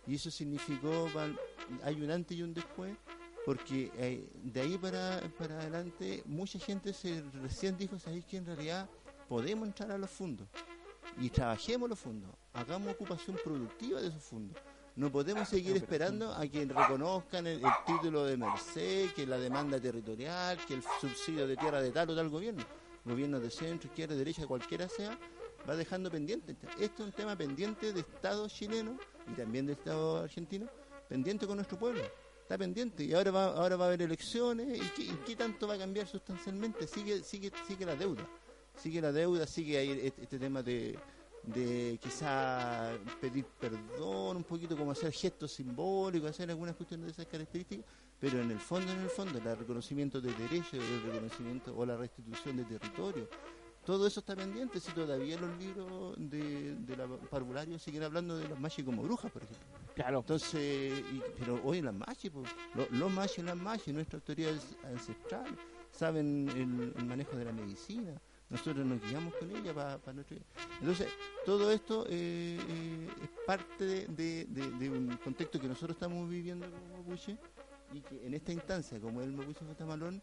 Y 0.08 0.16
eso 0.16 0.30
significó, 0.30 1.10
hay 1.84 2.00
un 2.02 2.12
antes 2.12 2.38
y 2.38 2.44
un 2.44 2.54
después, 2.54 2.96
porque 3.46 3.92
eh, 3.98 4.28
de 4.44 4.62
ahí 4.62 4.78
para, 4.78 5.22
para 5.38 5.60
adelante 5.60 6.22
mucha 6.26 6.60
gente 6.60 6.94
se 6.94 7.24
recién 7.42 7.76
dijo, 7.78 7.98
¿sabéis 7.98 8.26
que 8.26 8.38
en 8.38 8.46
realidad 8.46 8.88
podemos 9.28 9.68
entrar 9.68 9.92
a 9.92 9.98
los 9.98 10.10
fondos? 10.10 10.48
Y 11.20 11.30
trabajemos 11.30 11.90
los 11.90 12.00
fondos, 12.00 12.32
hagamos 12.54 12.94
ocupación 12.94 13.38
productiva 13.44 14.02
de 14.02 14.08
esos 14.08 14.24
fondos. 14.24 14.58
No 14.96 15.12
podemos 15.12 15.50
seguir 15.50 15.76
esperando 15.76 16.34
a 16.34 16.48
que 16.48 16.66
reconozcan 16.66 17.48
el, 17.48 17.64
el 17.64 17.72
título 17.86 18.24
de 18.24 18.38
Merced, 18.38 19.12
que 19.12 19.28
la 19.28 19.38
demanda 19.38 19.80
territorial, 19.80 20.58
que 20.66 20.74
el 20.74 20.84
subsidio 21.02 21.46
de 21.48 21.58
tierra 21.58 21.82
de 21.82 21.92
tal 21.92 22.10
o 22.12 22.16
tal 22.16 22.30
gobierno. 22.30 22.64
Gobiernos 23.04 23.42
de 23.42 23.52
centro, 23.52 23.88
izquierda, 23.88 24.16
derecha, 24.16 24.48
cualquiera 24.48 24.88
sea, 24.88 25.18
va 25.70 25.76
dejando 25.76 26.10
pendiente. 26.10 26.56
Esto 26.80 27.04
es 27.04 27.10
un 27.10 27.12
tema 27.12 27.36
pendiente 27.36 27.92
de 27.92 28.00
Estado 28.00 28.48
chileno 28.48 28.98
y 29.28 29.36
también 29.36 29.66
del 29.66 29.76
Estado 29.78 30.24
argentino, 30.24 30.68
pendiente 31.10 31.46
con 31.46 31.58
nuestro 31.58 31.78
pueblo. 31.78 32.02
Está 32.42 32.58
pendiente 32.58 33.04
y 33.04 33.14
ahora 33.14 33.32
va, 33.32 33.46
ahora 33.48 33.76
va 33.76 33.86
a 33.86 33.88
haber 33.90 34.04
elecciones 34.04 34.78
y 34.78 34.90
qué, 34.90 35.04
y 35.04 35.20
qué 35.26 35.36
tanto 35.36 35.68
va 35.68 35.74
a 35.74 35.78
cambiar 35.78 36.08
sustancialmente. 36.08 36.88
Sigue, 36.88 37.22
sigue, 37.22 37.52
sigue 37.68 37.86
la 37.86 37.96
deuda. 37.96 38.26
Sigue 38.78 39.02
la 39.02 39.12
deuda, 39.12 39.48
sigue 39.48 39.78
ahí 39.78 39.92
este, 39.92 40.24
este 40.24 40.40
tema 40.40 40.62
de, 40.62 40.98
de 41.44 41.98
quizá 42.02 42.92
pedir 43.22 43.46
perdón, 43.60 44.38
un 44.38 44.44
poquito 44.44 44.78
como 44.78 44.92
hacer 44.92 45.12
gestos 45.12 45.52
simbólicos, 45.54 46.30
hacer 46.30 46.50
algunas 46.50 46.76
cuestiones 46.76 47.06
de 47.08 47.12
esas 47.14 47.26
características, 47.26 47.86
pero 48.20 48.42
en 48.42 48.52
el 48.52 48.60
fondo, 48.60 48.92
en 48.92 49.00
el 49.02 49.10
fondo, 49.10 49.38
el 49.40 49.58
reconocimiento 49.58 50.22
de 50.22 50.34
derechos, 50.34 50.74
el 50.74 51.04
reconocimiento 51.12 51.76
o 51.76 51.86
la 51.86 51.98
restitución 51.98 52.58
de 52.58 52.64
territorio, 52.66 53.30
todo 53.86 54.08
eso 54.08 54.20
está 54.20 54.36
pendiente, 54.36 54.80
si 54.80 54.92
todavía 54.94 55.40
los 55.40 55.56
libros 55.60 56.16
de, 56.18 56.76
de 56.76 56.98
la 56.98 57.06
parvulario 57.30 57.78
siguen 57.78 58.02
hablando 58.04 58.36
de 58.36 58.50
las 58.50 58.60
machis 58.60 58.84
como 58.84 59.04
brujas, 59.04 59.32
por 59.32 59.44
ejemplo. 59.44 59.64
Claro. 59.94 60.20
Entonces, 60.20 61.04
y- 61.14 61.22
pero 61.38 61.62
hoy 61.64 61.82
las 61.84 61.94
machis, 61.94 62.32
pues, 62.32 62.50
lo- 62.74 62.88
los 62.90 63.38
y 63.38 63.42
las 63.44 63.56
machis, 63.56 63.94
nuestras 63.94 64.22
autoridades 64.22 64.76
ancestrales, 64.84 65.54
saben 65.92 66.50
el, 66.50 66.94
el 66.98 67.06
manejo 67.06 67.38
de 67.38 67.46
la 67.46 67.52
medicina, 67.52 68.20
nosotros 68.50 68.86
nos 68.86 69.02
guiamos 69.02 69.34
con 69.36 69.50
ella 69.56 69.74
para 69.74 70.14
nuestro... 70.14 70.38
Entonces, 70.80 71.08
todo 71.46 71.72
esto 71.72 72.06
eh, 72.10 72.60
eh, 72.68 73.08
es 73.24 73.30
parte 73.46 74.08
de, 74.08 74.46
de- 74.46 74.90
un 74.90 75.18
contexto 75.24 75.60
que 75.60 75.68
nosotros 75.68 75.96
estamos 75.96 76.30
viviendo 76.30 76.70
como 76.70 76.98
mapuche 77.00 77.38
y 77.94 78.02
que 78.02 78.26
en 78.26 78.34
esta 78.34 78.52
instancia, 78.52 79.00
como 79.00 79.22
el 79.22 79.32
mapuche 79.32 79.66
Fatamalón, 79.66 80.22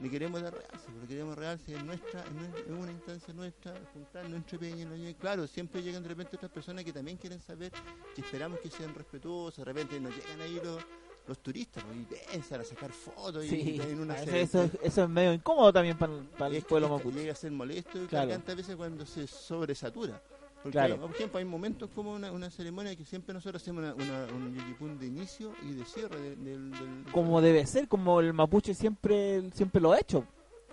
le 0.00 0.10
queremos 0.10 0.40
dar 0.42 0.52
realce, 0.52 0.86
porque 0.92 1.08
queremos 1.08 1.36
realce 1.36 1.74
en 1.74 1.86
nuestra, 1.86 2.24
en 2.66 2.74
una 2.74 2.92
instancia 2.92 3.32
nuestra, 3.34 3.74
juntarnos 3.92 4.34
entre 4.36 4.58
peñas. 4.58 4.88
Claro, 5.18 5.46
siempre 5.46 5.82
llegan 5.82 6.02
de 6.02 6.08
repente 6.10 6.36
otras 6.36 6.50
personas 6.52 6.84
que 6.84 6.92
también 6.92 7.16
quieren 7.16 7.40
saber, 7.40 7.72
que 8.14 8.20
esperamos 8.20 8.60
que 8.60 8.70
sean 8.70 8.94
respetuosos, 8.94 9.56
de 9.56 9.64
repente 9.64 9.98
nos 10.00 10.14
llegan 10.16 10.40
ahí 10.40 10.60
los, 10.62 10.82
los 11.26 11.38
turistas 11.38 11.82
pues, 11.84 11.96
y 11.96 12.30
piensan 12.30 12.60
a 12.60 12.64
sacar 12.64 12.90
fotos 12.92 13.44
y 13.44 13.48
Sí, 13.48 13.80
en 13.82 14.00
una 14.00 14.14
a 14.14 14.18
serie- 14.18 14.42
eso, 14.42 14.68
eso 14.82 15.02
es 15.04 15.08
medio 15.08 15.32
incómodo 15.32 15.72
también 15.72 15.96
para, 15.96 16.12
el- 16.12 16.24
para 16.24 16.54
el 16.54 16.62
pueblo 16.62 16.88
mapuche. 16.88 17.18
llega 17.18 17.32
a 17.32 17.36
ser 17.36 17.50
molesto 17.52 18.02
y 18.02 18.06
Claro. 18.06 18.30
tantas 18.30 18.56
veces 18.56 18.76
cuando 18.76 19.06
se 19.06 19.26
sobresatura. 19.26 20.20
Porque, 20.62 20.72
Claro. 20.78 20.94
hay- 20.94 21.00
por 21.00 21.10
ejemplo, 21.10 21.38
hay 21.38 21.44
momentos 21.44 21.90
como 21.94 22.14
una, 22.14 22.32
una 22.32 22.50
ceremonia 22.50 22.96
que 22.96 23.04
siempre 23.04 23.34
nosotros 23.34 23.60
hacemos 23.62 23.82
una, 23.84 23.94
una- 23.94 24.26
un 24.34 24.54
yuyipún 24.54 24.98
de 24.98 25.06
inicio 25.06 25.52
y 25.62 25.72
de 25.74 25.84
cierre 25.84 26.18
de- 26.20 26.36
del, 26.36 26.70
del- 26.70 27.04
Como 27.12 27.40
debe 27.40 27.66
ser, 27.66 27.86
como 27.88 28.20
el 28.20 28.32
mapuche 28.32 28.72
siempre 28.74 29.50
siempre 29.52 29.80
lo 29.80 29.92
ha 29.92 29.98
hecho. 30.00 30.24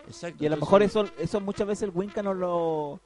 Exacto. 0.08 0.43
Y 0.43 0.47
a 0.47 0.49
lo 0.49 0.58
mejor 0.58 0.82
eso 0.84 1.06
eso 1.20 1.39
muchas 1.41 1.68
veces 1.68 1.84
el 1.84 1.91
Winca 1.93 2.24
no 2.24 2.34
lo 2.34 2.99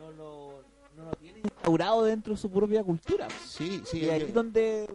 no 0.00 0.10
lo, 0.12 0.62
no 0.96 1.04
no 1.04 1.10
lo 1.10 1.16
tienen 1.16 1.42
instaurado 1.44 2.04
dentro 2.04 2.34
de 2.34 2.40
su 2.40 2.50
propia 2.50 2.82
cultura. 2.84 3.28
Sí, 3.44 3.82
sí. 3.86 4.00
y 4.00 4.08
ahí 4.10 4.22
es 4.22 4.34
donde 4.34 4.86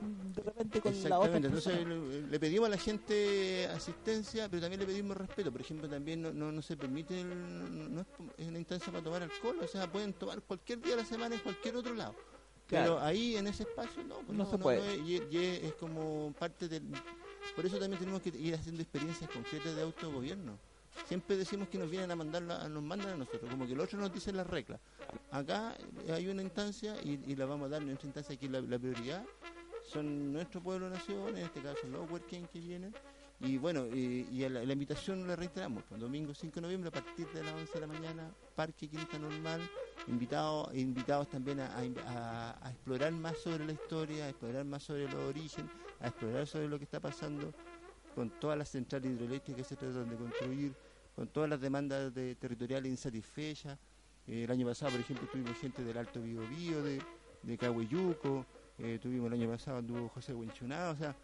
de 0.00 0.42
repente 0.42 0.80
con 0.80 0.92
la 1.08 1.18
otra 1.18 1.36
Exactamente, 1.38 1.48
entonces 1.48 2.30
le, 2.30 2.40
pedimos 2.40 2.66
a 2.66 2.70
la 2.70 2.78
gente 2.78 3.66
asistencia, 3.68 4.48
pero 4.48 4.62
también 4.62 4.80
le 4.80 4.86
pedimos 4.86 5.16
respeto. 5.16 5.50
Por 5.52 5.60
ejemplo, 5.60 5.88
también 5.88 6.22
no, 6.22 6.32
no, 6.32 6.52
no 6.52 6.62
se 6.62 6.76
permite, 6.76 7.20
el- 7.20 7.94
no 7.94 8.00
es, 8.00 8.06
es 8.38 8.48
una 8.48 8.58
instancia 8.58 8.92
para 8.92 9.02
tomar 9.04 9.22
alcohol, 9.22 9.58
o 9.62 9.68
sea, 9.68 9.90
pueden 9.90 10.12
tomar 10.14 10.40
cualquier 10.42 10.80
día 10.80 10.96
de 10.96 11.02
la 11.02 11.08
semana 11.08 11.34
en 11.34 11.40
cualquier 11.40 11.76
otro 11.76 11.94
lado. 11.94 12.14
Claro. 12.66 12.94
Pero 12.94 13.06
ahí 13.06 13.36
en 13.36 13.46
ese 13.46 13.64
espacio 13.64 14.02
no, 14.04 14.16
pues 14.20 14.36
No 14.38 14.50
se 14.50 14.56
puede. 14.58 14.94
es- 14.94 15.00
y, 15.00 15.22
y 15.30 15.60
es, 15.66 15.74
como 15.74 16.32
parte 16.38 16.66
del... 16.68 16.82
Por 17.54 17.66
eso 17.66 17.78
también 17.78 17.98
tenemos 18.00 18.22
que 18.22 18.30
ir 18.30 18.54
haciendo 18.54 18.82
experiencias 18.82 19.30
concretas 19.30 19.76
de 19.76 19.82
autogobierno. 19.82 20.58
Siempre 21.06 21.36
decimos 21.36 21.68
que 21.68 21.76
nos 21.76 21.90
vienen 21.90 22.10
a 22.10 22.16
mandar, 22.16 22.42
la- 22.42 22.68
nos 22.68 22.82
mandan 22.82 23.10
a 23.10 23.16
nosotros, 23.16 23.50
como 23.50 23.66
que 23.66 23.72
el 23.74 23.80
otro 23.80 23.98
nos 23.98 24.12
dice 24.14 24.32
las 24.32 24.46
reglas. 24.46 24.80
Acá 25.30 25.76
hay 26.10 26.26
una 26.28 26.40
instancia 26.40 26.96
y, 27.02 27.20
y 27.26 27.36
la 27.36 27.44
vamos 27.46 27.66
a 27.66 27.68
dar 27.70 27.82
en 27.82 27.88
nuestra 27.88 28.06
instancia 28.06 28.34
aquí 28.34 28.48
la, 28.48 28.60
la 28.60 28.78
prioridad 28.78 29.24
son 29.94 30.32
nuestro 30.32 30.60
pueblo 30.60 30.90
nación, 30.90 31.28
en 31.36 31.44
este 31.44 31.62
caso 31.62 31.86
los 31.86 32.10
working 32.10 32.46
que 32.48 32.58
vienen. 32.58 32.92
Y 33.40 33.58
bueno, 33.58 33.86
y, 33.86 34.48
la, 34.48 34.64
la 34.64 34.72
invitación 34.72 35.26
la 35.26 35.36
reiteramos, 35.36 35.84
pues, 35.88 36.00
domingo 36.00 36.34
5 36.34 36.54
de 36.56 36.60
noviembre 36.60 36.88
a 36.88 36.92
partir 36.92 37.28
de 37.28 37.42
las 37.42 37.52
11 37.54 37.72
de 37.72 37.80
la 37.80 37.86
mañana, 37.86 38.30
Parque 38.54 38.88
Quinta 38.88 39.18
Normal, 39.18 39.60
invitados, 40.08 40.74
invitados 40.74 41.28
también 41.28 41.60
a, 41.60 42.54
explorar 42.66 43.12
más 43.12 43.38
sobre 43.38 43.64
la 43.66 43.72
historia, 43.72 44.24
a 44.24 44.28
explorar 44.30 44.64
más 44.64 44.82
sobre 44.82 45.04
los 45.04 45.14
orígenes, 45.14 45.70
a 46.00 46.08
explorar 46.08 46.46
sobre 46.46 46.68
lo 46.68 46.78
que 46.78 46.84
está 46.84 47.00
pasando 47.00 47.52
con 48.14 48.30
todas 48.40 48.56
las 48.58 48.68
centrales 48.68 49.12
hidroeléctricas 49.12 49.62
que 49.62 49.74
se 49.74 49.76
tratan 49.76 50.08
de 50.08 50.16
construir, 50.16 50.74
con 51.14 51.28
todas 51.28 51.50
las 51.50 51.60
demandas 51.60 52.14
de, 52.14 52.34
territoriales 52.34 52.90
insatisfechas. 52.90 53.78
Eh, 54.26 54.44
el 54.44 54.50
año 54.50 54.66
pasado, 54.66 54.92
por 54.92 55.00
ejemplo, 55.00 55.28
tuvimos 55.30 55.56
gente 55.58 55.84
del 55.84 55.98
Alto 55.98 56.20
Biobío, 56.20 56.82
de, 56.82 57.00
de 57.42 57.58
Cahuayuco, 57.58 58.46
eh, 58.78 58.98
tuvimos 59.00 59.28
el 59.28 59.40
año 59.40 59.50
pasado, 59.50 59.78
anduvo 59.78 60.08
José 60.08 60.34
Huenchunado, 60.34 60.92
o 60.92 60.96
sea, 60.96 61.14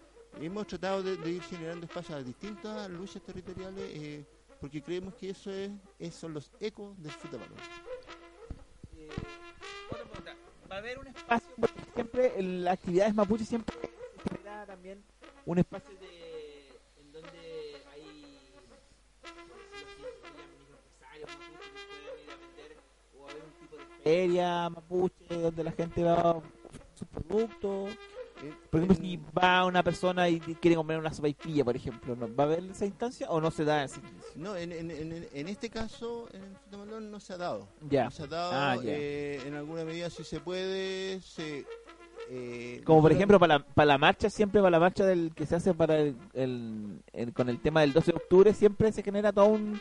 hemos 0.40 0.66
tratado 0.66 1.02
de, 1.02 1.30
ir 1.30 1.42
generando 1.42 1.86
espacios 1.86 2.18
a 2.18 2.22
distintas 2.22 2.88
luchas 2.90 3.22
territoriales 3.22 3.90
eh, 3.94 4.24
porque 4.60 4.82
creemos 4.82 5.14
que 5.14 5.30
eso 5.30 5.50
es, 5.50 5.70
esos 5.98 6.20
son 6.20 6.34
los 6.34 6.50
ecos 6.60 7.00
del 7.02 7.12
fútbol. 7.12 7.40
Eh. 8.96 9.08
Va 10.70 10.76
a 10.76 10.78
haber 10.78 10.98
un 11.00 11.08
espacio, 11.08 11.48
siempre 11.94 12.38
en 12.38 12.64
las 12.64 12.74
actividades 12.74 13.14
mapuche 13.14 13.44
siempre 13.44 13.74
se 13.76 14.30
genera 14.30 14.64
también 14.66 15.02
un 15.44 15.58
espacio 15.58 15.98
de 15.98 16.68
en 17.00 17.12
donde 17.12 17.82
hay 17.92 18.52
microempresarios 19.98 21.30
mapuche 21.30 21.72
que 21.72 21.90
pueden 21.90 22.22
ir 22.22 22.30
a 22.30 22.36
vender 22.36 22.76
o 23.18 23.28
haber 23.28 23.42
un 23.42 23.52
tipo 23.54 23.76
de 23.76 23.84
feria 24.04 24.70
mapuche 24.70 25.34
donde 25.34 25.64
la 25.64 25.72
gente 25.72 26.04
va 26.04 26.30
a 26.30 26.59
sus 27.00 27.08
productos. 27.08 27.90
Eh, 28.42 28.52
Por 28.70 28.80
ejemplo, 28.80 28.96
si 29.04 29.18
va 29.38 29.66
una 29.66 29.82
persona 29.82 30.28
y 30.28 30.40
quiere 30.40 30.74
comprar 30.76 30.98
una 30.98 31.12
sopaipilla, 31.12 31.62
por 31.64 31.76
ejemplo, 31.76 32.16
¿no? 32.16 32.34
¿va 32.34 32.44
a 32.44 32.46
haber 32.46 32.64
esa 32.70 32.86
instancia 32.86 33.28
o 33.30 33.38
no 33.40 33.50
se 33.50 33.64
da 33.66 33.84
esa 33.84 34.00
instancia? 34.00 34.30
No, 34.36 34.56
en, 34.56 34.72
en, 34.72 34.90
en, 34.90 35.28
en 35.32 35.48
este 35.48 35.68
caso, 35.68 36.26
en 36.32 36.44
el 36.44 36.56
Futamalón 36.64 37.10
no 37.10 37.20
se 37.20 37.34
ha 37.34 37.36
dado. 37.36 37.68
Ya. 37.90 38.04
No 38.04 38.10
se 38.10 38.22
ha 38.22 38.26
dado, 38.28 38.52
Ah, 38.54 38.76
ya. 38.76 38.82
eh, 38.86 39.42
en 39.46 39.54
alguna 39.54 39.84
medida 39.84 40.08
si 40.08 40.24
se 40.24 40.40
puede, 40.40 41.20
se... 41.20 41.66
eh, 42.30 42.80
Como 42.84 43.02
por 43.02 43.12
ejemplo 43.12 43.38
para 43.38 43.58
la, 43.58 43.64
para 43.66 43.86
la 43.86 43.98
marcha, 43.98 44.30
siempre 44.30 44.60
para 44.62 44.70
la 44.70 44.80
marcha 44.80 45.04
del 45.04 45.32
que 45.34 45.44
se 45.44 45.56
hace 45.56 45.74
para 45.74 45.98
el, 45.98 46.16
el- 46.32 47.02
el- 47.12 47.32
con 47.34 47.48
el 47.50 47.60
tema 47.60 47.82
del 47.82 47.92
12 47.92 48.12
de 48.12 48.16
octubre, 48.16 48.54
siempre 48.54 48.90
se 48.92 49.02
genera 49.02 49.32
todo 49.32 49.46
un, 49.46 49.78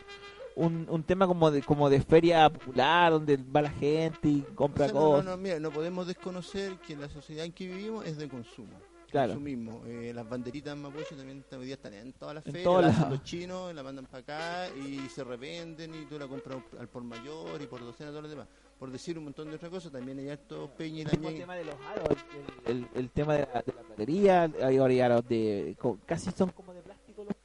un, 0.56 0.86
un 0.90 1.02
tema 1.02 1.26
como 1.26 1.50
de, 1.50 1.62
como 1.62 1.88
de 1.88 2.00
feria 2.02 2.48
popular, 2.50 3.12
donde 3.12 3.36
va 3.36 3.62
la 3.62 3.70
gente 3.70 4.28
y 4.28 4.44
O 4.50 4.54
compra 4.54 4.86
sea, 4.86 4.94
no, 4.94 5.00
no, 5.00 5.08
cosas. 5.10 5.24
no, 5.26 5.36
mira, 5.36 5.58
no 5.60 5.70
podemos 5.70 6.06
desconocer 6.06 6.74
que 6.86 6.96
la 6.96 7.08
sociedad 7.08 7.44
en 7.44 7.52
que 7.52 7.66
vivimos 7.66 8.04
es 8.06 8.16
de 8.18 8.28
consumo. 8.28 8.72
Claro. 9.10 9.32
Consumimos. 9.32 9.84
Eh, 9.88 10.12
las 10.14 10.28
banderitas 10.28 10.76
mapuche 10.76 11.16
también 11.16 11.44
hoy 11.58 11.64
día 11.66 11.74
están 11.74 11.94
en 11.94 12.12
todas 12.12 12.36
las 12.36 12.46
En 12.46 12.52
ferias, 12.52 12.72
hacen 12.76 12.92
lados. 12.92 13.10
los 13.10 13.22
chinos, 13.24 13.74
la 13.74 13.82
mandan 13.82 14.06
para 14.06 14.22
acá 14.22 14.68
y 14.76 15.08
se 15.08 15.24
revenden 15.24 15.92
y 15.94 16.04
tú 16.04 16.16
la 16.16 16.28
compras 16.28 16.58
al 16.78 16.86
por 16.88 17.02
mayor 17.02 17.60
y 17.60 17.66
por 17.66 17.80
docena 17.80 18.10
todo 18.10 18.22
lo 18.22 18.28
demás. 18.28 18.46
Por 18.78 18.90
decir 18.92 19.18
un 19.18 19.24
montón 19.24 19.48
de 19.50 19.56
otras 19.56 19.70
cosas, 19.70 19.90
también 19.92 20.18
hay 20.20 20.28
harto 20.30 20.70
peña 20.78 20.98
y 21.00 21.02
El 21.02 21.10
tema 21.10 21.54
de 21.56 21.64
los 21.64 21.74
aros, 21.74 22.18
el, 22.66 22.76
el- 22.76 22.88
el 22.94 23.10
tema 23.10 23.34
de 23.34 23.40
la, 23.52 23.62
de 23.62 23.72
la 23.74 23.82
platería, 23.82 24.50
hay 24.62 25.00
aros 25.00 25.28
de, 25.28 25.76
casi 26.06 26.30
son 26.30 26.50
como 26.50 26.69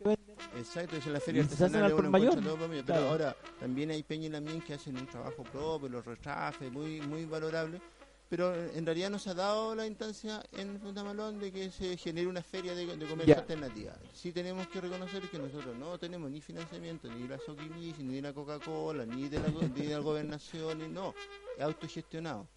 venden. 0.05 0.35
Exacto, 0.57 0.95
es 0.95 1.05
la 1.07 1.19
feria 1.19 1.43
artesanal 1.43 1.83
al 1.83 1.91
por 1.91 1.99
uno 2.01 2.11
mayor, 2.11 2.35
todo 2.41 2.57
por 2.57 2.67
mayor. 2.69 2.85
Pero 2.85 2.97
claro. 2.99 3.09
ahora 3.11 3.35
también 3.59 3.91
hay 3.91 4.03
peña 4.03 4.27
y 4.27 4.29
lamien 4.29 4.61
que 4.61 4.73
hacen 4.73 4.97
un 4.97 5.05
trabajo 5.07 5.43
propio, 5.43 5.89
los 5.89 6.05
retrajes, 6.05 6.71
muy 6.71 7.01
muy 7.01 7.25
valorable. 7.25 7.81
Pero 8.27 8.55
en 8.55 8.83
realidad 8.87 9.11
no 9.11 9.19
se 9.19 9.29
ha 9.29 9.33
dado 9.35 9.75
la 9.75 9.85
instancia 9.85 10.41
en 10.53 10.79
Punta 10.79 11.03
Malón 11.03 11.37
de 11.39 11.51
que 11.51 11.69
se 11.69 11.95
genere 11.95 12.25
una 12.25 12.41
feria 12.41 12.73
de, 12.73 12.97
de 12.97 13.05
comercio 13.05 13.35
alternativa. 13.37 13.93
Sí 14.13 14.31
tenemos 14.31 14.67
que 14.67 14.81
reconocer 14.81 15.21
que 15.29 15.37
nosotros 15.37 15.75
no 15.77 15.99
tenemos 15.99 16.31
ni 16.31 16.41
financiamiento 16.41 17.07
ni 17.07 17.21
de 17.27 17.29
la 17.29 17.37
Soquimich, 17.37 17.99
ni 17.99 18.15
de 18.15 18.21
la 18.23 18.33
Coca-Cola, 18.33 19.05
ni 19.05 19.29
de 19.29 19.39
la, 19.39 19.47
ni 19.49 19.85
de 19.85 19.93
la 19.93 19.99
gobernación, 19.99 20.79
ni- 20.79 20.87
no, 20.87 21.13
es 21.55 21.63
autogestionado. 21.63 22.47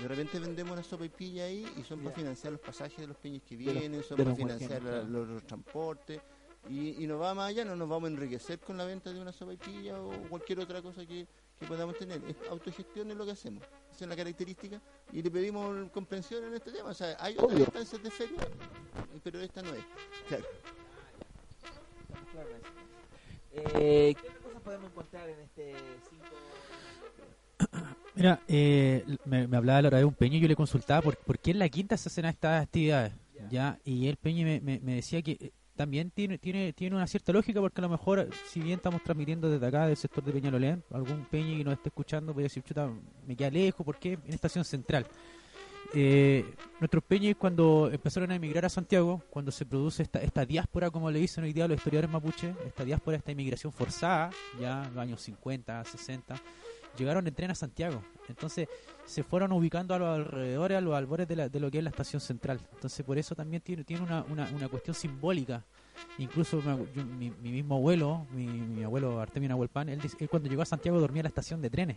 De 0.00 0.06
repente 0.06 0.38
vendemos 0.38 0.72
una 0.74 0.84
sopa 0.84 1.04
y 1.04 1.08
pilla 1.08 1.46
ahí 1.46 1.66
y 1.76 1.82
son 1.82 1.98
para 1.98 2.14
financiar 2.14 2.52
los 2.52 2.60
pasajes 2.60 2.98
de 2.98 3.08
los 3.08 3.16
peñas 3.16 3.42
que 3.42 3.56
vienen, 3.56 4.04
son 4.04 4.18
de 4.18 4.22
para 4.24 4.36
financiar 4.36 4.82
la- 4.84 5.02
los 5.02 5.42
transportes. 5.44 6.20
Y, 6.68 7.02
y 7.02 7.06
no 7.06 7.18
va 7.18 7.34
más 7.34 7.48
allá, 7.50 7.64
no 7.64 7.76
nos 7.76 7.88
vamos 7.88 8.10
a 8.10 8.12
enriquecer 8.12 8.58
con 8.58 8.76
la 8.76 8.84
venta 8.84 9.12
de 9.12 9.20
una 9.20 9.32
sopa 9.32 9.54
y 9.54 9.56
pilla 9.56 10.00
o 10.00 10.10
cualquier 10.28 10.60
otra 10.60 10.82
cosa 10.82 11.06
que, 11.06 11.26
que 11.58 11.66
podamos 11.66 11.96
tener. 11.96 12.20
Es 12.28 12.36
autogestión 12.50 13.10
es 13.10 13.16
lo 13.16 13.24
que 13.24 13.32
hacemos. 13.32 13.62
Esa 13.92 14.04
es 14.04 14.08
la 14.08 14.16
característica. 14.16 14.80
Y 15.12 15.22
le 15.22 15.30
pedimos 15.30 15.90
comprensión 15.90 16.44
en 16.44 16.54
este 16.54 16.70
tema. 16.72 16.90
O 16.90 16.94
sea, 16.94 17.16
hay 17.20 17.34
otras 17.34 17.52
Obvio. 17.52 17.64
instancias 17.64 18.02
de 18.02 18.10
feria, 18.10 18.40
pero 19.24 19.40
esta 19.40 19.62
no 19.62 19.72
es. 19.74 19.84
Claro. 20.28 20.44
Eh, 23.52 24.14
¿Qué 24.20 24.28
otras 24.28 24.42
cosas 24.42 24.60
podemos 24.62 24.90
encontrar 24.90 25.28
en 25.28 25.40
este 25.40 25.74
5? 26.10 27.84
Mira, 28.14 28.40
eh, 28.48 29.04
me, 29.24 29.46
me 29.48 29.56
hablaba 29.56 29.82
la 29.82 29.88
hora 29.88 29.98
de 29.98 30.04
un 30.04 30.14
peño 30.14 30.36
y 30.36 30.40
yo 30.40 30.48
le 30.48 30.56
consultaba 30.56 31.02
por, 31.02 31.16
por 31.16 31.38
qué 31.38 31.52
en 31.52 31.58
la 31.60 31.68
quinta 31.68 31.96
se 31.96 32.08
hacen 32.08 32.24
estas 32.26 32.62
actividades. 32.64 33.12
ya 33.50 33.78
Y 33.84 34.06
el 34.08 34.16
peño 34.16 34.44
me, 34.46 34.60
me- 34.60 34.80
me 34.80 34.94
decía 34.96 35.22
que 35.22 35.32
eh, 35.32 35.52
también 35.78 36.10
tiene, 36.10 36.38
tiene, 36.38 36.72
tiene 36.72 36.96
una 36.96 37.06
cierta 37.06 37.32
lógica 37.32 37.60
porque 37.60 37.80
a 37.80 37.82
lo 37.82 37.88
mejor, 37.88 38.28
si 38.48 38.58
bien 38.58 38.78
estamos 38.78 39.00
transmitiendo 39.00 39.48
desde 39.48 39.64
acá, 39.64 39.86
del 39.86 39.96
sector 39.96 40.24
de 40.24 40.32
Peñalolén, 40.32 40.82
algún 40.90 41.24
peño 41.26 41.56
que 41.56 41.62
nos 41.62 41.74
esté 41.74 41.90
escuchando 41.90 42.34
puede 42.34 42.46
decir, 42.46 42.64
chuta, 42.64 42.90
me 43.24 43.36
queda 43.36 43.48
lejos, 43.48 43.86
¿por 43.86 43.96
qué? 43.96 44.18
En 44.26 44.34
Estación 44.34 44.64
Central. 44.64 45.06
Eh, 45.94 46.44
nuestros 46.80 47.04
peñas 47.04 47.36
cuando 47.38 47.90
empezaron 47.92 48.32
a 48.32 48.34
emigrar 48.34 48.64
a 48.64 48.68
Santiago, 48.68 49.22
cuando 49.30 49.52
se 49.52 49.64
produce 49.64 50.02
esta, 50.02 50.20
esta 50.20 50.44
diáspora, 50.44 50.90
como 50.90 51.12
le 51.12 51.20
dicen 51.20 51.44
hoy 51.44 51.52
día 51.52 51.68
los 51.68 51.76
historiadores 51.76 52.10
mapuche, 52.10 52.56
esta 52.66 52.84
diáspora, 52.84 53.16
esta 53.16 53.30
inmigración 53.30 53.72
forzada, 53.72 54.30
ya 54.60 54.82
en 54.82 54.94
los 54.94 54.98
años 54.98 55.22
50, 55.22 55.84
60, 55.84 56.42
llegaron 56.98 57.24
en 57.24 57.34
tren 57.34 57.52
a 57.52 57.54
Santiago. 57.54 58.02
Entonces 58.28 58.68
se 59.08 59.22
fueron 59.22 59.52
ubicando 59.52 59.94
a 59.94 59.98
los 59.98 60.08
alrededores, 60.18 60.76
a 60.78 60.80
los 60.82 60.94
albores 60.94 61.26
de, 61.26 61.36
la- 61.36 61.48
de 61.48 61.60
lo 61.60 61.70
que 61.70 61.78
es 61.78 61.84
la 61.84 61.90
estación 61.90 62.20
central. 62.20 62.60
Entonces 62.74 63.04
por 63.06 63.16
eso 63.16 63.34
también 63.34 63.62
tiene, 63.62 63.82
tiene 63.84 64.02
una, 64.02 64.22
una, 64.30 64.48
una 64.54 64.68
cuestión 64.68 64.94
simbólica. 64.94 65.64
Incluso 66.18 66.62
yo- 66.62 67.04
mi, 67.04 67.30
mi 67.42 67.50
mismo 67.52 67.76
abuelo, 67.76 68.26
mi, 68.32 68.84
abuelo 68.84 69.20
Artemio 69.20 69.48
Nahuelpan, 69.48 69.88
él, 69.88 70.00
él 70.18 70.28
cuando 70.28 70.48
llegó 70.48 70.60
a 70.62 70.66
Santiago 70.66 71.00
dormía 71.00 71.20
en 71.20 71.24
la 71.24 71.28
estación 71.30 71.62
de 71.62 71.70
trenes. 71.70 71.96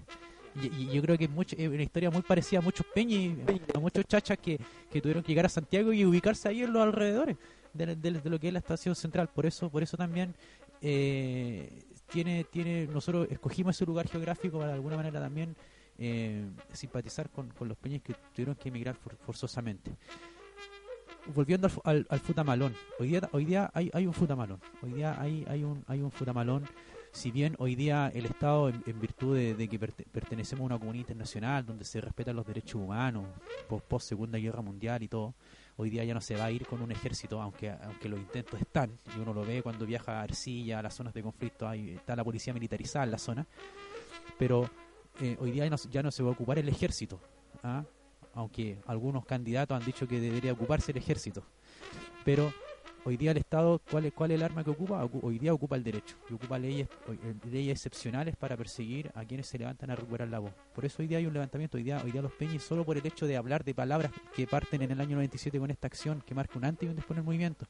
Y, 0.62 0.88
yo 0.88 1.02
creo 1.02 1.18
que 1.18 1.28
mucho, 1.28 1.56
es 1.58 1.68
una 1.68 1.84
historia 1.84 2.10
muy 2.12 2.22
parecida 2.24 2.60
a 2.60 2.62
muchos 2.62 2.86
peñas, 2.94 3.38
a 3.74 3.80
muchos 3.80 4.06
chachas 4.06 4.38
que, 4.38 4.60
que 4.92 5.02
tuvieron 5.02 5.22
que 5.24 5.30
llegar 5.30 5.46
a 5.46 5.50
Santiago 5.50 5.94
y 5.94 6.04
ubicarse 6.06 6.48
ahí 6.50 6.64
en 6.64 6.74
los 6.74 6.82
alrededores 6.84 7.38
de, 7.74 7.96
de- 7.96 8.12
de 8.20 8.30
lo 8.30 8.40
que 8.40 8.48
es 8.48 8.54
la 8.54 8.60
estación 8.60 8.96
central. 8.96 9.28
Por 9.30 9.46
eso, 9.46 9.70
por 9.70 9.84
eso 9.84 9.96
también 9.98 10.34
eh, 10.82 11.84
tiene, 12.12 12.44
tiene, 12.46 12.88
nosotros 12.88 13.28
escogimos 13.30 13.76
ese 13.76 13.86
lugar 13.86 14.08
geográfico 14.08 14.58
para 14.58 14.70
de 14.70 14.76
alguna 14.76 14.98
manera 14.98 15.20
también 15.22 15.56
eh, 16.02 16.50
simpatizar 16.74 17.30
con, 17.30 17.50
con 17.52 17.68
los 17.68 17.78
peñas 17.78 18.02
que 18.02 18.16
tuvieron 18.34 18.56
que 18.56 18.70
emigrar 18.70 18.96
for- 18.96 19.16
forzosamente. 19.18 19.92
Volviendo 21.36 21.68
al, 21.68 21.74
al, 21.84 22.08
al 22.10 22.20
futamalón, 22.20 22.74
hoy 23.00 23.10
día, 23.10 23.30
hoy 23.32 23.46
día 23.46 23.70
hay, 23.76 23.92
hay 23.94 24.08
un 24.08 24.14
futamalón, 24.14 24.60
hoy 24.82 24.94
día 24.94 25.22
hay, 25.22 25.46
hay 25.48 25.64
un, 25.64 25.84
hay 25.88 26.02
un 26.02 26.10
futamalón, 26.12 26.66
si 27.12 27.30
bien 27.30 27.56
hoy 27.60 27.76
día 27.76 28.12
el 28.16 28.26
Estado, 28.26 28.70
en, 28.70 28.82
en 28.88 29.00
virtud 29.00 29.36
de, 29.36 29.54
de 29.54 29.68
que 29.68 29.80
perte- 29.80 30.06
pertenecemos 30.12 30.64
a 30.64 30.66
una 30.66 30.80
comunidad 30.80 31.02
internacional 31.04 31.64
donde 31.64 31.86
se 31.86 32.02
respetan 32.02 32.36
los 32.36 32.48
derechos 32.48 32.82
humanos, 32.82 33.26
post, 33.70 33.86
post 33.86 34.10
Segunda 34.10 34.40
Guerra 34.40 34.64
Mundial 34.64 35.04
y 35.04 35.08
todo, 35.10 35.36
hoy 35.78 35.92
día 35.92 36.04
ya 36.04 36.16
no 36.16 36.22
se 36.22 36.36
va 36.36 36.46
a 36.46 36.52
ir 36.52 36.66
con 36.66 36.82
un 36.82 36.92
ejército, 36.92 37.40
aunque 37.40 37.70
aunque 37.70 38.10
los 38.10 38.20
intentos 38.20 38.60
están, 38.60 38.98
y 39.16 39.20
uno 39.20 39.32
lo 39.32 39.46
ve 39.46 39.62
cuando 39.62 39.86
viaja 39.86 40.20
a 40.20 40.24
Arcilla, 40.24 40.80
a 40.80 40.82
las 40.82 40.96
zonas 40.96 41.14
de 41.14 41.22
conflicto, 41.22 41.68
ahí 41.68 41.92
está 41.92 42.16
la 42.16 42.24
policía 42.24 42.52
militarizada 42.52 43.06
en 43.06 43.12
la 43.12 43.20
zona, 43.20 43.46
pero 44.40 44.68
eh, 45.20 45.38
hoy 45.40 45.52
día 45.52 45.66
ya 45.92 46.04
no, 46.04 46.12
se 46.12 46.24
va 46.24 46.30
a 46.30 46.34
ocupar 46.34 46.58
el 46.60 46.70
ejército, 46.70 47.20
¿ah? 47.64 47.84
aunque 48.34 48.78
algunos 48.88 49.26
candidatos 49.26 49.78
han 49.80 49.86
dicho 49.86 50.08
que 50.08 50.20
debería 50.20 50.54
ocuparse 50.54 50.92
el 50.92 50.98
ejército, 50.98 51.44
pero 52.24 52.54
Hoy 53.04 53.18
día 53.18 53.32
el 53.32 53.38
Estado, 53.38 53.82
¿cuál 53.90 54.06
es, 54.06 54.14
cuál 54.14 54.30
es 54.30 54.36
el 54.38 54.44
arma 54.44 54.64
que 54.64 54.70
ocupa? 54.70 55.04
Ocu- 55.04 55.22
Hoy 55.24 55.40
día 55.40 55.52
ocupa 55.52 55.76
el 55.76 55.84
derecho 55.84 56.18
y 56.30 56.34
ocupa 56.36 56.60
leyes, 56.60 56.88
eh, 57.10 57.34
leyes 57.50 57.72
excepcionales 57.80 58.36
para 58.36 58.56
perseguir 58.56 59.12
a 59.16 59.26
quienes 59.26 59.48
se 59.48 59.58
levantan 59.58 59.90
a 59.90 59.96
recuperar 59.96 60.28
la 60.28 60.38
voz. 60.38 60.52
Por 60.76 60.86
eso 60.86 61.02
hoy 61.02 61.08
día 61.08 61.18
hay 61.18 61.26
un 61.26 61.34
levantamiento, 61.34 61.78
hoy 61.78 61.84
día, 61.84 62.00
hoy 62.06 62.12
día 62.12 62.22
los 62.22 62.32
peñis, 62.34 62.62
solo 62.62 62.86
por 62.86 62.98
el 63.00 63.04
hecho 63.08 63.26
de 63.26 63.38
hablar 63.38 63.64
de 63.64 63.74
palabras 63.74 64.12
que 64.36 64.46
parten 64.46 64.84
en 64.84 64.92
el 64.92 65.02
año 65.02 65.16
97 65.16 65.58
con 65.58 65.72
esta 65.72 65.88
acción 65.88 66.22
que 66.24 66.36
marca 66.36 66.60
un 66.60 66.66
antes 66.66 66.86
y 66.86 66.90
un 66.92 66.96
después 66.96 67.16
en 67.16 67.22
el 67.22 67.26
movimiento. 67.26 67.66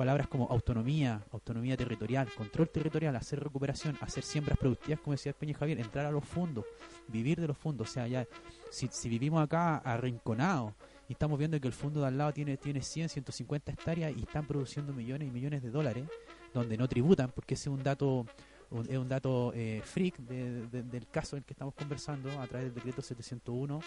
Palabras 0.00 0.28
como 0.28 0.46
autonomía, 0.48 1.20
autonomía 1.30 1.76
territorial, 1.76 2.26
control 2.34 2.70
territorial, 2.70 3.14
hacer 3.16 3.38
recuperación, 3.38 3.98
hacer 4.00 4.24
siembras 4.24 4.56
productivas, 4.56 4.98
como 5.00 5.12
decía 5.12 5.28
el 5.28 5.36
Peña 5.36 5.52
Javier, 5.52 5.78
entrar 5.78 6.06
a 6.06 6.10
los 6.10 6.24
fondos, 6.24 6.64
vivir 7.08 7.38
de 7.38 7.46
los 7.46 7.58
fondos. 7.58 7.90
O 7.90 7.92
sea, 7.92 8.06
ya 8.06 8.26
si, 8.70 8.88
si 8.90 9.10
vivimos 9.10 9.42
acá 9.44 9.76
arrinconados 9.76 10.72
y 11.06 11.12
estamos 11.12 11.38
viendo 11.38 11.60
que 11.60 11.66
el 11.68 11.74
fondo 11.74 12.00
de 12.00 12.06
al 12.06 12.16
lado 12.16 12.32
tiene, 12.32 12.56
tiene 12.56 12.80
100, 12.80 13.10
150 13.10 13.72
hectáreas 13.72 14.14
y 14.16 14.20
están 14.22 14.46
produciendo 14.46 14.94
millones 14.94 15.28
y 15.28 15.30
millones 15.32 15.62
de 15.62 15.70
dólares, 15.70 16.08
donde 16.54 16.78
no 16.78 16.88
tributan, 16.88 17.30
porque 17.30 17.52
ese 17.52 17.68
es 17.68 17.74
un 17.76 17.82
dato 17.82 18.24
un- 18.70 18.86
es 18.88 18.96
un 18.96 19.08
dato 19.08 19.52
eh, 19.52 19.82
freak 19.84 20.16
de- 20.18 20.66
de- 20.68 20.82
del 20.84 21.08
caso 21.08 21.34
del 21.34 21.44
que 21.44 21.52
estamos 21.54 21.74
conversando 21.74 22.30
a 22.40 22.46
través 22.46 22.66
del 22.68 22.74
decreto 22.74 23.02
701, 23.02 23.80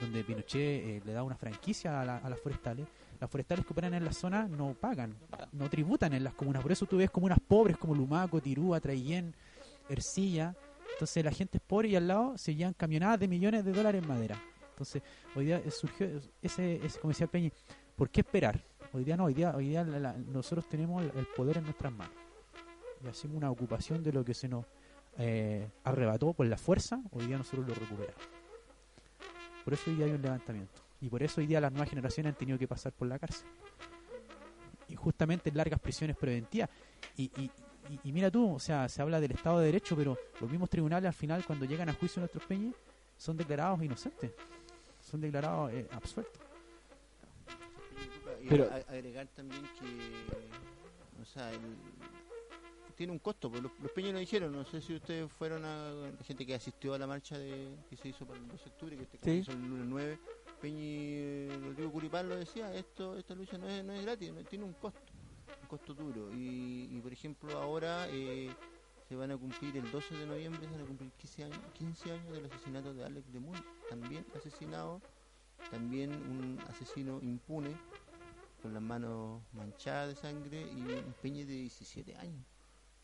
donde 0.00 0.24
Pinochet 0.24 0.58
eh, 0.82 1.02
le 1.04 1.12
da 1.12 1.22
una 1.22 1.36
franquicia 1.36 2.00
a, 2.00 2.04
la- 2.06 2.16
a 2.16 2.28
las 2.30 2.40
forestales. 2.40 2.88
Las 3.20 3.30
forestales 3.30 3.66
que 3.66 3.72
operan 3.72 3.94
en 3.94 4.04
la 4.04 4.12
zona 4.12 4.48
no 4.48 4.74
pagan, 4.74 5.14
no 5.52 5.68
tributan 5.68 6.14
en 6.14 6.24
las 6.24 6.34
comunas. 6.34 6.62
Por 6.62 6.72
eso 6.72 6.86
tú 6.86 6.96
ves 6.96 7.10
comunas 7.10 7.38
pobres 7.46 7.76
como 7.76 7.94
Lumaco, 7.94 8.40
Tirúa, 8.40 8.80
Traillén, 8.80 9.34
Ercilla. 9.88 10.54
Entonces 10.94 11.24
la 11.24 11.30
gente 11.30 11.58
es 11.58 11.62
pobre 11.62 11.88
y 11.88 11.96
al 11.96 12.08
lado 12.08 12.38
se 12.38 12.54
llevan 12.54 12.72
camionadas 12.74 13.20
de 13.20 13.28
millones 13.28 13.64
de 13.64 13.72
dólares 13.72 14.02
en 14.02 14.08
madera. 14.08 14.42
Entonces 14.70 15.02
hoy 15.36 15.44
día 15.44 15.62
surgió 15.70 16.08
ese, 16.40 16.84
ese 16.84 16.98
como 16.98 17.10
decía 17.10 17.26
Peñi, 17.26 17.52
¿por 17.94 18.08
qué 18.08 18.22
esperar? 18.22 18.64
Hoy 18.92 19.04
día 19.04 19.16
no, 19.16 19.24
hoy 19.24 19.34
día, 19.34 19.54
hoy 19.54 19.68
día 19.68 19.84
nosotros 19.84 20.66
tenemos 20.68 21.02
el 21.02 21.26
poder 21.36 21.58
en 21.58 21.64
nuestras 21.64 21.92
manos 21.92 22.14
y 23.04 23.08
hacemos 23.08 23.36
una 23.36 23.50
ocupación 23.50 24.02
de 24.02 24.12
lo 24.12 24.24
que 24.24 24.34
se 24.34 24.48
nos 24.48 24.64
eh, 25.18 25.68
arrebató 25.84 26.32
por 26.32 26.46
la 26.46 26.56
fuerza, 26.56 27.00
hoy 27.12 27.26
día 27.26 27.38
nosotros 27.38 27.68
lo 27.68 27.74
recuperamos. 27.74 28.22
Por 29.64 29.74
eso 29.74 29.90
hoy 29.90 29.96
día 29.96 30.06
hay 30.06 30.12
un 30.12 30.22
levantamiento. 30.22 30.89
Y 31.00 31.08
por 31.08 31.22
eso 31.22 31.40
hoy 31.40 31.46
día 31.46 31.60
las 31.60 31.72
nuevas 31.72 31.88
generaciones 31.88 32.32
han 32.32 32.38
tenido 32.38 32.58
que 32.58 32.68
pasar 32.68 32.92
por 32.92 33.08
la 33.08 33.18
cárcel. 33.18 33.46
Y 34.88 34.96
justamente 34.96 35.48
en 35.50 35.56
largas 35.56 35.80
prisiones 35.80 36.16
preventivas. 36.16 36.68
Y, 37.16 37.24
y, 37.40 37.50
y- 37.90 38.00
y 38.04 38.12
mira 38.12 38.30
tú, 38.30 38.54
o 38.54 38.58
sea, 38.60 38.88
se 38.88 39.00
habla 39.02 39.20
del 39.20 39.32
Estado 39.32 39.58
de 39.60 39.66
Derecho, 39.66 39.96
pero 39.96 40.16
los 40.40 40.50
mismos 40.50 40.68
tribunales 40.70 41.08
al 41.08 41.14
final, 41.14 41.44
cuando 41.44 41.64
llegan 41.64 41.88
a 41.88 41.94
juicio 41.94 42.20
nuestros 42.20 42.44
peñas, 42.44 42.74
son 43.16 43.36
declarados 43.36 43.82
inocentes. 43.82 44.30
Son 45.00 45.20
declarados 45.20 45.72
eh, 45.72 45.86
absueltos. 45.92 46.40
Y 48.42 48.48
Pero- 48.48 48.70
agregar 48.88 49.26
también 49.28 49.62
que, 49.78 51.20
o 51.22 51.24
sea, 51.24 51.50
el- 51.50 51.76
tiene 52.96 53.12
un 53.12 53.18
costo. 53.18 53.50
Pues 53.50 53.62
los, 53.62 53.72
los 53.82 53.90
peñas 53.92 54.12
lo 54.12 54.18
dijeron. 54.18 54.52
No 54.52 54.64
sé 54.64 54.80
si 54.82 54.94
ustedes 54.94 55.30
fueron 55.32 55.64
a 55.64 55.90
la 56.18 56.24
gente 56.24 56.44
que 56.46 56.54
asistió 56.54 56.92
a 56.94 56.98
la 56.98 57.06
marcha 57.06 57.38
de, 57.38 57.74
que 57.88 57.96
se 57.96 58.08
hizo 58.08 58.26
para 58.26 58.38
el 58.38 58.46
12 58.48 58.64
de 58.64 58.70
octubre, 58.70 58.96
que 58.96 59.02
este 59.04 59.18
Sí. 59.22 59.30
hizo 59.38 59.52
el 59.52 59.58
lunes 59.68 59.86
9. 59.88 60.18
Peñi 60.60 61.48
Rodrigo 61.62 61.90
Curipán 61.92 62.28
lo 62.28 62.36
decía, 62.36 62.74
esto 62.74 63.16
esta 63.16 63.34
lucha 63.34 63.56
no 63.58 63.68
es, 63.68 63.84
no 63.84 63.92
es 63.92 64.02
gratis, 64.02 64.32
no- 64.32 64.44
tiene 64.44 64.64
un 64.64 64.74
costo, 64.74 65.00
un 65.62 65.68
costo 65.68 65.94
duro. 65.94 66.30
Y, 66.34 66.88
y, 66.92 67.00
por 67.00 67.12
ejemplo, 67.12 67.58
ahora 67.58 68.06
eh, 68.10 68.50
se 69.08 69.16
van 69.16 69.30
a 69.30 69.36
cumplir 69.36 69.76
el 69.76 69.90
12 69.90 70.14
de 70.16 70.26
noviembre, 70.26 70.60
se 70.66 70.70
van 70.72 70.82
a 70.82 70.86
cumplir 70.86 71.10
15 71.12 71.44
años, 71.44 71.58
15 71.74 72.12
años 72.12 72.32
del 72.32 72.44
asesinato 72.46 72.92
de 72.94 73.04
Alex 73.04 73.32
de 73.32 73.40
Muy, 73.40 73.58
también 73.88 74.24
asesinado, 74.36 75.00
también 75.70 76.10
un 76.12 76.58
asesino 76.68 77.18
impune, 77.22 77.74
con 78.62 78.74
las 78.74 78.82
manos 78.82 79.40
manchadas 79.54 80.14
de 80.14 80.20
sangre 80.20 80.60
y 80.60 80.80
un 80.82 81.14
peñe 81.22 81.46
de 81.46 81.54
17 81.54 82.14
años. 82.16 82.44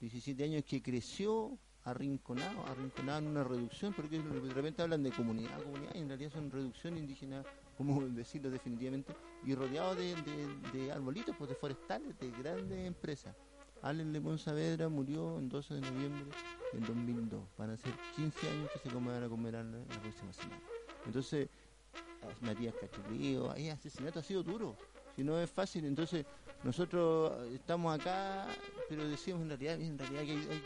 17 0.01 0.45
años 0.45 0.63
que 0.65 0.83
creció 0.83 1.57
arrinconado, 1.87 2.67
arrinconado 2.67 3.21
en 3.21 3.29
una 3.29 3.45
reducción, 3.45 3.95
porque 3.95 4.19
de 4.19 4.53
repente 4.53 4.83
hablan 4.83 5.03
de 5.05 5.13
comunidad, 5.13 5.63
comunidad, 5.63 5.95
y 5.95 5.99
en 6.01 6.09
realidad 6.09 6.33
son 6.33 6.51
reducción 6.51 6.99
indígena, 6.99 7.43
como 7.79 8.01
decirlo 8.09 8.51
definitivamente, 8.51 9.15
y 9.45 9.55
rodeado 9.55 9.95
de, 9.95 10.15
de- 10.17 10.79
de 10.79 10.93
arbolitos, 10.93 11.35
pues 11.37 11.49
de 11.49 11.57
forestales, 11.57 12.19
de 12.19 12.31
grandes 12.33 12.87
empresas. 12.87 13.35
Allen 13.83 14.13
Lemón 14.13 14.39
Saavedra 14.39 14.89
murió 14.89 15.39
el 15.39 15.49
12 15.49 15.75
de 15.75 15.81
noviembre 15.83 16.25
del 16.73 16.85
2002. 16.87 17.41
Van 17.57 17.71
a 17.71 17.77
ser 17.77 17.93
15 18.17 18.49
años 18.51 18.71
que 18.73 18.79
se 18.81 18.89
van 18.93 19.23
a 19.23 19.29
conmemorar 19.29 19.65
la, 19.65 20.01
próxima 20.01 20.33
semana. 20.33 20.61
Entonces, 21.05 21.49
Matías 22.41 22.75
Cachurrío, 22.81 23.53
ahí 23.53 23.69
asesinato 23.69 24.19
ha 24.19 24.23
sido 24.23 24.43
duro. 24.43 24.75
Si 25.15 25.23
no 25.23 25.39
es 25.39 25.49
fácil, 25.49 25.85
entonces 25.85 26.27
nosotros 26.65 27.47
estamos 27.53 27.99
acá, 27.99 28.47
pero 28.89 29.07
decimos 29.09 29.43
en 29.43 29.49
realidad, 29.51 29.81
en 29.81 29.97
realidad 29.99 30.23
que 30.25 30.33
hay, 30.33 30.63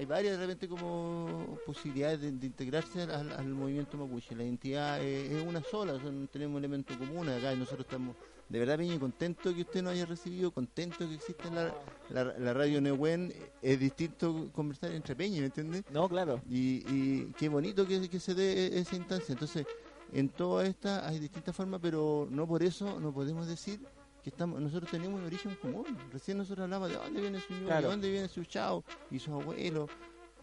hay 0.00 0.06
varias 0.06 0.38
de 0.38 0.46
repente 0.46 0.66
como 0.66 1.58
posibilidades 1.66 2.22
de, 2.22 2.32
de 2.32 2.46
integrarse 2.46 3.02
al, 3.02 3.32
al 3.32 3.48
movimiento 3.48 3.98
mapuche. 3.98 4.34
La 4.34 4.44
identidad 4.44 4.98
es, 5.02 5.30
es 5.30 5.46
una 5.46 5.62
sola, 5.62 6.00
son- 6.00 6.26
tenemos 6.32 6.58
elementos 6.58 6.96
comunes 6.96 7.36
acá 7.38 7.52
y 7.52 7.58
nosotros 7.58 7.86
estamos 7.86 8.16
de 8.48 8.58
verdad 8.58 8.78
bien 8.78 8.98
contentos 8.98 9.54
que 9.54 9.60
usted 9.60 9.82
nos 9.82 9.92
haya 9.92 10.06
recibido, 10.06 10.52
contentos 10.52 11.06
que 11.06 11.14
exista 11.14 11.50
la, 11.50 11.74
la, 12.08 12.24
la 12.38 12.54
radio 12.54 12.80
Neuwen. 12.80 13.30
Es 13.60 13.78
distinto 13.78 14.48
conversar 14.54 14.90
entre 14.92 15.14
peñas, 15.14 15.40
¿me 15.40 15.46
entiendes? 15.46 15.84
No, 15.92 16.08
claro. 16.08 16.40
Y, 16.48 16.82
y 16.88 17.32
qué 17.38 17.50
bonito 17.50 17.86
que, 17.86 18.08
que 18.08 18.18
se 18.18 18.34
dé 18.34 18.68
e- 18.68 18.80
esa 18.80 18.96
instancia. 18.96 19.34
Entonces, 19.34 19.66
en 20.14 20.30
toda 20.30 20.66
esta 20.66 21.06
hay 21.06 21.18
distintas 21.18 21.54
formas, 21.54 21.78
pero 21.82 22.26
no 22.30 22.46
por 22.48 22.62
eso 22.62 22.98
no 23.00 23.12
podemos 23.12 23.46
decir 23.46 23.80
que 24.22 24.30
estamos 24.30 24.60
nosotros 24.60 24.90
tenemos 24.90 25.18
un 25.20 25.26
origen 25.26 25.54
común. 25.56 25.86
Recién 26.12 26.38
nosotros 26.38 26.64
hablamos 26.64 26.88
de 26.90 26.96
dónde 26.96 27.20
viene 27.20 27.40
su 27.40 27.52
ñuño, 27.52 27.66
Claro. 27.66 27.82
de 27.82 27.88
dónde 27.88 28.10
viene 28.10 28.28
su 28.28 28.44
chao 28.44 28.84
y 29.10 29.18
su 29.18 29.32
abuelo. 29.34 29.88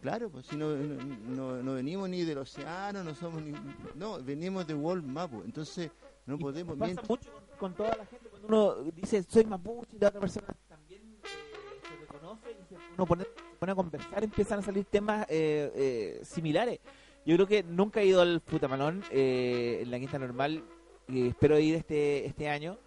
Claro, 0.00 0.30
pues 0.30 0.46
si 0.46 0.56
no, 0.56 0.76
no, 0.76 1.62
no- 1.62 1.74
venimos 1.74 2.08
ni 2.08 2.22
del 2.24 2.38
océano, 2.38 3.02
no 3.02 3.14
somos 3.16 3.42
ni... 3.42 3.52
No, 3.96 4.22
venimos 4.22 4.64
de 4.66 4.74
World 4.74 5.04
Mapu. 5.04 5.42
Entonces, 5.44 5.90
no 6.26 6.36
Y 6.36 6.38
podemos... 6.38 6.76
pasa 6.78 7.02
mucho 7.08 7.30
con, 7.32 7.42
con 7.58 7.74
toda 7.74 7.96
la 7.96 8.06
gente 8.06 8.28
cuando 8.28 8.48
uno 8.48 8.90
dice 8.94 9.22
soy 9.24 9.44
mapuche 9.44 9.96
y 9.96 9.98
la 9.98 10.08
otra 10.08 10.20
persona 10.20 10.46
también 10.68 11.02
eh, 11.02 11.28
se 11.82 11.96
reconoce 12.12 12.50
y 12.52 12.64
se, 12.68 12.76
uno 12.94 13.06
pone, 13.06 13.24
se 13.24 13.56
pone 13.58 13.72
a 13.72 13.74
conversar 13.74 14.22
empiezan 14.22 14.58
a 14.60 14.62
salir 14.62 14.84
temas 14.84 15.26
eh, 15.28 15.72
eh, 15.74 16.20
similares 16.22 16.78
yo 17.26 17.34
creo 17.34 17.46
que 17.48 17.62
nunca 17.64 18.00
he 18.00 18.06
ido 18.06 18.20
al 18.20 18.40
Futamalón 18.46 19.02
eh, 19.10 19.80
en 19.82 19.90
la 19.90 19.98
quinta 19.98 20.18
normal 20.20 20.62
y 21.08 21.28
espero 21.28 21.58
ir 21.58 21.74
este 21.74 22.26
este 22.26 22.48
año 22.48 22.78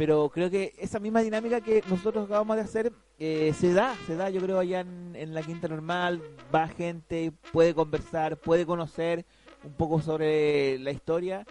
pero 0.00 0.30
creo 0.30 0.48
que 0.48 0.72
esa 0.78 0.98
misma 0.98 1.20
dinámica 1.20 1.60
que 1.60 1.84
nosotros 1.86 2.24
acabamos 2.24 2.56
de 2.56 2.62
hacer 2.62 2.90
eh, 3.18 3.52
se 3.52 3.74
da, 3.74 3.94
se 4.06 4.16
da 4.16 4.30
yo 4.30 4.40
creo 4.40 4.58
allá 4.58 4.80
en, 4.80 5.14
en 5.14 5.34
la 5.34 5.42
quinta 5.42 5.68
normal, 5.68 6.22
va 6.54 6.68
gente, 6.68 7.34
puede 7.52 7.74
conversar, 7.74 8.38
puede 8.38 8.64
conocer 8.64 9.26
un 9.62 9.74
poco 9.74 10.00
sobre 10.00 10.78
la 10.78 10.90
historia 10.90 11.44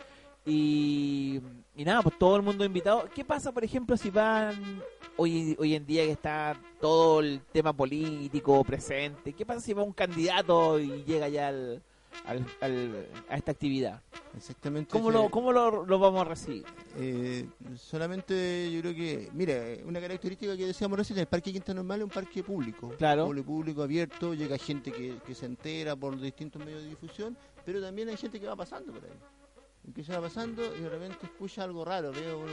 y, 0.47 1.41
y 1.75 1.85
nada, 1.85 2.01
pues 2.01 2.17
todo 2.17 2.37
el 2.37 2.41
mundo 2.41 2.65
invitado. 2.65 3.07
¿Qué 3.13 3.23
pasa, 3.23 3.51
por 3.51 3.63
ejemplo, 3.63 3.95
si 3.97 4.09
van 4.09 4.81
hoy, 5.15 5.55
hoy 5.59 5.75
en 5.75 5.85
día 5.85 6.05
que 6.05 6.13
está 6.13 6.59
todo 6.81 7.19
el 7.19 7.41
tema 7.51 7.71
político 7.71 8.63
presente? 8.63 9.33
¿Qué 9.33 9.45
pasa 9.45 9.61
si 9.61 9.73
va 9.73 9.83
un 9.83 9.93
candidato 9.93 10.79
y 10.79 11.03
llega 11.03 11.29
ya 11.29 11.49
al, 11.49 11.83
al- 12.25 12.45
al- 12.61 13.07
a 13.29 13.35
esta 13.37 13.51
actividad? 13.51 14.01
Exactamente. 14.37 14.91
¿Cómo, 14.91 15.09
ese- 15.09 15.17
lo, 15.19 15.29
cómo 15.29 15.51
lo, 15.51 15.85
lo 15.85 15.99
vamos 15.99 16.21
a 16.21 16.25
recibir? 16.25 16.63
Eh, 16.97 17.47
solamente 17.75 18.71
yo 18.71 18.81
creo 18.81 18.93
que, 18.95 19.29
mira, 19.33 19.55
una 19.85 19.99
característica 19.99 20.55
que 20.55 20.67
decíamos 20.67 20.97
recién, 20.97 21.19
el 21.19 21.27
Parque 21.27 21.51
Quinta 21.51 21.73
Normal 21.73 21.99
es 21.99 22.03
un 22.05 22.09
parque 22.11 22.43
público. 22.43 22.89
Claro. 22.97 23.25
Público, 23.25 23.47
público, 23.47 23.83
abierto, 23.83 24.33
llega 24.33 24.57
gente 24.57 24.91
que, 24.91 25.17
que 25.25 25.33
se 25.35 25.45
entera 25.45 25.95
por 25.95 26.19
distintos 26.19 26.63
medios 26.63 26.83
de 26.83 26.89
difusión, 26.89 27.37
pero 27.65 27.81
también 27.81 28.09
hay 28.09 28.17
gente 28.17 28.39
que 28.39 28.47
va 28.47 28.55
pasando 28.55 28.93
por 28.93 29.03
ahí. 29.03 29.93
Que 29.93 30.03
se 30.03 30.11
va 30.13 30.21
pasando 30.21 30.75
y 30.75 30.81
de 30.81 30.89
repente 30.89 31.25
escucha 31.25 31.63
algo 31.63 31.83
raro, 31.83 32.11
veo 32.11 32.39
uno, 32.39 32.51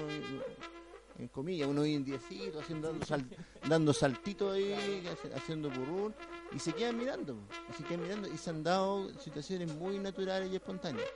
en 1.19 1.29
comillas, 1.29 1.69
uno 1.69 1.85
indiecito 1.87 2.61
haciendo 2.61 2.89
dando, 2.89 3.05
sal- 3.07 3.27
dando 3.69 3.93
saltitos 3.93 4.55
ahí, 4.55 5.03
haciendo 5.35 5.71
burrún, 5.71 6.15
y 6.55 6.59
se 6.59 6.73
quedan 6.73 6.99
mirando, 6.99 7.37
y 7.71 7.73
se 7.73 7.85
quedan 7.85 8.03
mirando, 8.03 8.29
y 8.29 8.37
se 8.37 8.51
han 8.51 8.63
dado 8.63 9.09
situaciones 9.19 9.75
muy 9.75 9.99
naturales 9.99 10.51
y 10.53 10.57
espontáneas. 10.57 11.09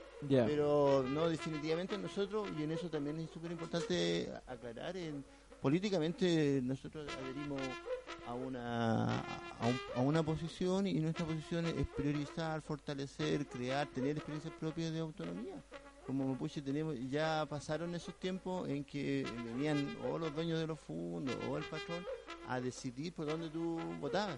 Pero 0.45 1.03
no, 1.07 1.29
definitivamente 1.29 1.97
nosotros, 1.97 2.47
y 2.59 2.63
en 2.63 2.71
eso 2.71 2.89
también 2.89 3.19
es 3.19 3.29
súper 3.29 3.51
importante 3.51 4.31
aclarar, 4.47 4.97
en, 4.97 5.23
políticamente 5.61 6.59
nosotros 6.63 7.07
adherimos 7.21 7.61
a 8.27 8.33
una, 8.33 9.19
a, 9.19 9.67
un- 9.67 9.79
a 9.95 9.99
una 10.01 10.23
posición 10.23 10.87
y 10.87 10.93
nuestra 10.95 11.25
posición 11.25 11.65
es 11.67 11.87
priorizar, 11.95 12.61
fortalecer, 12.61 13.45
crear, 13.47 13.87
tener 13.87 14.17
experiencias 14.17 14.53
propias 14.59 14.91
de 14.91 14.99
autonomía. 14.99 15.61
Como 16.11 16.27
Mapuche 16.27 16.61
tenemos, 16.61 16.93
ya 17.09 17.45
pasaron 17.49 17.95
esos 17.95 18.13
tiempos 18.15 18.67
en 18.67 18.83
que 18.83 19.25
venían 19.45 19.95
o 20.05 20.17
los 20.17 20.35
dueños 20.35 20.59
de 20.59 20.67
los 20.67 20.77
fondos 20.77 21.33
o 21.49 21.57
el 21.57 21.63
patrón 21.63 22.05
a 22.49 22.59
decidir 22.59 23.13
por 23.13 23.27
dónde 23.27 23.49
tú 23.49 23.79
votabas. 24.01 24.37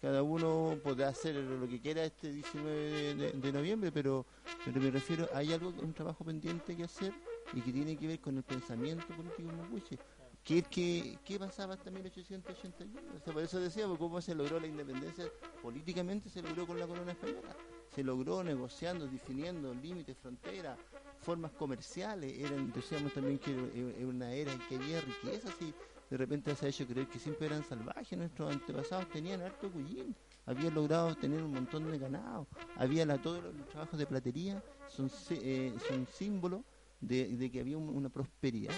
Cada 0.00 0.22
uno 0.22 0.78
podrá 0.80 1.08
hacer 1.08 1.34
lo 1.34 1.68
que 1.68 1.80
quiera 1.80 2.04
este 2.04 2.30
19 2.30 3.32
de, 3.34 3.52
noviembre, 3.52 3.90
pero, 3.90 4.26
pero 4.64 4.80
me 4.80 4.92
refiero, 4.92 5.28
hay 5.34 5.52
algo, 5.52 5.70
un 5.82 5.92
trabajo 5.92 6.24
pendiente 6.24 6.76
que 6.76 6.84
hacer 6.84 7.12
y 7.52 7.62
que 7.62 7.72
tiene 7.72 7.96
que 7.96 8.06
ver 8.06 8.20
con 8.20 8.36
el 8.36 8.44
pensamiento 8.44 9.08
político 9.08 9.50
mapuche. 9.50 9.98
¿Qué, 10.44 10.62
qué, 10.62 11.18
qué 11.24 11.36
pasaba 11.36 11.74
hasta 11.74 11.90
1881? 11.90 13.00
O 13.16 13.18
sea, 13.24 13.32
por 13.32 13.42
eso 13.42 13.58
decía, 13.58 13.88
pues, 13.88 13.98
cómo 13.98 14.20
se 14.20 14.36
logró 14.36 14.60
la 14.60 14.68
independencia 14.68 15.24
políticamente, 15.60 16.30
se 16.30 16.42
logró 16.42 16.64
con 16.64 16.78
la 16.78 16.86
corona 16.86 17.10
española. 17.10 17.56
Se 17.94 18.04
logró 18.04 18.44
negociando, 18.44 19.06
definiendo 19.06 19.74
límites, 19.74 20.16
fronteras, 20.16 20.78
formas 21.20 21.52
comerciales. 21.52 22.32
Eran, 22.38 22.72
decíamos 22.72 23.12
también 23.12 23.38
que 23.38 23.50
era 23.52 23.90
era 23.98 24.06
una 24.06 24.32
era 24.32 24.52
en 24.52 24.58
que 24.68 24.76
había 24.76 25.00
riqueza, 25.00 25.48
y 25.60 25.72
de 26.10 26.16
repente 26.16 26.54
se 26.54 26.66
ha 26.66 26.68
hecho 26.68 26.86
creer 26.86 27.06
que 27.08 27.18
siempre 27.18 27.46
eran 27.46 27.64
salvajes. 27.64 28.16
Nuestros 28.18 28.52
antepasados 28.52 29.08
tenían 29.10 29.40
harto 29.42 29.70
cullín, 29.70 30.14
habían 30.46 30.74
logrado 30.74 31.14
tener 31.16 31.42
un 31.42 31.52
montón 31.52 31.90
de 31.90 31.98
ganado, 31.98 32.46
había 32.76 33.04
la, 33.06 33.18
todos 33.18 33.42
los, 33.42 33.54
los 33.54 33.68
trabajos 33.68 33.98
de 33.98 34.06
platería, 34.06 34.62
son, 34.88 35.10
eh, 35.30 35.74
son 35.86 36.06
símbolos 36.06 36.62
de, 37.00 37.36
de 37.36 37.50
que 37.50 37.60
había 37.60 37.76
un- 37.78 37.90
una 37.90 38.08
prosperidad. 38.08 38.74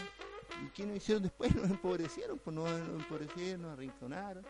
¿Y 0.67 0.69
qué 0.71 0.85
nos 0.85 0.97
hicieron 0.97 1.23
después? 1.23 1.55
Nos 1.57 1.71
empobrecieron, 1.71 2.39
pues 2.39 2.55
nos, 2.55 2.69
nos 2.69 3.01
empobrecieron, 3.03 3.63
nos 3.63 3.73
arrinconaron. 3.73 4.45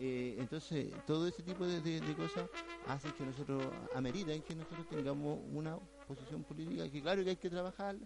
Eh, 0.00 0.34
entonces, 0.38 0.88
todo 1.06 1.28
ese 1.28 1.42
tipo 1.42 1.64
de, 1.66 1.80
de- 1.80 2.00
de 2.00 2.14
cosas 2.16 2.48
hacen 2.88 3.12
que 3.12 3.24
nosotros, 3.24 3.62
ameritan 3.94 4.42
que 4.42 4.54
nosotros 4.56 4.88
tengamos 4.88 5.38
una 5.52 5.78
posición 6.06 6.42
política 6.44 6.88
que 6.90 7.02
claro 7.02 7.22
que 7.24 7.30
hay 7.30 7.36
que 7.36 7.50
trabajar. 7.50 7.96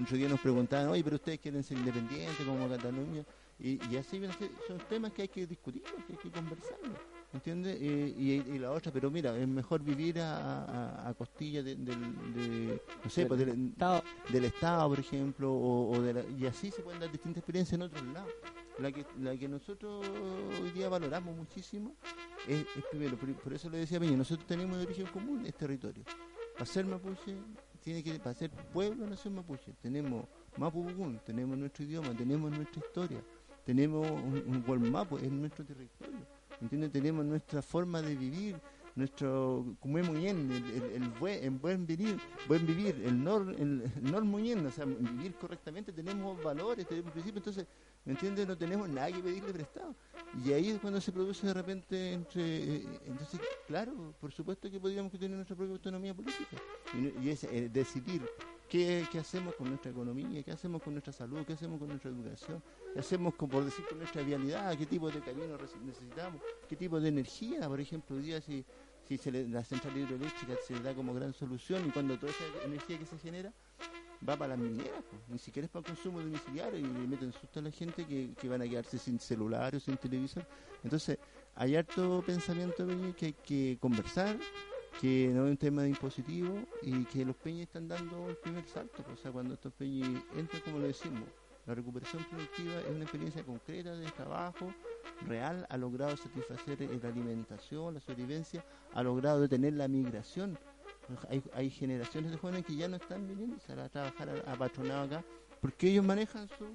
Otro 0.00 0.16
día 0.16 0.28
nos 0.28 0.40
preguntaban, 0.40 0.88
oye, 0.88 1.02
pero 1.02 1.16
ustedes 1.16 1.40
quieren 1.40 1.62
ser 1.62 1.78
independientes 1.78 2.44
como 2.46 2.68
Cataluña. 2.68 3.24
Y, 3.58 3.80
y 3.90 3.96
así 3.96 4.18
van 4.20 4.30
a 4.30 4.34
ser- 4.34 4.50
son 4.68 4.78
temas 4.86 5.12
que 5.12 5.22
hay 5.22 5.28
que 5.28 5.46
discutir, 5.46 5.82
que 5.82 6.12
hay 6.12 6.18
que 6.18 6.30
conversarlos. 6.30 6.98
¿Entiendes? 7.32 7.78
Eh, 7.80 8.14
y, 8.16 8.32
y 8.54 8.58
la 8.58 8.70
otra, 8.70 8.92
pero 8.92 9.10
mira, 9.10 9.36
es 9.36 9.48
mejor 9.48 9.82
vivir 9.82 10.20
a, 10.20 10.64
a, 10.64 11.08
a 11.08 11.14
costilla 11.14 11.62
de, 11.62 11.74
del- 11.74 12.34
de- 12.34 12.82
no 13.02 13.10
sé, 13.10 13.24
pues, 13.26 13.40
del, 13.40 13.70
Estado- 13.70 14.02
del 14.28 14.44
Estado, 14.44 14.88
por 14.90 15.00
ejemplo, 15.00 15.52
o, 15.52 15.90
o 15.96 16.02
de 16.02 16.12
la- 16.14 16.24
y 16.38 16.46
así 16.46 16.70
se 16.70 16.82
pueden 16.82 17.00
dar 17.00 17.10
distintas 17.10 17.38
experiencias 17.40 17.74
en 17.74 17.82
otros 17.82 18.04
lados. 18.08 18.30
La 18.78 18.92
que, 18.92 19.06
la 19.20 19.34
que 19.38 19.48
nosotros 19.48 20.06
hoy 20.62 20.70
día 20.72 20.90
valoramos 20.90 21.34
muchísimo 21.34 21.94
es, 22.46 22.60
es 22.76 22.84
primero, 22.90 23.16
por, 23.16 23.32
por 23.36 23.54
eso 23.54 23.70
le 23.70 23.78
decía 23.78 23.96
a 23.96 24.00
Peña, 24.02 24.18
nosotros 24.18 24.46
tenemos 24.46 24.76
de 24.76 24.84
origen 24.84 25.06
común 25.06 25.46
es 25.46 25.54
territorio. 25.54 26.04
Para 26.56 26.66
ser 26.66 26.86
mapuche, 26.86 27.36
tiene 27.82 28.02
que, 28.02 28.18
para 28.18 28.34
ser 28.34 28.50
pueblo, 28.50 29.06
nación 29.06 29.34
mapuche, 29.34 29.74
tenemos 29.82 30.24
Mapudungun, 30.56 31.20
tenemos 31.24 31.58
nuestro 31.58 31.84
idioma, 31.84 32.16
tenemos 32.16 32.50
nuestra 32.50 32.82
historia, 32.82 33.22
tenemos 33.62 34.10
un, 34.10 34.42
un 34.46 34.62
Gualmapu, 34.62 35.18
es 35.18 35.30
nuestro 35.30 35.66
territorio, 35.66 36.26
¿entiendes? 36.62 36.92
Tenemos 36.92 37.26
nuestra 37.26 37.60
forma 37.60 38.00
de 38.00 38.14
vivir, 38.16 38.56
nuestro 38.94 39.76
como 39.80 39.98
es 39.98 40.10
bien, 40.10 40.50
el, 40.94 41.10
buen, 41.20 41.44
el 41.44 41.50
buen 41.50 41.86
vivir, 41.86 42.18
buen 42.48 42.66
vivir, 42.66 43.02
el 43.04 43.22
nor, 43.22 43.54
el 43.58 43.92
nor 44.00 44.24
muy 44.24 44.42
bien, 44.42 44.64
o 44.64 44.70
sea, 44.70 44.86
vivir 44.86 45.34
correctamente, 45.34 45.92
tenemos 45.92 46.42
valores, 46.42 46.88
tenemos 46.88 47.12
principios, 47.12 47.46
entonces, 47.46 47.66
¿me 48.06 48.12
entiendes? 48.12 48.46
No 48.48 48.56
tenemos 48.56 48.88
nada 48.88 49.12
que 49.12 49.18
pedirle 49.18 49.52
prestado. 49.52 49.94
Y 50.44 50.52
ahí 50.52 50.70
es 50.70 50.80
cuando 50.80 51.00
se 51.00 51.12
produce 51.12 51.46
de 51.46 51.54
repente 51.54 52.12
entre, 52.12 52.42
eh, 52.76 52.86
entonces, 53.06 53.40
claro, 53.66 54.14
por 54.20 54.32
supuesto 54.32 54.70
que 54.70 54.80
podríamos 54.80 55.12
tener 55.12 55.30
nuestra 55.30 55.54
propia 55.54 55.74
autonomía 55.74 56.14
política. 56.14 56.56
Y, 56.94 57.26
y 57.26 57.30
es 57.30 57.44
eh, 57.44 57.68
decidir 57.70 58.22
qué, 58.68 59.04
qué 59.10 59.18
hacemos 59.18 59.54
con 59.56 59.68
nuestra 59.68 59.90
economía, 59.90 60.42
qué 60.42 60.52
hacemos 60.52 60.82
con 60.82 60.94
nuestra 60.94 61.12
salud, 61.12 61.44
qué 61.46 61.52
hacemos 61.54 61.78
con 61.78 61.88
nuestra 61.88 62.10
educación, 62.10 62.62
qué 62.94 63.00
hacemos 63.00 63.34
con, 63.34 63.48
por 63.48 63.64
decir, 63.64 63.84
con 63.88 63.98
nuestra 63.98 64.22
vialidad, 64.22 64.76
qué 64.78 64.86
tipo 64.86 65.10
de 65.10 65.20
camino 65.20 65.56
necesitamos, 65.84 66.40
qué 66.68 66.76
tipo 66.76 67.00
de 67.00 67.08
energía, 67.08 67.68
por 67.68 67.80
ejemplo, 67.80 68.16
día 68.16 68.40
si, 68.40 68.64
si 69.08 69.18
se 69.18 69.30
le- 69.30 69.48
la 69.48 69.64
central 69.64 69.96
hidroeléctrica 69.96 70.54
se 70.66 70.74
le 70.74 70.80
da 70.80 70.94
como 70.94 71.14
gran 71.14 71.32
solución 71.32 71.86
y 71.86 71.90
cuando 71.90 72.18
toda 72.18 72.32
esa 72.32 72.44
energía 72.64 72.98
que 72.98 73.06
se 73.06 73.18
genera 73.18 73.52
va 74.26 74.36
para 74.36 74.56
las 74.56 74.58
mineras, 74.58 75.02
pues, 75.10 75.22
ni 75.28 75.38
siquiera 75.38 75.66
es 75.66 75.70
para 75.70 75.84
consumo 75.84 76.20
domiciliario 76.20 76.78
y 76.78 76.82
le 76.82 77.06
meten 77.06 77.32
susto 77.32 77.60
a 77.60 77.62
la 77.62 77.70
gente 77.70 78.06
que, 78.06 78.34
que 78.34 78.48
van 78.48 78.62
a 78.62 78.68
quedarse 78.68 78.98
sin 78.98 79.18
celular 79.18 79.74
o 79.74 79.80
sin 79.80 79.96
televisor. 79.96 80.46
Entonces, 80.82 81.18
hay 81.54 81.76
harto 81.76 82.22
pensamiento 82.26 82.86
que 83.16 83.26
hay 83.26 83.32
que 83.32 83.78
conversar, 83.80 84.36
que 85.00 85.30
no 85.32 85.44
es 85.44 85.50
un 85.50 85.56
tema 85.56 85.86
impositivo 85.86 86.54
y 86.82 87.04
que 87.04 87.24
los 87.24 87.36
peñas 87.36 87.62
están 87.62 87.88
dando 87.88 88.28
el 88.28 88.36
primer 88.36 88.66
salto. 88.66 89.02
pues, 89.02 89.18
O 89.18 89.22
sea, 89.22 89.32
cuando 89.32 89.54
estos 89.54 89.72
peñas 89.72 90.22
entran, 90.36 90.62
como 90.62 90.78
lo 90.78 90.86
decimos, 90.86 91.24
la 91.66 91.74
recuperación 91.74 92.24
productiva 92.30 92.80
es 92.80 92.90
una 92.90 93.02
experiencia 93.02 93.42
concreta 93.42 93.94
de 93.96 94.08
trabajo 94.12 94.72
real, 95.26 95.66
ha 95.68 95.76
logrado 95.76 96.16
satisfacer 96.16 96.80
eh, 96.82 97.00
la 97.02 97.08
alimentación, 97.08 97.94
la 97.94 98.00
sobrevivencia, 98.00 98.64
ha 98.94 99.02
logrado 99.02 99.40
detener 99.40 99.72
la 99.72 99.88
migración. 99.88 100.58
Hay, 101.28 101.42
hay 101.52 101.70
generaciones 101.70 102.30
de 102.32 102.38
jóvenes 102.38 102.64
que 102.64 102.76
ya 102.76 102.88
no 102.88 102.96
están 102.96 103.26
viniendo 103.28 103.56
a 103.56 103.88
trabajar 103.88 104.28
a, 104.28 104.52
a 104.52 104.56
patronado 104.56 105.02
acá 105.04 105.24
porque 105.60 105.90
ellos 105.90 106.04
manejan 106.04 106.48
su 106.48 106.66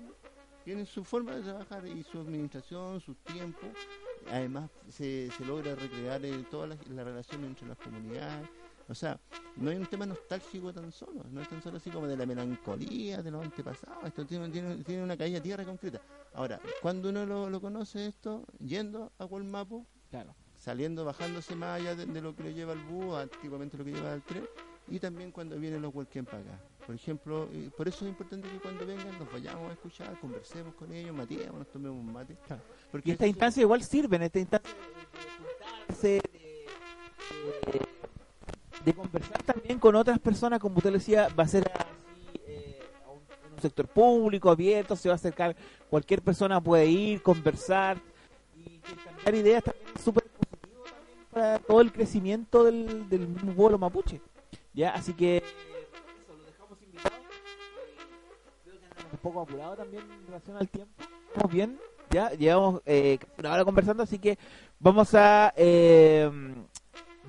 tienen 0.64 0.86
su 0.86 1.04
forma 1.04 1.36
de 1.36 1.42
trabajar 1.42 1.88
y 1.88 2.04
su 2.04 2.20
administración, 2.20 3.00
sus 3.02 3.18
tiempos. 3.24 3.70
Además, 4.30 4.70
se, 4.90 5.32
se 5.32 5.46
logra 5.46 5.74
recrear 5.76 6.24
eh, 6.24 6.46
toda 6.50 6.68
la, 6.68 6.78
la 6.90 7.04
relación 7.04 7.44
entre 7.46 7.68
las 7.68 7.78
comunidades. 7.78 8.48
O 8.88 8.94
sea, 8.94 9.20
no 9.56 9.70
hay 9.70 9.78
un 9.78 9.86
tema 9.86 10.06
nostálgico 10.06 10.74
tan 10.74 10.92
solo, 10.92 11.24
no 11.32 11.42
es 11.42 11.50
tan 11.50 11.62
solo 11.64 11.78
así 11.78 11.90
como 11.90 12.08
de 12.08 12.18
la 12.18 12.26
melancolía 12.26 13.22
de 13.22 13.32
los 13.32 13.44
antepasados. 13.44 14.04
Esto 14.06 14.26
tiene, 14.26 14.50
tiene, 14.50 14.84
tiene 14.84 15.04
una 15.04 15.18
caída 15.18 15.42
tierra 15.42 15.64
concreta. 15.64 16.02
Ahora, 16.34 16.60
cuando 16.82 17.10
uno 17.10 17.26
lo, 17.26 17.50
lo 17.50 17.62
conoce 17.62 18.08
esto, 18.08 18.46
yendo 18.60 19.12
a 19.18 19.26
Gualmapo, 19.26 19.88
Claro. 20.10 20.36
Saliendo, 20.62 21.04
bajándose 21.04 21.56
más 21.56 21.80
allá 21.82 21.96
de, 21.96 22.06
de 22.06 22.22
lo 22.22 22.36
que 22.36 22.44
le 22.44 22.54
lleva 22.54 22.74
el 22.74 22.80
búho, 22.80 23.18
antiguamente 23.18 23.78
lo 23.78 23.84
que 23.84 23.94
lleva 23.94 24.14
el 24.14 24.22
tren, 24.22 24.46
y 24.88 25.00
también 25.00 25.32
cuando 25.32 25.58
vienen 25.58 25.82
los 25.82 25.94
Walken 25.94 26.26
para 26.26 26.40
acá. 26.40 26.60
Por 26.86 26.94
ejemplo, 26.96 27.48
por 27.78 27.88
eso 27.88 28.06
es 28.06 28.10
importante 28.10 28.48
que 28.48 28.58
cuando 28.60 28.86
vengan 28.86 29.18
nos 29.18 29.32
vayamos 29.32 29.70
a 29.70 29.74
escuchar, 29.74 30.20
conversemos 30.20 30.74
con 30.76 30.92
ellos, 30.94 31.16
mateemos, 31.16 31.56
nos 31.60 31.68
tomemos 31.68 31.98
un 32.00 32.12
mate. 32.14 32.36
Claro. 32.46 32.62
Porque 32.92 33.10
Y 33.10 33.12
esta 33.14 33.24
eso- 33.26 33.30
instancia 33.30 33.62
igual 33.62 33.84
sirve, 33.84 34.16
en 34.18 34.24
esta 34.24 34.40
instancia 34.40 34.72
de, 36.02 36.22
de 37.72 37.82
de, 38.86 38.94
conversar 38.94 39.44
también 39.44 39.78
con 39.80 39.96
otras 39.96 40.18
personas, 40.20 40.60
como 40.60 40.78
usted 40.78 40.92
decía, 40.92 41.28
va 41.40 41.44
a 41.44 41.48
ser 41.48 41.72
así, 41.76 42.40
eh, 42.48 42.80
a 43.06 43.12
un, 43.12 43.20
en 43.48 43.54
un 43.54 43.60
sector 43.62 43.88
público, 43.88 44.50
abierto, 44.50 44.96
se 44.96 45.08
va 45.08 45.14
a 45.14 45.16
acercar, 45.16 45.56
cualquier 45.90 46.22
persona 46.24 46.60
puede 46.62 46.88
ir, 46.88 47.22
conversar, 47.22 47.98
y 48.58 48.80
cambiar 48.80 49.36
ideas 49.36 49.64
también 49.64 49.86
es 49.96 50.02
súper 50.02 50.21
para 51.32 51.60
todo 51.60 51.82
el 51.82 51.92
crecimiento 51.92 52.64
del, 52.64 53.10
del 53.10 53.28
pueblo 53.56 53.78
mapuche. 53.78 54.22
¿Ya? 54.74 54.92
Así 54.92 55.14
que 55.14 55.38
eh, 55.38 55.44
eso, 56.24 56.36
lo 56.38 56.44
dejamos 56.46 56.82
invitado. 56.82 57.16
Creo 58.64 58.80
que 58.80 58.86
andamos 58.86 59.14
un 59.14 59.20
poco 59.20 59.42
apurado 59.42 59.76
también 59.76 60.04
en 60.12 60.26
relación 60.28 60.58
al 60.58 60.70
tiempo. 60.70 60.94
¿Estamos 61.28 61.52
bien? 61.52 61.80
Ya, 62.10 62.30
llevamos 62.32 62.82
eh, 62.86 63.18
una 63.38 63.54
hora 63.54 63.64
conversando, 63.66 64.04
así 64.04 64.20
que 64.20 64.38
vamos 64.80 65.14
a 65.14 65.54
eh, 65.56 66.30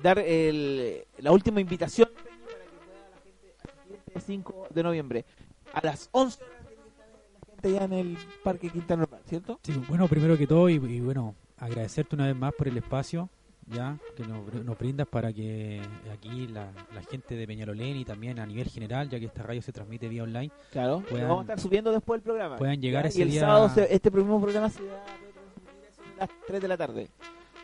dar 0.01 0.19
el- 0.19 1.05
la 1.19 1.31
última 1.31 1.61
invitación 1.61 2.09
para 2.13 2.23
que 2.25 2.85
pueda 2.85 3.09
la 3.09 3.17
gente 3.23 3.55
asistir 3.63 3.99
este 4.07 4.19
5 4.19 4.67
de 4.69 4.83
noviembre. 4.83 5.25
A 5.73 5.79
las 5.85 6.09
11 6.11 6.43
horas 6.43 6.57
la 6.65 7.47
gente 7.47 7.71
ya 7.71 7.83
en 7.85 7.93
el 7.93 8.17
Parque 8.43 8.69
Quinta 8.69 8.97
Normal, 8.97 9.21
¿cierto? 9.25 9.59
Sí, 9.63 9.71
bueno, 9.87 10.07
primero 10.09 10.37
que 10.37 10.47
todo, 10.47 10.67
y 10.67 10.77
bueno, 10.99 11.33
agradecerte 11.57 12.15
una 12.15 12.27
vez 12.27 12.35
más 12.35 12.53
por 12.53 12.67
el 12.67 12.75
espacio 12.77 13.29
ya 13.67 13.97
que 14.15 14.23
nos, 14.25 14.53
nos 14.63 14.77
brindas 14.77 15.07
para 15.07 15.31
que 15.33 15.81
aquí 16.11 16.47
la, 16.47 16.71
la 16.93 17.01
gente 17.03 17.35
de 17.35 17.47
Peñalolén 17.47 17.97
y 17.97 18.05
también 18.05 18.39
a 18.39 18.45
nivel 18.45 18.67
general, 18.69 19.09
ya 19.09 19.19
que 19.19 19.25
esta 19.25 19.43
radio 19.43 19.61
se 19.61 19.71
transmite 19.71 20.07
vía 20.09 20.23
online, 20.23 20.51
Claro, 20.71 21.03
Puedan- 21.09 21.27
vamos 21.27 21.39
a 21.39 21.43
estar 21.53 21.59
subiendo 21.59 21.91
después 21.91 22.19
del 22.19 22.23
programa. 22.23 22.57
puedan 22.57 22.79
llegar 22.81 23.03
¿ya? 23.03 23.09
ese 23.09 23.19
y 23.19 23.21
el 23.23 23.31
día- 23.31 23.41
sábado 23.41 23.69
se- 23.69 23.93
este 23.93 24.11
mismo 24.11 24.41
programa 24.41 24.69
se 24.69 24.81
va 24.83 24.95
a 24.95 26.19
las 26.21 26.29
3 26.47 26.61
de 26.61 26.67
la 26.67 26.77
tarde. 26.77 27.09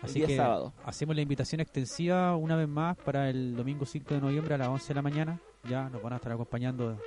Así 0.01 0.21
que 0.21 0.37
sábado. 0.37 0.71
hacemos 0.85 1.13
la 1.15 1.21
invitación 1.21 1.59
extensiva 1.59 2.35
una 2.37 2.55
vez 2.55 2.69
más 2.69 2.95
para 2.97 3.29
el 3.29 3.55
domingo 3.55 3.85
5 3.85 4.13
de 4.13 4.21
noviembre 4.21 4.55
a 4.55 4.57
las 4.57 4.69
11 4.69 4.87
de 4.87 4.93
la 4.95 5.01
mañana. 5.01 5.39
Ya 5.69 5.89
nos 5.89 6.01
van 6.01 6.13
a 6.13 6.15
estar 6.15 6.31
acompañando 6.31 6.97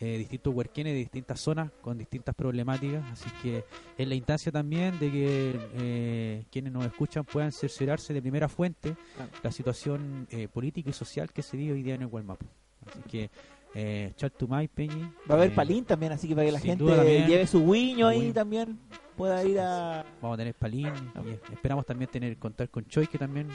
eh, 0.00 0.18
distintos 0.18 0.52
huerquenes 0.54 0.92
de 0.94 0.98
distintas 0.98 1.40
zonas 1.40 1.70
con 1.80 1.96
distintas 1.98 2.34
problemáticas. 2.34 3.04
Así 3.12 3.30
que 3.42 3.64
es 3.96 4.08
la 4.08 4.14
instancia 4.14 4.50
también 4.50 4.98
de 4.98 5.10
que 5.10 5.60
eh, 5.74 6.44
quienes 6.50 6.72
nos 6.72 6.84
escuchan 6.84 7.24
puedan 7.24 7.52
cerciorarse 7.52 8.12
de 8.12 8.20
primera 8.20 8.48
fuente 8.48 8.96
Claro. 9.16 9.30
la 9.42 9.52
situación 9.52 10.26
eh, 10.30 10.48
política 10.48 10.90
y 10.90 10.92
social 10.92 11.32
que 11.32 11.42
se 11.42 11.56
vive 11.56 11.72
hoy 11.74 11.82
día 11.82 11.94
en 11.94 12.02
el 12.02 12.08
Gualmapu. 12.08 12.46
Así 12.86 13.00
que, 13.08 13.30
eh, 13.74 14.12
Chaltumay, 14.16 14.66
Peñi. 14.68 15.02
Va 15.30 15.34
a 15.34 15.38
haber 15.38 15.50
eh, 15.50 15.54
palín 15.54 15.84
también, 15.84 16.12
así 16.12 16.26
que 16.28 16.34
para 16.34 16.46
que 16.46 16.52
la 16.52 16.60
gente 16.60 16.84
también. 16.84 17.26
lleve 17.28 17.46
su 17.46 17.64
guiño 17.70 18.08
ahí 18.08 18.32
también 18.32 18.78
pueda 19.16 19.44
ir 19.44 19.60
a... 19.60 20.04
Vamos 20.20 20.34
a 20.34 20.38
tener 20.38 20.54
palín 20.54 20.88
y 21.24 21.52
esperamos 21.52 21.86
también 21.86 22.10
tener 22.10 22.36
contar 22.38 22.68
con 22.70 22.84
Choi, 22.86 23.06
que 23.06 23.18
también 23.18 23.48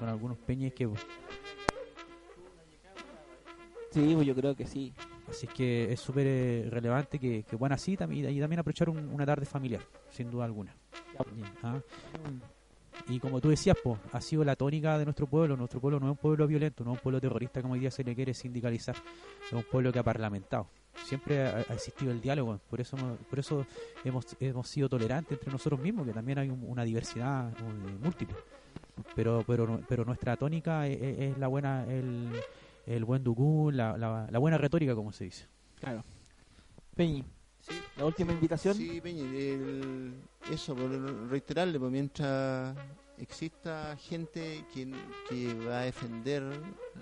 con 0.00 0.08
algunos 0.08 0.36
peñes 0.38 0.72
que 0.74 0.88
Sí, 3.92 4.12
pues 4.14 4.26
yo 4.26 4.34
creo 4.34 4.56
que 4.56 4.66
sí. 4.66 4.92
Así 5.28 5.46
que 5.46 5.92
es 5.92 6.00
súper 6.00 6.26
eh, 6.28 6.68
relevante 6.70 7.18
que, 7.18 7.42
que 7.44 7.56
puedan 7.56 7.72
así 7.72 7.92
y 7.94 7.96
también 7.96 8.58
aprovechar 8.58 8.88
un- 8.88 9.08
una 9.08 9.24
tarde 9.26 9.46
familiar, 9.46 9.80
sin 10.10 10.30
duda 10.30 10.44
alguna. 10.44 10.74
¿ah? 11.62 11.78
Y 13.08 13.18
como 13.18 13.40
tú 13.40 13.48
decías, 13.48 13.76
po, 13.82 13.98
ha 14.12 14.20
sido 14.20 14.44
la 14.44 14.54
tónica 14.56 14.96
de 14.98 15.04
nuestro 15.04 15.26
pueblo. 15.26 15.56
Nuestro 15.56 15.80
pueblo 15.80 15.98
no 15.98 16.06
es 16.06 16.10
un 16.12 16.16
pueblo 16.16 16.46
violento, 16.46 16.84
no 16.84 16.92
es 16.92 16.98
un 16.98 17.02
pueblo 17.02 17.20
terrorista 17.20 17.60
como 17.60 17.74
hoy 17.74 17.80
día 17.80 17.90
se 17.90 18.04
le 18.04 18.14
quiere 18.14 18.32
sindicalizar. 18.34 18.94
Es 19.46 19.52
un 19.52 19.64
pueblo 19.64 19.92
que 19.92 19.98
ha 19.98 20.02
parlamentado. 20.04 20.68
siempre 21.04 21.42
ha, 21.44 21.56
ha 21.56 21.74
existido 21.74 22.12
el 22.12 22.20
diálogo, 22.20 22.60
por 22.70 22.80
eso 22.80 22.96
hemos- 22.96 23.18
por 23.28 23.38
eso 23.38 23.66
hemos, 24.04 24.24
hemos 24.40 24.68
sido 24.68 24.88
tolerantes 24.88 25.32
entre 25.36 25.50
nosotros 25.52 25.80
mismos, 25.80 26.06
que 26.06 26.12
también 26.12 26.38
hay 26.38 26.48
un- 26.48 26.62
una 26.66 26.84
diversidad 26.84 27.50
eh, 27.50 27.98
múltiple. 28.02 28.36
Pero, 29.16 29.42
pero, 29.46 29.80
pero 29.88 30.04
nuestra 30.04 30.36
tónica 30.36 30.86
es, 30.86 31.02
es- 31.02 31.18
es 31.32 31.38
la 31.38 31.48
buena, 31.48 31.84
el, 31.88 32.30
el 32.86 33.04
buen 33.04 33.22
ducú, 33.24 33.70
la, 33.72 33.96
la, 33.96 34.26
la 34.30 34.38
buena 34.38 34.58
retórica, 34.58 34.94
como 34.94 35.12
se 35.12 35.24
dice. 35.24 35.46
Claro. 35.80 36.04
Peñi, 36.96 37.24
la 37.96 38.04
última 38.04 38.32
invitación. 38.32 38.74
Sí, 38.76 39.00
Peña, 39.00 39.22
el- 39.22 40.14
eso, 40.50 40.74
por 40.74 40.90
reiterarle, 41.30 41.78
pues 41.80 41.90
mientras 41.90 42.76
exista 43.18 43.96
gente 43.96 44.64
que, 44.74 44.92
que 45.28 45.54
va 45.66 45.80
a 45.80 45.82
defender 45.82 46.42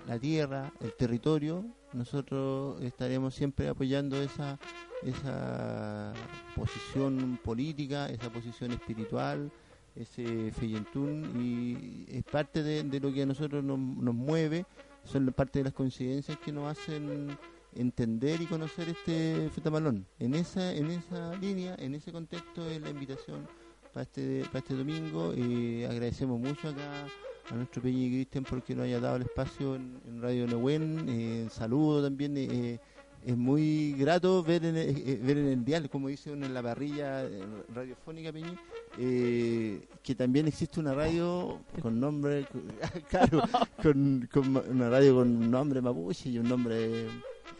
la 0.06 0.18
tierra, 0.18 0.70
el 0.80 0.92
territorio, 0.94 1.64
nosotros 1.92 2.80
estaremos 2.82 3.34
siempre 3.34 3.68
apoyando 3.68 4.20
esa, 4.22 4.58
esa 5.02 6.12
posición 6.54 7.38
política, 7.42 8.06
esa 8.08 8.30
posición 8.30 8.72
espiritual, 8.72 9.50
ese 9.96 10.52
feyentún, 10.52 11.32
y 11.38 12.06
es 12.16 12.24
parte 12.24 12.62
de, 12.62 12.82
de 12.84 13.00
lo 13.00 13.12
que 13.12 13.22
a 13.22 13.26
nosotros 13.26 13.62
nos, 13.64 13.78
nos 13.78 14.14
mueve, 14.14 14.64
son 15.04 15.26
parte 15.32 15.58
de 15.60 15.64
las 15.64 15.72
coincidencias 15.72 16.38
que 16.38 16.52
nos 16.52 16.70
hacen 16.70 17.36
entender 17.74 18.40
y 18.40 18.46
conocer 18.46 18.88
este 18.88 19.48
fetamalón. 19.50 20.06
En 20.18 20.34
esa, 20.34 20.72
en 20.74 20.90
esa 20.90 21.34
línea, 21.36 21.74
en 21.78 21.94
ese 21.94 22.12
contexto 22.12 22.68
es 22.68 22.80
la 22.80 22.90
invitación 22.90 23.46
para 23.92 24.02
este, 24.02 24.44
para 24.46 24.58
este 24.58 24.74
domingo. 24.74 25.32
Eh, 25.36 25.86
agradecemos 25.88 26.38
mucho 26.38 26.68
acá 26.68 27.06
a 27.50 27.54
nuestro 27.54 27.82
Peñi 27.82 28.08
Cristian 28.10 28.44
porque 28.44 28.74
nos 28.74 28.84
haya 28.84 29.00
dado 29.00 29.16
el 29.16 29.22
espacio 29.22 29.76
en, 29.76 30.20
Radio 30.20 30.46
Nehuen. 30.46 31.06
Eh, 31.08 31.48
saludo 31.50 32.02
también. 32.02 32.36
eh, 32.36 32.80
es 33.24 33.36
muy 33.36 33.92
grato 33.92 34.42
ver 34.42 34.64
en, 34.64 34.76
el, 34.76 34.96
eh, 34.96 35.20
ver 35.22 35.38
en 35.38 35.48
el 35.48 35.64
dial, 35.64 35.88
como 35.88 36.08
dice 36.08 36.32
uno 36.32 36.46
en 36.46 36.54
la 36.54 36.62
parrilla 36.62 37.24
eh, 37.24 37.42
radiofónica, 37.74 38.32
Peñi, 38.32 38.56
eh, 38.98 39.80
que 40.02 40.14
también 40.14 40.48
existe 40.48 40.80
una 40.80 40.94
radio 40.94 41.60
con 41.80 42.00
nombre, 42.00 42.46
claro, 43.10 43.42
con, 43.82 44.28
una 44.70 44.90
radio 44.90 45.16
con 45.16 45.28
un 45.28 45.50
nombre 45.50 45.80
mapuche 45.80 46.30
y 46.30 46.38
un 46.38 46.48
nombre 46.48 47.06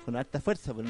con 0.05 0.17
alta 0.17 0.41
fuerza, 0.41 0.75
pues 0.75 0.89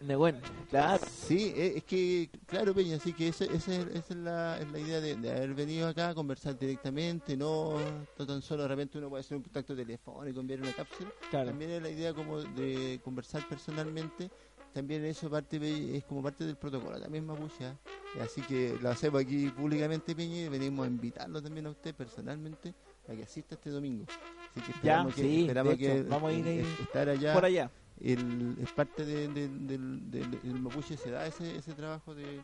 Nehuen, 0.00 0.36
Ne- 0.36 0.40
Nehuen, 0.40 0.66
claro. 0.70 1.04
Sí, 1.26 1.52
eh, 1.56 1.74
es 1.76 1.84
que, 1.84 2.30
claro, 2.46 2.74
Peña, 2.74 2.96
así 2.96 3.12
que 3.12 3.28
esa 3.28 3.44
es 3.46 4.10
la, 4.16 4.58
es 4.60 4.70
la 4.70 4.78
idea 4.78 5.00
de, 5.00 5.16
de 5.16 5.30
haber 5.30 5.54
venido 5.54 5.88
acá 5.88 6.10
a 6.10 6.14
conversar 6.14 6.56
directamente, 6.58 7.36
no, 7.36 7.74
tan 8.16 8.40
solo 8.42 8.62
de 8.62 8.68
repente 8.68 8.98
uno 8.98 9.08
puede 9.08 9.20
hacer 9.22 9.36
un 9.36 9.42
contacto 9.42 9.74
telefónico, 9.74 10.40
enviar 10.40 10.60
una 10.60 10.72
cápsula, 10.72 11.10
Claro. 11.30 11.46
también 11.50 11.70
es 11.72 11.82
la 11.82 11.90
idea 11.90 12.14
como 12.14 12.40
de 12.40 13.00
conversar 13.02 13.42
personalmente, 13.48 14.30
también 14.72 15.04
eso 15.04 15.28
parte 15.28 15.58
es 15.96 16.04
como 16.04 16.22
parte 16.22 16.44
del 16.44 16.56
protocolo, 16.56 17.00
también 17.00 17.26
Mapuche, 17.26 17.72
así 18.20 18.42
que 18.42 18.78
lo 18.80 18.90
hacemos 18.90 19.20
aquí 19.20 19.48
públicamente, 19.48 20.14
Peña, 20.14 20.36
y 20.42 20.48
venimos 20.48 20.84
a 20.86 20.88
invitarlo 20.88 21.42
también 21.42 21.66
a 21.66 21.70
usted 21.70 21.94
personalmente 21.94 22.72
a 23.08 23.14
que 23.14 23.22
asista 23.24 23.54
este 23.56 23.70
domingo. 23.70 24.04
Así 24.50 24.60
que 24.60 24.66
Ya, 24.66 24.74
esperamos 24.74 25.14
que, 25.14 25.22
sí, 25.22 25.40
esperamos 25.40 25.78
de 25.78 25.84
hecho, 25.84 25.94
que 26.04 26.08
vamos 26.08 26.30
a 26.30 26.34
ir 26.34 26.46
estar 26.80 27.08
allá 27.08 27.32
Por 27.34 27.44
allá. 27.44 27.70
El, 28.02 28.56
es 28.62 28.70
parte 28.72 29.04
de- 29.04 29.28
de- 29.28 29.48
del, 29.48 30.10
del- 30.10 30.30
del 30.42 30.60
mapuche 30.60 30.96
se 30.96 31.10
da 31.10 31.26
ese, 31.26 31.56
ese 31.56 31.72
trabajo 31.74 32.14
de, 32.14 32.40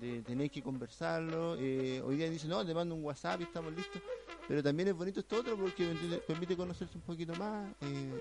de 0.00 0.20
tener 0.22 0.50
que 0.50 0.62
conversarlo 0.62 1.56
eh, 1.58 2.00
hoy 2.04 2.16
día 2.16 2.28
dice 2.30 2.46
no 2.48 2.64
te 2.64 2.74
mando 2.74 2.94
un 2.94 3.04
whatsapp 3.04 3.40
y 3.40 3.44
estamos 3.44 3.72
listos 3.74 4.00
pero 4.48 4.62
también 4.62 4.88
es 4.88 4.94
bonito 4.94 5.20
esto 5.20 5.36
otro 5.40 5.56
porque 5.56 5.94
permite, 6.26 6.56
conocerse 6.56 6.96
un 6.98 7.02
poquito 7.04 7.34
más 7.36 7.70
eh, 7.80 8.20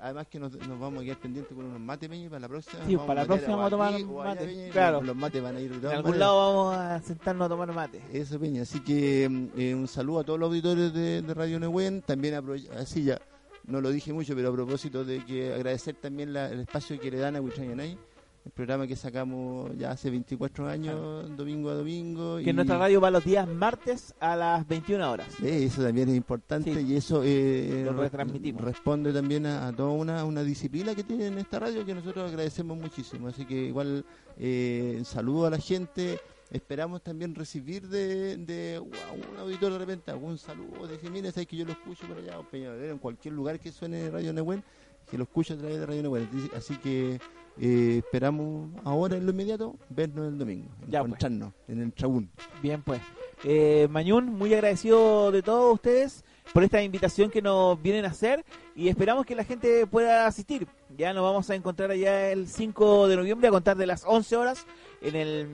además 0.00 0.26
que 0.28 0.38
nos, 0.40 0.52
nos 0.54 0.78
vamos 0.80 1.00
a 1.00 1.04
quedar 1.04 1.18
pendientes 1.18 1.54
con 1.54 1.64
unos 1.66 1.80
mates 1.80 2.08
Peña, 2.08 2.28
para 2.28 2.40
la 2.40 2.48
próxima 2.48 2.84
Sí, 2.86 2.96
para 2.96 3.14
la 3.22 3.26
próxima 3.26 3.56
vamos 3.56 3.66
a 3.66 3.70
tomar 3.70 3.94
aquí 3.94 4.04
mate, 4.04 4.44
Peña, 4.46 4.70
claro. 4.70 5.02
los 5.02 5.16
mates 5.16 5.42
van 5.42 5.56
a 5.56 5.60
ir 5.60 5.80
de 5.80 5.92
algún 5.94 6.18
lado 6.18 6.36
vamos 6.54 6.76
a 6.76 7.00
sentarnos 7.02 7.46
a 7.46 7.48
tomar 7.48 7.72
mate. 7.72 8.00
Eso, 8.12 8.38
Peña. 8.40 8.62
Así 8.62 8.80
que 8.80 9.28
mm, 9.28 9.46
eh, 9.60 9.74
un 9.74 9.86
saludo 9.88 10.20
a 10.20 10.24
todos 10.24 10.38
los 10.38 10.48
auditores 10.48 10.92
de, 10.92 11.22
de 11.22 11.34
Radio 11.34 11.60
Nehuen. 11.60 12.02
También, 12.02 12.34
así 12.76 13.04
ya, 13.04 13.20
no 13.68 13.80
lo 13.80 13.90
dije 13.90 14.12
mucho, 14.12 14.34
pero 14.34 14.48
a 14.48 14.52
propósito 14.52 15.04
de 15.04 15.24
que 15.24 15.52
agradecer 15.54 15.94
también 15.94 16.32
la- 16.32 16.50
el 16.50 16.60
espacio 16.60 16.98
que 16.98 17.10
le 17.10 17.18
dan 17.18 17.36
a 17.36 17.40
Huitrayanay, 17.40 17.98
el 18.44 18.52
programa 18.52 18.86
que 18.86 18.96
sacamos 18.96 19.70
ya 19.76 19.90
hace 19.90 20.08
24 20.08 20.66
años, 20.68 21.36
domingo 21.36 21.68
a 21.68 21.74
domingo. 21.74 22.36
Que 22.38 22.44
y- 22.44 22.48
en 22.48 22.56
nuestra 22.56 22.78
radio 22.78 22.98
va 23.00 23.10
los 23.10 23.22
días 23.24 23.46
martes 23.46 24.14
a 24.20 24.36
las 24.36 24.66
21 24.66 25.10
horas. 25.10 25.28
Eh, 25.42 25.64
eso 25.64 25.82
también 25.82 26.08
es 26.08 26.16
importante 26.16 26.72
Sí. 26.74 26.80
y 26.92 26.96
eso 26.96 27.20
eh, 27.24 27.82
Lo 27.84 27.92
re- 27.92 28.04
retransmitimos. 28.04 28.62
responde 28.64 29.12
también 29.12 29.44
a, 29.44 29.66
a 29.68 29.72
toda 29.72 29.90
una, 29.90 30.24
una 30.24 30.42
disciplina 30.42 30.94
que 30.94 31.04
tiene 31.04 31.26
en 31.26 31.36
esta 31.38 31.58
radio 31.58 31.84
que 31.84 31.94
nosotros 31.94 32.26
agradecemos 32.30 32.78
muchísimo. 32.78 33.28
Así 33.28 33.44
que 33.44 33.54
igual 33.66 34.04
eh, 34.38 35.02
saludo 35.04 35.46
a 35.46 35.50
la 35.50 35.58
gente. 35.58 36.18
Esperamos 36.50 37.02
también 37.02 37.34
recibir 37.34 37.88
de, 37.88 38.36
de 38.38 38.76
algún 38.76 39.36
auditor 39.38 39.72
de 39.72 39.78
repente 39.78 40.10
algún 40.10 40.38
saludo. 40.38 40.86
Decir, 40.86 41.10
mire, 41.10 41.30
sabes 41.30 41.46
que 41.46 41.56
yo 41.56 41.64
lo 41.66 41.72
escucho 41.72 42.06
por 42.06 42.16
allá, 42.18 42.38
o 42.38 42.44
Peñalolera, 42.44 42.90
en 42.92 42.98
cualquier 42.98 43.34
lugar 43.34 43.60
que 43.60 43.70
suene 43.70 44.08
Radio 44.10 44.32
Nehuen, 44.32 44.64
que 45.10 45.18
lo 45.18 45.24
escucho 45.24 45.54
a 45.54 45.56
través 45.58 45.78
de 45.78 45.84
Radio 45.86 46.02
Nehuen. 46.02 46.28
Así 46.56 46.76
que 46.78 47.20
eh, 47.60 47.98
esperamos 47.98 48.70
ahora 48.84 49.16
en 49.16 49.26
lo 49.26 49.32
inmediato 49.32 49.76
vernos 49.90 50.28
el 50.28 50.38
domingo, 50.38 50.68
Ya, 50.88 51.00
pues. 51.00 51.08
encontrarnos 51.08 51.52
en 51.68 51.82
el 51.82 51.92
Trabún. 51.92 52.30
Bien, 52.62 52.82
pues. 52.82 53.00
Eh, 53.44 53.86
Mañún, 53.90 54.26
muy 54.26 54.52
agradecido 54.54 55.30
de 55.30 55.42
todos 55.42 55.74
ustedes 55.74 56.24
por 56.54 56.64
esta 56.64 56.82
invitación 56.82 57.30
que 57.30 57.42
nos 57.42 57.80
vienen 57.80 58.06
a 58.06 58.08
hacer 58.08 58.42
y 58.74 58.88
esperamos 58.88 59.26
que 59.26 59.34
la 59.36 59.44
gente 59.44 59.86
pueda 59.86 60.26
asistir. 60.26 60.66
Ya 60.96 61.12
nos 61.12 61.22
vamos 61.24 61.48
a 61.50 61.54
encontrar 61.54 61.90
allá 61.90 62.32
el 62.32 62.48
5 62.48 63.06
de 63.06 63.16
noviembre 63.16 63.48
a 63.48 63.50
contar 63.50 63.76
de 63.76 63.86
las 63.86 64.04
11 64.06 64.36
horas 64.36 64.66
en 65.02 65.14
el 65.14 65.48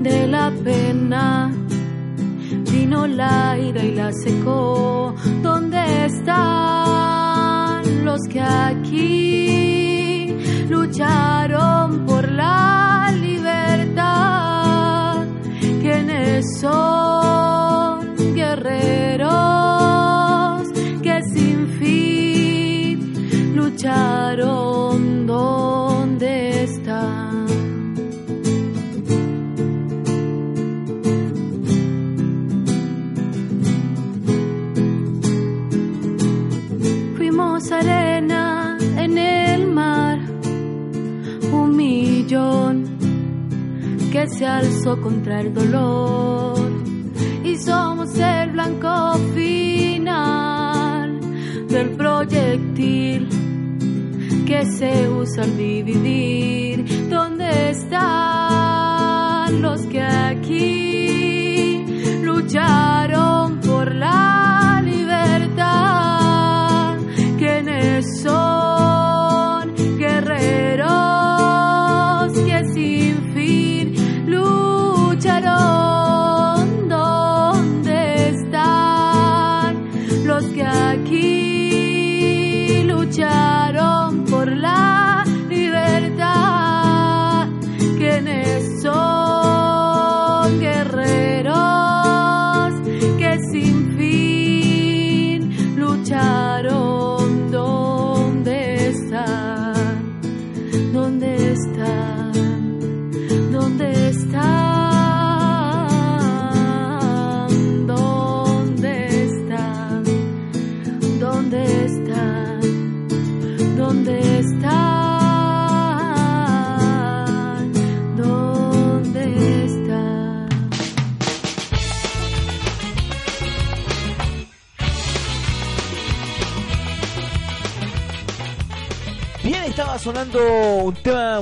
de 0.00 0.26
la 0.26 0.50
pena, 0.64 1.52
vino 2.70 3.06
la 3.06 3.58
ira 3.58 3.84
y 3.84 3.94
la 3.94 4.10
secó. 4.12 5.14
¿Dónde 5.42 6.06
están 6.06 8.04
los 8.04 8.20
que 8.30 8.40
aquí 8.40 10.34
lucharon 10.68 12.06
por 12.06 12.30
la 12.30 13.12
libertad. 13.14 15.24
Quienes 15.82 16.44
son 16.60 17.25
fin 23.96 24.36
lucharon 24.36 25.26
donde 25.26 26.64
están. 26.64 27.46
Fuimos 37.16 37.72
arena 37.72 38.78
en 38.98 39.18
el 39.18 39.66
mar, 39.68 40.18
un 41.52 41.76
millón 41.76 42.84
que 44.12 44.26
se 44.28 44.46
alzó 44.46 45.00
contra 45.00 45.40
el 45.40 45.52
dolor 45.52 46.70
y 47.44 47.56
somos 47.56 48.18
el 48.18 48.50
blanco 48.52 49.18
final 49.34 51.20
del 51.68 51.90
proyectil 51.90 53.35
que 54.46 54.64
se 54.64 55.08
usa 55.08 55.44
dividir. 55.44 57.08
¿Dónde 57.10 57.70
están 57.70 59.60
los 59.60 59.82
que 59.86 60.00
aquí 60.00 61.84
lucharon 62.22 63.35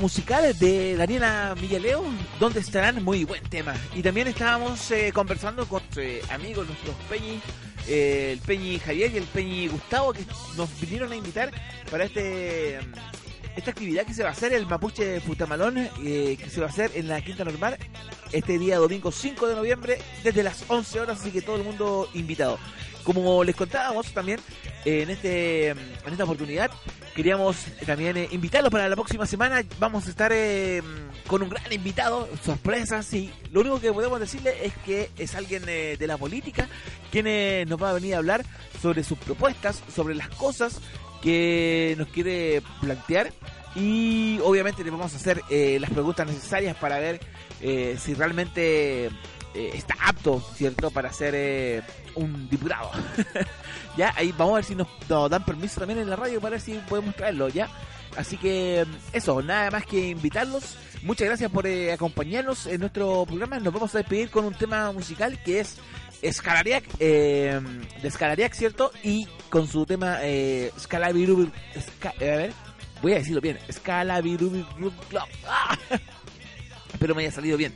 musical 0.04 0.52
de 0.58 0.96
Daniela 0.96 1.54
Migueleo, 1.58 2.04
¿Dónde 2.38 2.60
estarán? 2.60 3.02
Muy 3.02 3.24
buen 3.24 3.42
tema. 3.44 3.72
Y 3.94 4.02
también 4.02 4.28
estábamos 4.28 4.90
eh, 4.90 5.10
conversando 5.14 5.66
con 5.66 5.82
eh, 5.96 6.20
amigos, 6.28 6.66
nuestros 6.66 6.94
Peñi, 7.08 7.40
eh, 7.88 8.32
el 8.34 8.40
Peñi 8.40 8.78
Javier 8.80 9.12
y 9.14 9.16
el 9.16 9.24
Peñi 9.24 9.66
Gustavo, 9.66 10.12
que 10.12 10.26
nos 10.58 10.78
vinieron 10.78 11.10
a 11.10 11.16
invitar 11.16 11.50
para 11.90 12.04
este 12.04 12.80
esta 13.56 13.70
actividad 13.70 14.04
que 14.04 14.12
se 14.12 14.22
va 14.22 14.28
a 14.28 14.32
hacer, 14.32 14.52
el 14.52 14.66
Mapuche 14.66 15.22
Putamalón, 15.22 15.78
eh, 15.78 16.36
que 16.38 16.50
se 16.50 16.60
va 16.60 16.66
a 16.66 16.70
hacer 16.70 16.90
en 16.96 17.08
la 17.08 17.22
Quinta 17.22 17.44
Normal 17.44 17.78
este 18.32 18.58
día 18.58 18.76
domingo 18.76 19.10
5 19.10 19.46
de 19.46 19.54
noviembre 19.54 19.98
desde 20.22 20.42
las 20.42 20.64
11 20.68 21.00
horas, 21.00 21.20
así 21.20 21.30
que 21.30 21.40
todo 21.40 21.56
el 21.56 21.64
mundo 21.64 22.10
invitado. 22.12 22.58
Como 23.04 23.44
les 23.44 23.54
contábamos 23.54 24.12
también, 24.12 24.40
eh, 24.84 25.02
en 25.02 25.10
este 25.10 25.68
en 25.68 25.78
esta 26.10 26.24
oportunidad 26.24 26.70
queríamos 27.14 27.56
también 27.86 28.16
eh, 28.16 28.28
invitarlos 28.32 28.72
para 28.72 28.88
la 28.88 28.96
próxima 28.96 29.26
semana. 29.26 29.62
Vamos 29.78 30.06
a 30.06 30.10
estar 30.10 30.32
eh, 30.32 30.82
con 31.26 31.42
un 31.42 31.48
gran 31.48 31.72
invitado, 31.72 32.28
sorpresas, 32.44 33.12
y 33.14 33.32
lo 33.52 33.60
único 33.60 33.80
que 33.80 33.92
podemos 33.92 34.18
decirle 34.18 34.66
es 34.66 34.72
que 34.84 35.10
es 35.16 35.34
alguien 35.34 35.62
eh, 35.68 35.96
de 35.98 36.06
la 36.06 36.16
política 36.16 36.68
quien 37.10 37.26
eh, 37.26 37.64
nos 37.68 37.80
va 37.80 37.90
a 37.90 37.92
venir 37.92 38.14
a 38.14 38.18
hablar 38.18 38.44
sobre 38.82 39.04
sus 39.04 39.18
propuestas, 39.18 39.82
sobre 39.94 40.14
las 40.14 40.28
cosas 40.30 40.80
que 41.22 41.94
nos 41.96 42.08
quiere 42.08 42.60
plantear 42.80 43.32
y 43.76 44.38
obviamente 44.42 44.84
le 44.84 44.90
vamos 44.90 45.14
a 45.14 45.16
hacer 45.16 45.40
eh, 45.50 45.78
las 45.80 45.90
preguntas 45.90 46.26
necesarias 46.26 46.76
para 46.76 46.98
ver 46.98 47.20
eh, 47.60 47.96
si 47.98 48.14
realmente 48.14 49.10
eh, 49.54 49.70
está 49.74 49.94
apto, 50.00 50.42
¿cierto?, 50.54 50.90
para 50.90 51.12
ser 51.12 51.34
eh, 51.36 51.82
un 52.14 52.48
diputado. 52.48 52.90
ya, 53.96 54.12
ahí 54.16 54.32
vamos 54.32 54.52
a 54.52 54.56
ver 54.56 54.64
si 54.64 54.74
nos, 54.74 54.88
dan 55.08 55.44
permiso 55.44 55.80
también 55.80 56.00
en 56.00 56.10
la 56.10 56.16
radio 56.16 56.40
para 56.40 56.52
ver 56.52 56.60
si 56.60 56.74
podemos 56.88 57.14
traerlo, 57.14 57.48
¿ya? 57.48 57.68
Así 58.16 58.36
que 58.36 58.84
eso, 59.12 59.42
nada 59.42 59.70
más 59.70 59.86
que 59.86 60.10
invitarlos. 60.10 60.76
Muchas 61.02 61.26
gracias 61.26 61.50
por 61.50 61.66
eh, 61.66 61.92
acompañarnos 61.92 62.66
en 62.66 62.80
nuestro 62.80 63.26
programa. 63.26 63.58
Nos 63.58 63.74
vamos 63.74 63.94
a 63.94 63.98
despedir 63.98 64.30
con 64.30 64.44
un 64.44 64.54
tema 64.54 64.90
musical 64.92 65.42
que 65.42 65.60
es 65.60 65.76
Scalariac, 66.32 66.84
eh, 66.98 67.60
Scalariac, 68.08 68.54
¿cierto? 68.54 68.90
Y 69.02 69.28
con 69.50 69.68
su 69.68 69.84
tema 69.84 70.18
eh, 70.22 70.72
a 70.92 72.36
ver, 72.36 72.52
voy 73.02 73.12
a 73.12 73.16
decirlo 73.16 73.40
bien. 73.40 73.58
Club. 75.08 75.22
¡Ah! 75.46 75.78
Me 77.00 77.22
haya 77.22 77.32
salido 77.32 77.58
bien. 77.58 77.74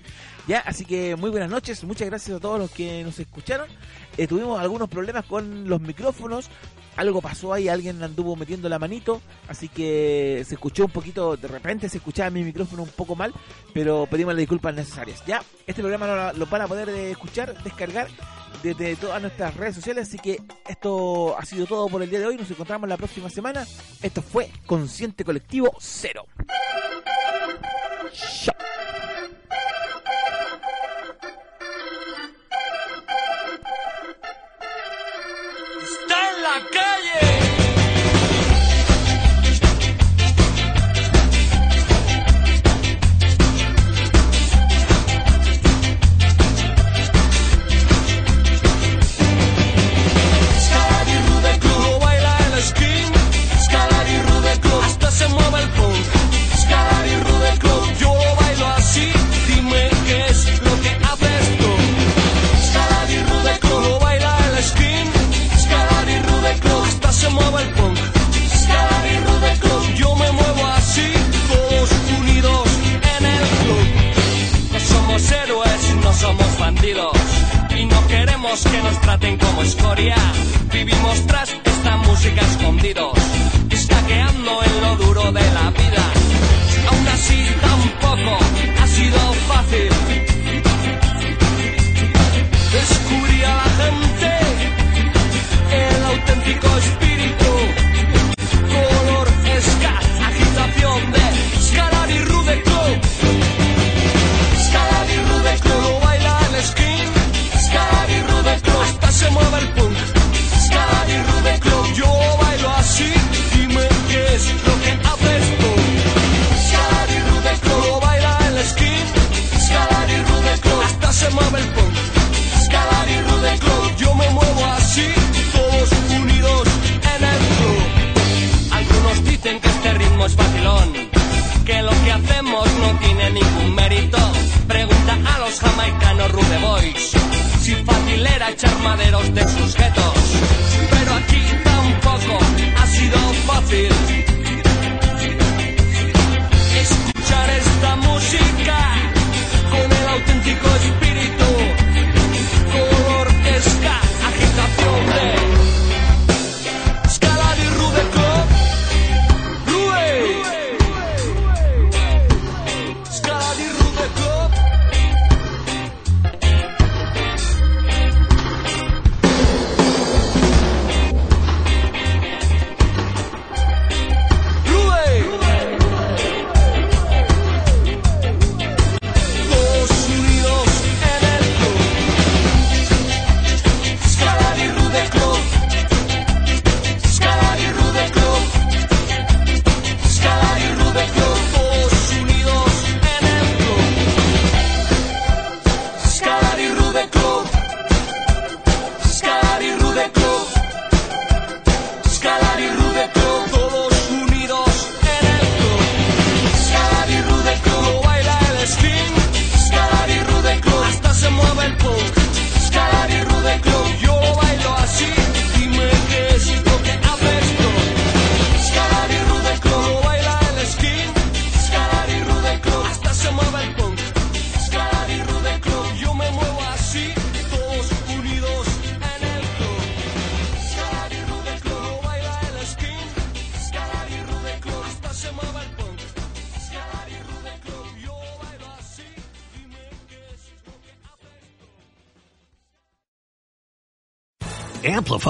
Ya, 0.48 0.60
así 0.60 0.86
que 0.86 1.14
muy 1.14 1.28
buenas 1.28 1.50
noches, 1.50 1.84
muchas 1.84 2.08
gracias 2.08 2.34
a 2.34 2.40
todos 2.40 2.58
los 2.58 2.70
que 2.70 3.04
nos 3.04 3.18
escucharon. 3.20 3.68
Eh, 4.16 4.26
tuvimos 4.26 4.58
algunos 4.58 4.88
problemas 4.88 5.26
con 5.26 5.68
los 5.68 5.78
micrófonos, 5.78 6.48
algo 6.96 7.20
pasó 7.20 7.52
ahí, 7.52 7.68
alguien 7.68 8.02
anduvo 8.02 8.34
metiendo 8.34 8.66
la 8.70 8.78
manito, 8.78 9.20
así 9.46 9.68
que 9.68 10.42
se 10.48 10.54
escuchó 10.54 10.86
un 10.86 10.90
poquito, 10.90 11.36
de 11.36 11.48
repente 11.48 11.90
se 11.90 11.98
escuchaba 11.98 12.30
mi 12.30 12.42
micrófono 12.44 12.84
un 12.84 12.88
poco 12.88 13.14
mal, 13.14 13.34
pero 13.74 14.06
pedimos 14.10 14.32
las 14.32 14.38
disculpas 14.38 14.74
necesarias. 14.74 15.22
Ya, 15.26 15.42
este 15.66 15.82
programa 15.82 16.32
lo, 16.32 16.38
lo 16.38 16.46
van 16.46 16.62
a 16.62 16.66
poder 16.66 16.88
escuchar, 16.88 17.62
descargar 17.62 18.08
desde 18.62 18.96
todas 18.96 19.20
nuestras 19.20 19.54
redes 19.54 19.74
sociales, 19.74 20.08
así 20.08 20.18
que 20.18 20.40
esto 20.66 21.36
ha 21.38 21.44
sido 21.44 21.66
todo 21.66 21.88
por 21.88 22.02
el 22.02 22.08
día 22.08 22.20
de 22.20 22.26
hoy, 22.26 22.38
nos 22.38 22.50
encontramos 22.50 22.88
la 22.88 22.96
próxima 22.96 23.28
semana. 23.28 23.66
Esto 24.00 24.22
fue 24.22 24.50
Consciente 24.64 25.24
Colectivo 25.24 25.76
Cero. 25.78 26.24